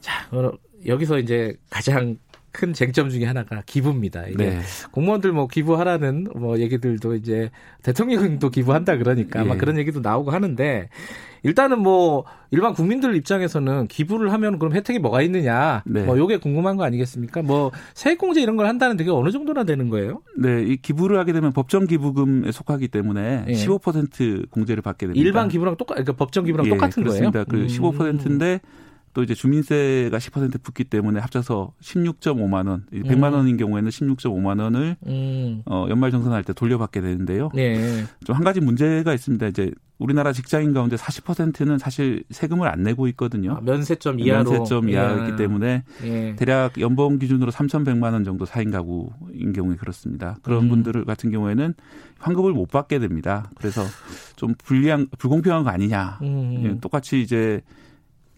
[0.00, 0.28] 자,
[0.86, 2.16] 여기서 이제 가장
[2.52, 4.26] 큰 쟁점 중에 하나가 기부입니다.
[4.26, 4.60] 이게 네.
[4.90, 7.50] 공무원들 뭐 기부하라는 뭐 얘기들도 이제
[7.82, 9.44] 대통령도 기부한다 그러니까 예.
[9.44, 10.88] 막 그런 얘기도 나오고 하는데
[11.44, 16.04] 일단은 뭐 일반 국민들 입장에서는 기부를 하면 그럼 혜택이 뭐가 있느냐 네.
[16.04, 17.42] 뭐 요게 궁금한 거 아니겠습니까?
[17.42, 20.20] 뭐 세액공제 이런 걸 한다는 되게 어느 정도나 되는 거예요?
[20.38, 23.52] 네, 이 기부를 하게 되면 법정 기부금에 속하기 때문에 예.
[23.52, 25.24] 15% 공제를 받게 됩니다.
[25.24, 27.44] 일반 기부랑 똑같, 그러니까 법정 기부랑 예, 똑같은 그렇습니다.
[27.44, 27.66] 거예요?
[27.66, 28.81] 그 15%인데 음.
[29.14, 33.34] 또 이제 주민세가 10% 붙기 때문에 합쳐서 16.5만 원, 100만 음.
[33.34, 35.62] 원인 경우에는 16.5만 원을 음.
[35.66, 37.50] 어, 연말정산할 때 돌려받게 되는데요.
[37.54, 38.04] 네.
[38.24, 39.46] 좀한 가지 문제가 있습니다.
[39.48, 43.52] 이제 우리나라 직장인 가운데 40%는 사실 세금을 안 내고 있거든요.
[43.52, 44.50] 아, 면세점 이하로.
[44.50, 45.36] 면세점 이하이기 예.
[45.36, 46.34] 때문에 예.
[46.36, 50.36] 대략 연봉 기준으로 3,100만 원 정도 4인 가구인 경우에 그렇습니다.
[50.42, 50.68] 그런 음.
[50.70, 51.74] 분들 같은 경우에는
[52.18, 53.50] 환급을 못 받게 됩니다.
[53.56, 53.82] 그래서
[54.36, 56.18] 좀 불리한 불공평한 거 아니냐.
[56.22, 56.62] 음.
[56.64, 57.60] 예, 똑같이 이제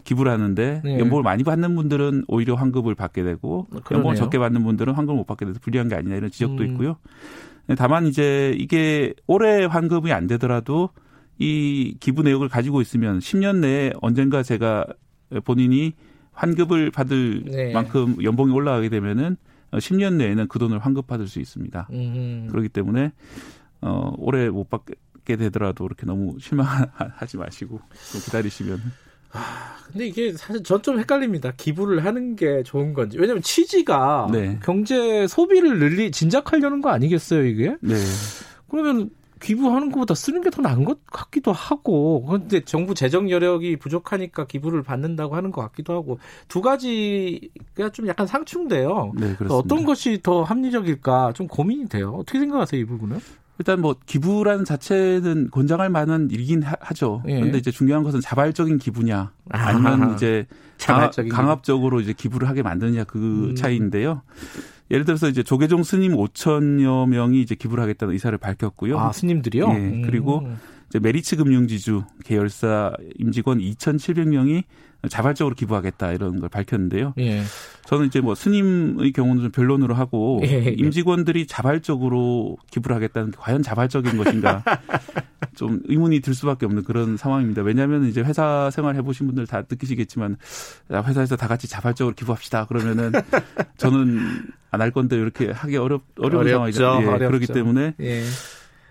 [0.05, 0.99] 기부를 하는데 네.
[0.99, 5.25] 연봉을 많이 받는 분들은 오히려 환급을 받게 되고 아, 연봉을 적게 받는 분들은 환급을 못
[5.25, 6.71] 받게 돼서 불리한 게 아니냐 이런 지적도 음.
[6.71, 6.97] 있고요.
[7.77, 10.91] 다만 이제 이게 올해 환급이 안 되더라도
[11.39, 14.85] 이 기부 내역을 가지고 있으면 10년 내에 언젠가 제가
[15.43, 15.93] 본인이
[16.31, 17.73] 환급을 받을 네.
[17.73, 19.37] 만큼 연봉이 올라가게 되면은
[19.71, 21.87] 10년 내에는 그 돈을 환급받을 수 있습니다.
[21.91, 22.47] 음.
[22.51, 23.11] 그렇기 때문에
[23.81, 28.79] 어 올해 못 받게 되더라도 그렇게 너무 실망하지 마시고 좀 기다리시면
[29.35, 31.51] 아, 근데 이게 사실 전 좀 헷갈립니다.
[31.57, 33.17] 기부를 하는 게 좋은 건지.
[33.19, 34.59] 왜냐면 취지가 네.
[34.63, 37.75] 경제 소비를 늘리 진작하려는 거 아니겠어요, 이게?
[37.81, 37.95] 네.
[38.69, 39.09] 그러면
[39.41, 44.81] 기부하는 것보다 쓰는 게 더 나은 것 같기도 하고 그런데 정부 재정 여력이 부족하니까 기부를
[44.81, 49.11] 받는다고 하는 것 같기도 하고 두 가지가 좀 약간 상충돼요.
[49.17, 52.15] 네, 어떤 것이 더 합리적일까 좀 고민이 돼요.
[52.17, 53.19] 어떻게 생각하세요, 이 부분은?
[53.57, 57.23] 일단 뭐 기부라는 자체는 권장할 만한 일이긴 하죠.
[57.27, 57.35] 예.
[57.35, 60.45] 그런데 이제 중요한 것은 자발적인 기부냐 아니면 아 이제
[60.77, 63.55] 자발적인 강 압적으로 이제 기부를 하게 만드느냐 그 음.
[63.55, 64.21] 차이인데요.
[64.91, 68.99] 예를 들어서 이제 조계종 스님 5천여 명이 이제 기부를 하겠다는 의사를 밝혔고요.
[68.99, 69.69] 아, 스님들이요?
[69.69, 69.75] 예.
[69.75, 70.01] 음.
[70.05, 70.47] 그리고
[70.99, 74.63] 메리츠 금융지주 계열사 임직원 2,700명이
[75.09, 77.13] 자발적으로 기부하겠다 이런 걸 밝혔는데요.
[77.19, 77.43] 예.
[77.85, 80.69] 저는 이제 뭐 스님의 경우는 좀 변론으로 하고 예, 예.
[80.71, 84.63] 임직원들이 자발적으로 기부를 하겠다는 게 과연 자발적인 것인가
[85.55, 87.61] 좀 의문이 들 수밖에 없는 그런 상황입니다.
[87.61, 90.37] 왜냐하면 이제 회사 생활 해보신 분들 다 느끼시겠지만
[90.91, 93.11] 회사에서 다 같이 자발적으로 기부합시다 그러면은
[93.77, 94.19] 저는
[94.71, 96.99] 안 할 건데 이렇게 하기 어렵 어려운 상황이죠.
[97.01, 98.23] 예, 그렇기 때문에 예.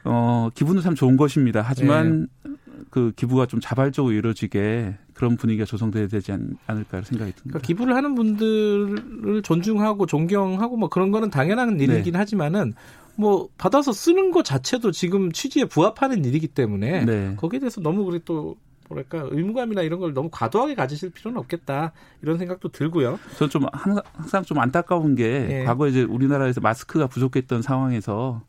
[0.04, 1.62] 어 기분은 참 좋은 것입니다.
[1.64, 2.52] 하지만 예.
[2.90, 7.42] 그 기부가 좀 자발적으로 이루어지게 그런 분위기가 조성돼야 되지 않, 을까 생각이 듭니다.
[7.42, 11.84] 그러니까 기부를 하는 분들을 존중하고 존경하고 뭐 그런 거는 당연한 네.
[11.84, 12.18] 일이긴 네.
[12.18, 12.74] 하지만은
[13.16, 17.34] 뭐 받아서 쓰는 것 자체도 지금 취지에 부합하는 일이기 때문에 네.
[17.36, 18.56] 거기에 대해서 너무 우리 또
[18.88, 23.18] 뭐랄까 의무감이나 이런 걸 너무 과도하게 가지실 필요는 없겠다 이런 생각도 들고요.
[23.38, 25.64] 저는 좀 항상, 항상 좀 안타까운 게 네.
[25.64, 28.42] 과거에 이제 우리나라에서 마스크가 부족했던 상황에서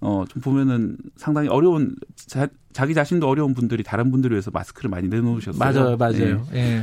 [0.00, 5.08] 어, 좀 보면은 상당히 어려운, 자, 자기 자신도 어려운 분들이 다른 분들을 위해서 마스크를 많이
[5.08, 5.58] 내놓으셨어요.
[5.58, 6.46] 맞아요, 맞아요.
[6.54, 6.58] 예.
[6.58, 6.82] 예.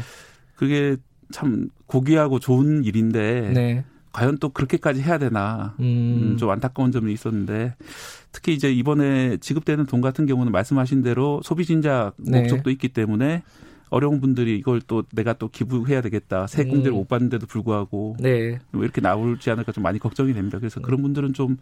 [0.55, 0.97] 그게
[1.31, 3.85] 참 고귀하고 좋은 일인데, 네.
[4.11, 5.83] 과연 또 그렇게까지 해야 되나, 음.
[6.33, 7.75] 음, 좀 안타까운 점이 있었는데,
[8.31, 12.41] 특히 이제 이번에 지급되는 돈 같은 경우는 말씀하신 대로 소비 진작 네.
[12.41, 13.43] 목적도 있기 때문에
[13.89, 16.47] 어려운 분들이 이걸 또 내가 또 기부해야 되겠다.
[16.47, 16.95] 세금들을 음.
[16.95, 18.59] 못 받는데도 불구하고 네.
[18.73, 20.59] 왜 이렇게 나올지 않을까 좀 많이 걱정이 됩니다.
[20.59, 21.57] 그래서 그런 분들은 좀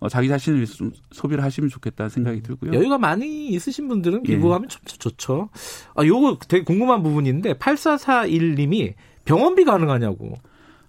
[0.00, 2.72] 어, 자기 자신을 위해서 좀 소비를 하시면 좋겠다는 생각이 들고요.
[2.74, 4.34] 여유가 많이 있으신 분들은 예.
[4.34, 5.48] 기부하면 참 좋죠.
[5.94, 8.94] 아, 요거 되게 궁금한 부분인데 8441님이
[9.24, 10.34] 병원비 가능하냐고.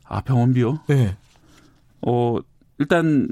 [0.03, 0.79] 아, 병원비요?
[0.87, 1.15] 네.
[2.01, 2.37] 어,
[2.77, 3.29] 일단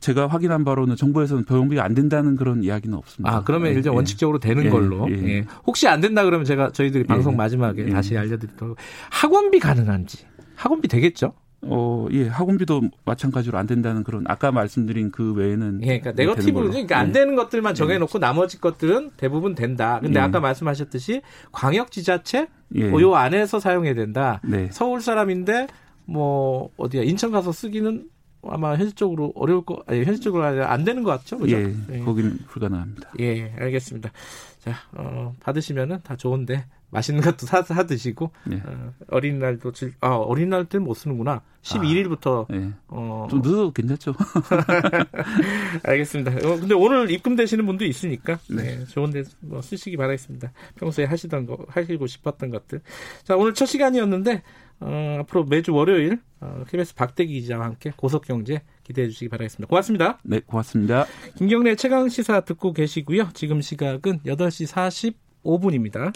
[0.00, 3.36] 제가 확인한 바로는 정부에서는 병원비가 안 된다는 그런 이야기는 없습니다.
[3.36, 5.10] 아, 그러면 예, 이제 원칙적으로 되는 예, 걸로.
[5.10, 5.14] 예.
[5.28, 5.44] 예.
[5.66, 8.76] 혹시 안 된다 그러면 제가 저희들이 방송 마지막에 다시 알려드리도록.
[9.10, 10.24] 학원비 가능한지.
[10.54, 11.34] 학원비 되겠죠?
[11.62, 16.98] 어, 예, 학원비도 마찬가지로 안 된다는 그런 아까 말씀드린 그 외에는 예, 그러니까 네거티브로 그러니까
[16.98, 17.12] 안 예.
[17.12, 18.20] 되는 것들만 정해 놓고 예.
[18.20, 19.98] 나머지 것들은 대부분 된다.
[20.00, 20.22] 근데 예.
[20.22, 22.90] 아까 말씀하셨듯이 광역 지자체 예.
[22.90, 24.40] 요 안에서 사용해야 된다.
[24.44, 24.68] 네.
[24.70, 25.66] 서울 사람인데
[26.04, 28.08] 뭐 어디야 인천 가서 쓰기는
[28.42, 31.56] 아마 현실적으로 어려울 거 아니 현실적으로 안 되는 것 같죠, 그죠?
[31.56, 31.98] 예, 예.
[32.00, 33.10] 거긴 불가능합니다.
[33.18, 34.12] 예, 알겠습니다.
[34.60, 38.62] 자, 어, 받으시면은 다 좋은데 맛있는 것도 사, 사 드시고 네.
[38.64, 41.42] 어, 어린날도 질, 아 어린날 때는 못 쓰는구나.
[41.62, 42.70] 12일부터 아, 네.
[42.88, 44.14] 어, 좀 늦어도 괜찮죠.
[45.84, 46.32] 알겠습니다.
[46.48, 48.78] 어, 근데 오늘 입금되시는 분도 있으니까 네.
[48.78, 50.52] 네 좋은 데 뭐 쓰시기 바라겠습니다.
[50.76, 52.80] 평소에 하시던 거 하시고 싶었던 것들.
[53.24, 54.42] 자 오늘 첫 시간이었는데
[54.80, 59.68] 어, 앞으로 매주 월요일 어, KBS 박대기 기자와 함께 고속경제 기대해 주시기 바라겠습니다.
[59.68, 60.18] 고맙습니다.
[60.22, 61.06] 네, 고맙습니다.
[61.36, 63.30] 김경래 최강 시사 듣고 계시고요.
[63.34, 65.12] 지금 시각은 8시
[65.42, 66.12] 45분입니다.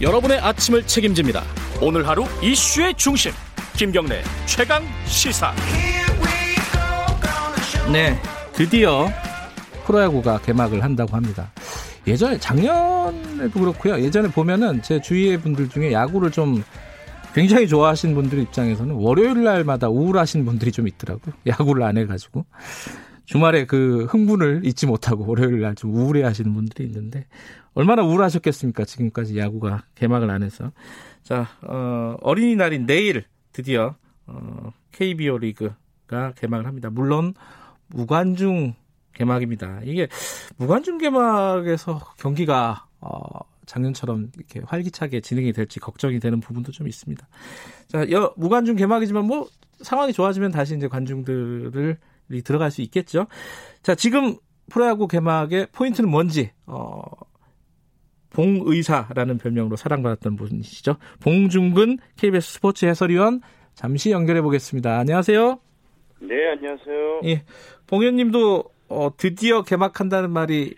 [0.00, 1.42] 여러분의 아침을 책임집니다.
[1.80, 3.32] 오늘 하루 이슈의 중심
[3.76, 5.52] 김경래 최강 시사.
[7.92, 8.20] 네,
[8.52, 9.06] 드디어
[9.86, 11.52] 프로야구가 개막을 한다고 합니다.
[12.06, 14.00] 예전에 작년에도 그렇고요.
[14.00, 16.64] 예전에 보면은 제 주위의 분들 중에 야구를 좀
[17.32, 21.34] 굉장히 좋아하시는 분들 입장에서는 월요일 날마다 우울하신 분들이 좀 있더라고요.
[21.46, 22.44] 야구를 안 해가지고.
[23.24, 27.26] 주말에 그 흥분을 잊지 못하고 월요일 날 좀 우울해 하시는 분들이 있는데
[27.74, 28.84] 얼마나 우울하셨겠습니까?
[28.84, 30.70] 지금까지 야구가 개막을 안 해서.
[31.22, 33.96] 자, 어, 어린이날인 내일 드디어
[34.26, 36.90] 어, KBO 리그가 개막을 합니다.
[36.90, 37.34] 물론
[37.88, 38.74] 무관중
[39.14, 39.80] 개막입니다.
[39.84, 40.08] 이게
[40.56, 43.20] 무관중 개막에서 경기가 어,
[43.66, 47.26] 작년처럼 이렇게 활기차게 진행이 될지 걱정이 되는 부분도 좀 있습니다.
[47.88, 49.48] 자, 여, 무관중 개막이지만 뭐
[49.80, 51.98] 상황이 좋아지면 다시 이제 관중들을
[52.44, 53.26] 들어갈 수 있겠죠.
[53.82, 54.36] 자, 지금
[54.70, 57.02] 프로야구 개막의 포인트는 뭔지 어,
[58.30, 60.96] 봉의사라는 별명으로 사랑받았던 분이시죠.
[61.20, 63.40] 봉중근 KBS 스포츠 해설위원
[63.74, 64.98] 잠시 연결해 보겠습니다.
[64.98, 65.58] 안녕하세요.
[66.20, 67.20] 네, 안녕하세요.
[67.24, 67.44] 예,
[67.86, 70.74] 봉 의원님도 어, 드디어 개막한다는 말이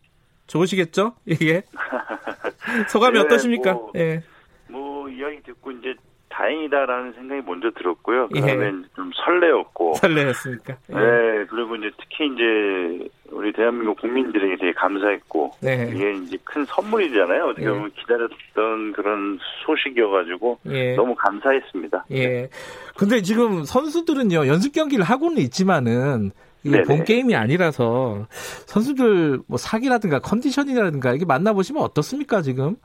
[0.46, 1.14] 좋으시겠죠?
[1.26, 1.62] 이게
[2.90, 3.74] 소감이 네, 어떠십니까?
[3.74, 4.22] 뭐, 예.
[4.68, 5.94] 뭐 이야기 듣고 이제
[6.36, 8.28] 다행이다라는 생각이 먼저 들었고요.
[8.34, 8.40] 예.
[8.40, 8.72] 그다음에 예.
[8.94, 9.94] 좀 설레었고.
[9.94, 10.76] 설레었습니까?
[10.90, 10.94] 예.
[10.94, 11.46] 네.
[11.48, 15.52] 그리고 이제 특히 이제 우리 대한민국 국민들에게 되게 감사했고.
[15.62, 15.90] 네.
[15.94, 17.44] 이게 이제 큰 선물이잖아요.
[17.44, 17.70] 어떻게 예.
[17.70, 18.00] 보면 예.
[18.00, 20.94] 기다렸던 그런 소식이어가지고 예.
[20.94, 22.04] 너무 감사했습니다.
[22.12, 22.48] 예.
[22.96, 26.32] 근데 지금 선수들은요 연습 경기를 하고는 있지만은
[26.64, 28.26] 이게 본 게임이 아니라서
[28.66, 32.76] 선수들 뭐 사기라든가 컨디션이라든가 이게 만나보시면 어떻습니까 지금?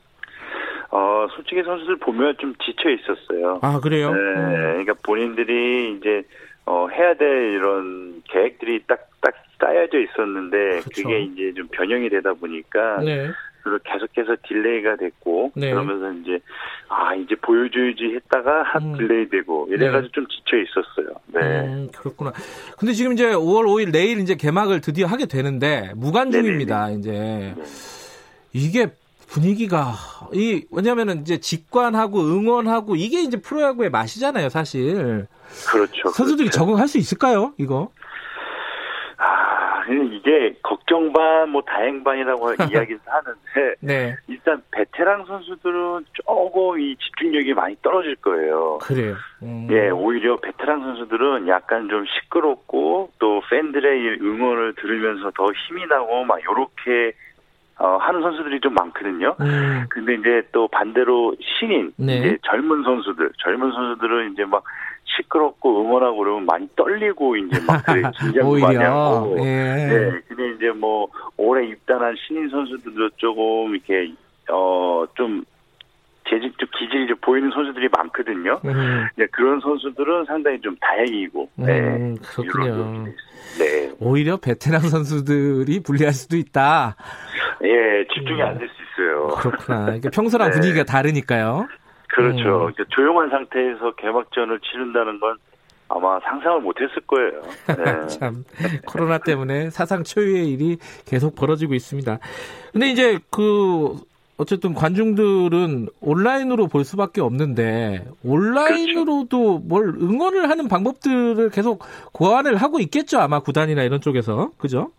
[0.92, 3.58] 어, 솔직히 선수들 보면 좀 지쳐 있었어요.
[3.62, 4.12] 아, 그래요?
[4.12, 4.18] 네.
[4.18, 4.52] 음.
[4.84, 6.22] 그러니까 본인들이 이제,
[6.66, 11.02] 어, 해야 될 이런 계획들이 딱, 딱 짜여져 있었는데, 그쵸.
[11.02, 13.30] 그게 이제 좀 변형이 되다 보니까, 네.
[13.62, 15.70] 그리고 계속해서 delay가 됐고, 네.
[15.70, 16.38] 그러면서 이제,
[16.88, 18.98] 아, 이제 보여줘야지 했다가 한 음.
[18.98, 20.12] delay 되고, 이래가지고 네.
[20.12, 21.14] 좀 지쳐 있었어요.
[21.28, 21.68] 네.
[21.68, 22.32] 음, 그렇구나.
[22.78, 26.98] 근데 지금 이제 5월 5일 내일 이제 개막을 드디어 하게 되는데, 무관중입니다, 네네네.
[26.98, 27.10] 이제.
[27.10, 27.54] 네.
[28.52, 28.88] 이게
[29.32, 29.92] 분위기가
[30.34, 35.26] 이 왜냐면은 이제 직관하고 응원하고 이게 이제 프로야구의 맛이잖아요, 사실.
[35.70, 36.10] 그렇죠.
[36.10, 36.58] 선수들이 그렇죠.
[36.58, 37.90] 적응할 수 있을까요, 이거?
[39.16, 44.16] 아, 이게 걱정 반, 뭐 다행 반이라고 이야기를 하는데 네.
[44.28, 48.78] 일단 베테랑 선수들은 조금 이 집중력이 많이 떨어질 거예요.
[48.82, 49.16] 그래요.
[49.42, 49.66] 음.
[49.70, 56.38] 예, 오히려 베테랑 선수들은 약간 좀 시끄럽고 또 팬들의 응원을 들으면서 더 힘이 나고 막
[56.44, 57.12] 요렇게
[57.82, 59.34] 어, 하는 선수들이 좀 많거든요.
[59.40, 59.84] 음.
[59.88, 62.18] 근데 이제 또 반대로 신인, 네.
[62.18, 64.62] 이제 젊은 선수들, 젊은 선수들은 이제 막
[65.04, 69.36] 시끄럽고 응원하고 그러면 많이 떨리고 이제 막 그래 긴장도 많이 하고.
[69.40, 69.44] 예.
[69.44, 70.20] 네.
[70.28, 74.14] 근데 이제 뭐 올해 입단한 신인 선수들도 조금 이렇게
[74.48, 75.44] 어좀
[76.30, 78.60] 재직 좀 기질이 좀 보이는 선수들이 많거든요.
[78.64, 79.06] 음.
[79.16, 81.48] 네, 그런 선수들은 상당히 좀 다행이고.
[81.58, 82.14] 음, 네.
[82.22, 83.06] 그렇군요.
[83.58, 83.92] 네.
[83.98, 86.96] 오히려 베테랑 선수들이 불리할 수도 있다.
[87.64, 88.46] 예, 집중이 음.
[88.46, 89.28] 안될 수 있어요.
[89.28, 89.94] 그렇구나.
[89.94, 90.60] 이게 평소랑 네.
[90.60, 91.68] 분위기가 다르니까요.
[92.08, 92.66] 그렇죠.
[92.66, 92.84] 음.
[92.90, 95.36] 조용한 상태에서 개막전을 치른다는 건
[95.88, 97.42] 아마 상상을 못했을 거예요.
[97.68, 98.06] 네.
[98.18, 98.44] 참
[98.86, 102.18] 코로나 때문에 사상 초유의 일이 계속 벌어지고 있습니다.
[102.72, 103.96] 근데 이제 그
[104.38, 109.58] 어쨌든 관중들은 온라인으로 볼 수밖에 없는데 온라인으로도 그렇죠.
[109.66, 114.90] 뭘 응원을 하는 방법들을 계속 고안을 하고 있겠죠 아마 구단이나 이런 쪽에서 그죠?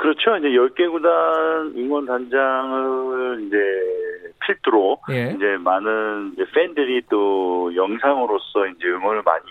[0.00, 0.34] 그렇죠.
[0.38, 3.56] 이제 10개 구단 응원 단장을 이제
[4.46, 5.34] 필두로 예.
[5.36, 9.44] 이제 많은 이제 팬들이 또 영상으로서 이제 응원을 많이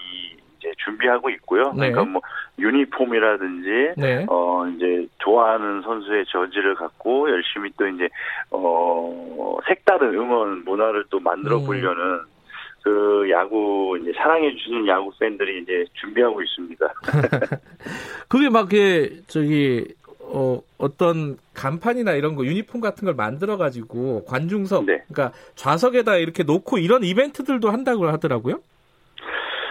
[0.58, 1.72] 이제 준비하고 있고요.
[1.74, 1.92] 네.
[1.92, 2.22] 그러니까 뭐
[2.58, 4.26] 유니폼이라든지 네.
[4.28, 8.10] 어 이제 좋아하는 선수의 저지를 갖고 열심히 또 이제
[8.50, 11.66] 어 색다른 응원 문화를 또 만들어 음.
[11.68, 12.40] 보려는 음.
[12.82, 16.88] 그 야구 이제 사랑해 주시는 야구 팬들이 이제 준비하고 있습니다.
[18.28, 19.86] 그게 막그 저기
[20.32, 25.02] 어, 어떤 간판이나 이런 거 유니폼 같은 걸 만들어 가지고 관중석 네.
[25.12, 28.60] 그러니까 좌석에다 이렇게 놓고 이런 이벤트들도 한다고 하더라고요.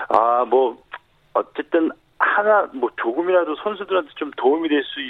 [0.08, 0.76] 아, 뭐
[1.34, 5.00] 어쨌든 하나 뭐 조금이라도 선수들한테 좀 도움이 될 수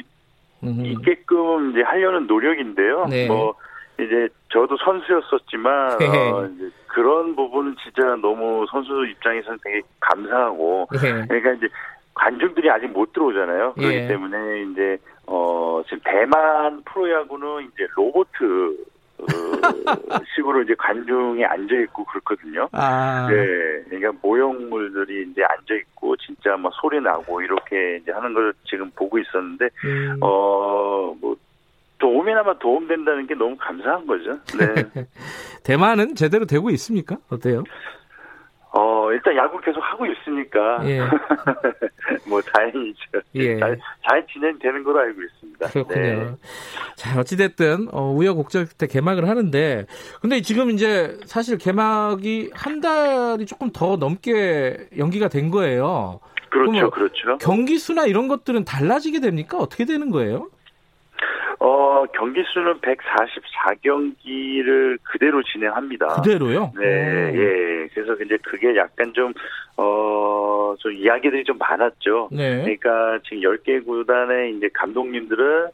[0.61, 3.07] 있게끔 이제 하려는 노력인데요.
[3.09, 3.27] 네.
[3.29, 3.55] 뭐
[3.95, 6.07] 이제 저도 선수였었지만 네.
[6.07, 11.27] 어, 이제 그런 부분은 진짜 너무 선수 입장에서는 되게 감사하고 네.
[11.27, 11.69] 그러니까 이제
[12.19, 13.75] 관중들이 아직 못 들어오잖아요.
[13.75, 14.09] 그렇기 예.
[14.09, 18.77] 때문에 이제 어 지금 대만 프로야구는 이제 로보트
[19.19, 19.25] 어,
[20.35, 22.69] 식으로 이제 관중이 앉아 있고 그렇거든요.
[22.73, 23.29] 아.
[23.31, 23.37] 네,
[23.89, 29.19] 그러니까 모형물들이 이제 앉아 있고 진짜 막 소리 나고 이렇게 이제 하는 걸 지금 보고
[29.19, 30.19] 있었는데 음.
[30.21, 31.37] 어뭐
[31.99, 34.39] 도움이나마 도움된다는 게 너무 감사한 거죠.
[34.57, 35.07] 네.
[35.65, 37.17] 대만은 제대로 되고 있습니까?
[37.29, 37.65] 어때요?
[38.79, 40.79] 어, 일단 야구 계속 하고 있으니까.
[40.85, 41.01] 예.
[42.29, 43.11] 뭐, 다행이죠.
[43.35, 43.59] 예.
[43.59, 43.77] 잘,
[44.09, 45.67] 잘 진행되는 걸로 알고 있습니다.
[45.71, 46.01] 그렇군요.
[46.01, 46.37] 네.
[46.95, 49.87] 자, 어찌됐든, 어, 우여곡절 때 개막을 하는데,
[50.21, 56.21] 근데 지금 이제 사실 개막이 한 달이 조금 더 넘게 연기가 된 거예요.
[56.49, 57.37] 그렇죠, 그렇죠.
[57.39, 59.59] 경기 수나 이런 것들은 달라지게 됩니까?
[59.59, 60.49] 어떻게 되는 거예요?
[61.61, 66.07] 어, 경기 수는 144경기를 그대로 진행합니다.
[66.23, 66.73] 그대로요?
[66.79, 67.37] 네, 오.
[67.37, 67.89] 예.
[67.93, 69.33] 그래서 이제 그게 약간 좀,
[69.77, 72.29] 어, 좀 이야기들이 좀 많았죠.
[72.31, 72.63] 네.
[72.63, 75.69] 그러니까 지금 10개 구단의 이제 감독님들은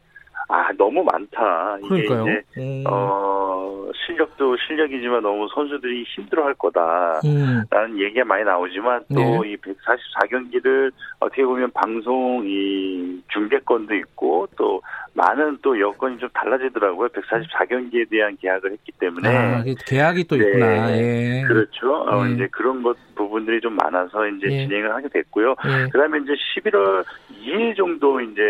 [0.47, 1.77] 아 너무 많다.
[1.79, 2.23] 이게 그러니까요.
[2.23, 2.83] 이제 음.
[2.87, 7.99] 어 실력도 실력이지만 너무 선수들이 힘들어할 거다라는 음.
[7.99, 9.59] 얘기가 많이 나오지만 또이 네.
[9.73, 14.81] 144경기를 어떻게 보면 방송 이 중계권도 있고 또
[15.15, 17.07] 많은 또 여건이 좀 달라지더라고요.
[17.07, 20.87] 144경기에 대한 계약을 했기 때문에 아, 계약이 또 있구나.
[20.87, 21.41] 네.
[21.41, 21.47] 예.
[21.47, 21.93] 그렇죠.
[21.93, 22.33] 어, 예.
[22.33, 24.67] 이제 그런 것 부분들이 좀 많아서 이제 예.
[24.67, 25.55] 진행을 하게 됐고요.
[25.65, 25.89] 예.
[25.89, 28.41] 그다음에 이제 11월 2일 정도 이제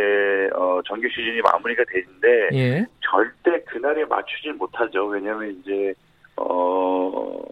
[0.55, 2.85] 어 정규 시즌이 마무리가 되는데 예.
[3.01, 5.05] 절대 그날에 맞추질 못하죠.
[5.05, 5.93] 왜냐하면 이제
[6.35, 7.43] 어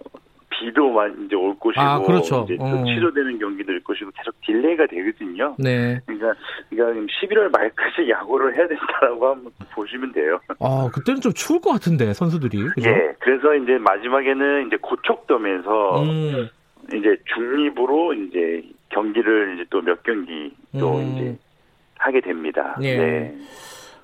[0.64, 0.94] 비도
[1.26, 2.44] 이제 올 것이고 아, 그렇죠.
[2.46, 2.84] 이제 또 어.
[2.86, 5.56] 취소되는 경기도 것이고 계속 delay가 되거든요.
[5.60, 6.00] 네.
[6.06, 6.34] 그러니까
[6.70, 10.40] 그러니까 11월 말까지 야구를 해야 된다라고 한번 보시면 돼요.
[10.60, 12.64] 아 그때는 좀 추울 것 같은데 선수들이.
[12.76, 12.90] 그죠?
[12.90, 13.14] 예.
[13.20, 16.50] 그래서 이제 마지막에는 이제 고척돔에서 음.
[16.94, 21.16] 이제 중립으로 이제 경기를 이제 또 몇 경기 또 음.
[21.16, 21.38] 이제
[21.98, 22.78] 하게 됩니다.
[22.82, 22.98] 예.
[22.98, 23.38] 네.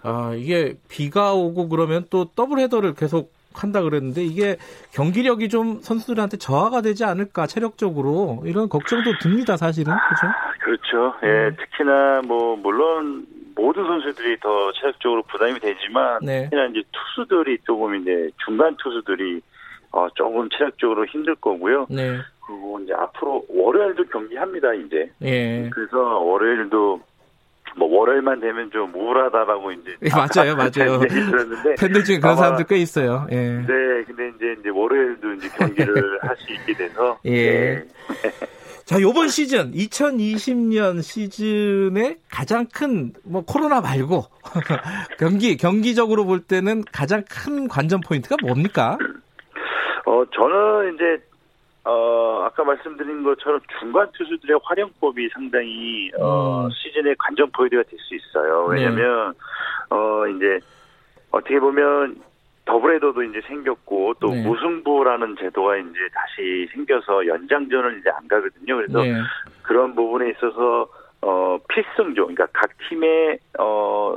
[0.04, 4.58] 아 이게 비가 오고 그러면 또 더블 헤더를 계속 한다 그랬는데 이게
[4.94, 9.94] 경기력이 좀 선수들한테 저하가 되지 않을까 체력적으로 이런 걱정도 듭니다 사실은
[10.62, 10.80] 그렇죠?
[10.92, 11.16] 그렇죠.
[11.24, 11.56] 예, 음.
[11.58, 16.44] 특히나 뭐 물론 모든 선수들이 더 체력적으로 부담이 되지만 네.
[16.44, 19.42] 특히나 이제 투수들이 조금 이제 중간 투수들이
[19.92, 21.88] 어 조금 체력적으로 힘들 거고요.
[21.90, 22.18] 네.
[22.46, 25.12] 그리고 이제 앞으로 월요일도 경기합니다 이제.
[25.24, 25.70] 예.
[25.72, 27.02] 그래서 월요일도
[27.80, 31.00] 뭐 월요일만 되면 좀 우울하다라고 이제 예, 맞아요, 맞아요.
[31.00, 33.26] 들었는데 팬들 중에 그런 사람들 꽤 있어요.
[33.32, 33.36] 예.
[33.36, 33.66] 네,
[34.06, 37.76] 근데 이제 이제 월요일도 이제 경기를 할 수 있게 돼서 예.
[37.76, 37.88] 네.
[38.86, 44.26] 자, 요번 시즌 2020년 시즌에 가장 큰 뭐 코로나 말고
[45.20, 48.98] 경기 경기적으로 볼 때는 가장 큰 관전 포인트가 뭡니까?
[50.06, 51.24] 어, 저는 이제
[51.90, 56.70] 어, 아까 말씀드린 것처럼 중간 투수들의 활용법이 상당히 어, 음.
[56.70, 58.66] 시즌의 관전 포인트가 될 수 있어요.
[58.66, 59.96] 왜냐면 네.
[59.96, 60.60] 어, 이제
[61.32, 62.22] 어떻게 보면
[62.66, 64.44] 더블헤더도 이제 생겼고 또 네.
[64.44, 68.76] 무승부라는 제도가 이제 다시 생겨서 연장전을 이제 안 가거든요.
[68.76, 69.14] 그래서 네.
[69.64, 70.88] 그런 부분에 있어서
[71.22, 74.16] 어 필승조, 그러니까 각 팀의 어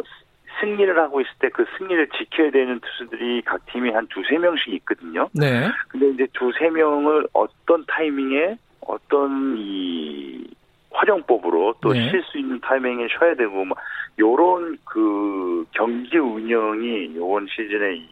[0.73, 5.29] 승리를 하고 있을 때 그 승리를 지켜야 되는 투수들이 각 팀이 한 두세 명씩 있거든요.
[5.35, 5.69] 네.
[5.89, 10.45] 근데 이제 두세 명을 어떤 타이밍에 어떤 이
[10.91, 12.41] 활용법으로 또 쉴수 네.
[12.41, 13.77] 있는 타이밍에 쉬어야 되고 뭐
[14.19, 18.03] 요런 그 경기 운영이 요번 시즌에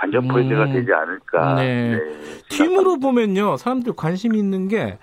[0.00, 0.72] 관전 포인트가 음.
[0.72, 1.54] 되지 않을까.
[1.56, 1.90] 네.
[1.90, 2.00] 네,
[2.48, 4.98] 팀으로 보면요, 사람들 관심 있는 게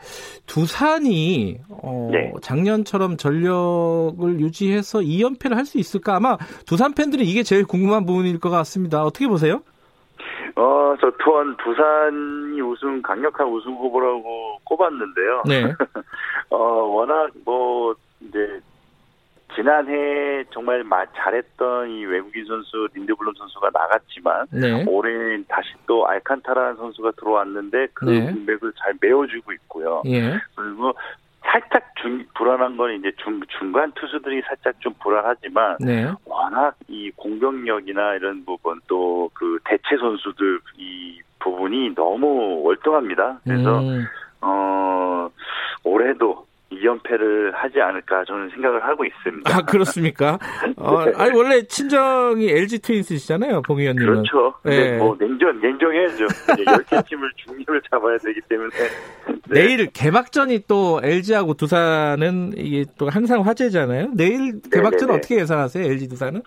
[0.48, 2.34] 두산이 어, 네.
[2.41, 6.15] 작년처럼 전력을 유지해서 2연패를 할 수 있을까?
[6.15, 9.03] 아마 두산 팬들은 이게 제일 궁금한 부분일 것 같습니다.
[9.03, 9.61] 어떻게 보세요?
[10.56, 15.44] 어, 저 또한 두산이 우승 강력한 우승 후보라고 꼽았는데요.
[15.45, 15.74] 네.
[16.49, 18.40] 어, 워낙 뭐 이제
[19.58, 20.84] 지난해 정말
[21.16, 24.86] 잘했던 이 외국인 선수 린드블럼 선수가 나갔지만 네.
[24.88, 28.32] 올해는 다시 또 알칸타라는 선수가 들어왔는데 그 네.
[28.32, 30.04] 공백을 잘 메워주고 있고요.
[30.06, 30.38] 예.
[30.56, 30.94] 그리고
[31.42, 36.12] 살짝 중, 불안한 건 이제 중, 중간 투수들이 살짝 좀 불안하지만 네.
[36.26, 43.40] 워낙 이 공격력이나 이런 부분 또 그 대체 선수들 이 부분이 너무 월등합니다.
[43.44, 44.06] 그래서 음.
[44.42, 45.30] 어
[45.84, 49.56] 올해도 2연패를 하지 않을까 저는 생각을 하고 있습니다.
[49.56, 50.38] 아, 그렇습니까?
[50.77, 51.14] 어, 네.
[51.15, 54.23] 아니, 원래 친정이 LG 트윈스시잖아요, 봉 의원님은.
[54.23, 54.53] 그렇죠.
[54.64, 54.98] 네.
[54.98, 56.26] 뭐, 냉정, 냉정해야죠.
[56.26, 58.69] 10개 팀을 중립을 잡아야 되기 때문에.
[58.69, 59.38] 네.
[59.49, 64.11] 내일 개막전이 또 LG하고 두산은 이게 또 항상 화제잖아요.
[64.15, 65.18] 내일 개막전 네네네.
[65.18, 66.41] 어떻게 예상하세요, LG 두산은?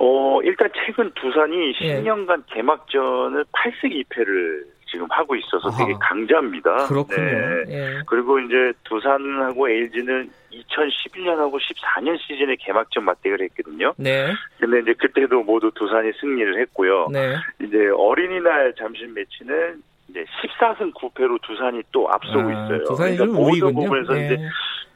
[0.00, 2.54] 어, 일단 최근 두산이 10년간 예.
[2.54, 6.86] 개막전을 8승 2패를 지금 하고 있어서 되게 강자입니다.
[6.86, 7.22] 그렇군요.
[7.22, 7.64] 네.
[7.68, 8.02] 예.
[8.06, 13.92] 그리고 이제 두산하고 LG는 2011년하고 14년 시즌에 개막전 맞대결을 했거든요.
[13.96, 14.32] 네.
[14.58, 17.08] 근데 이제 그때도 모두 두산이 승리를 했고요.
[17.12, 17.36] 네.
[17.60, 22.84] 이제 어린이날 잠실 매치는 이제 14승 9패로 두산이 또 앞서고 아, 있어요.
[22.84, 24.26] 두산이 그러니까 모든 부분에서 네.
[24.26, 24.38] 이제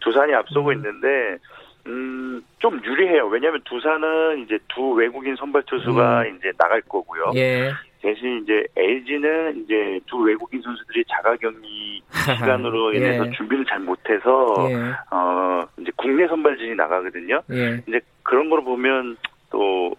[0.01, 0.75] 두산이 앞서고 음.
[0.75, 1.39] 있는데
[1.87, 3.27] 음, 좀 유리해요.
[3.27, 6.37] 왜냐하면 두산은 이제 두 외국인 선발 투수가 음.
[6.37, 7.33] 이제 나갈 거고요.
[7.35, 7.73] 예.
[8.03, 12.03] 대신 이제 LG는 이제 두 외국인 선수들이 자가격리
[12.37, 13.31] 시간으로 인해서 예.
[13.31, 14.75] 준비를 잘 못해서 예.
[15.11, 17.41] 어 이제 국내 선발진이 나가거든요.
[17.53, 17.81] 예.
[17.87, 19.17] 이제 그런 걸 보면
[19.51, 19.95] 또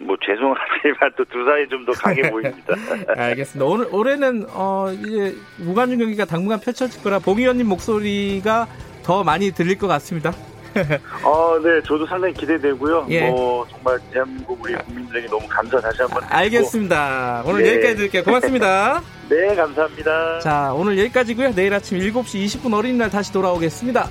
[0.00, 2.74] 뭐 죄송하지만 또 두산이 좀 더 강해 보입니다.
[3.16, 3.64] 알겠습니다.
[3.64, 8.66] 오늘 올해는 어 이제 무관중 경기가 당분간 펼쳐질 거라 봉 의원님 목소리가
[9.04, 10.32] 더 많이 들릴 것 같습니다.
[11.22, 13.06] 어, 네, 저도 상당히 기대되고요.
[13.10, 13.30] 예.
[13.30, 16.34] 뭐 정말 대한민국 우리 국민들에게 너무 감사 다시 한번 드리고.
[16.34, 17.42] 알겠습니다.
[17.46, 17.72] 오늘 네.
[17.72, 18.24] 여기까지 드릴게요.
[18.24, 19.02] 고맙습니다.
[19.28, 20.40] 네, 감사합니다.
[20.40, 21.54] 자, 오늘 여기까지고요.
[21.54, 24.08] 내일 아침 7시 20분 어린이날 다시 돌아오겠습니다.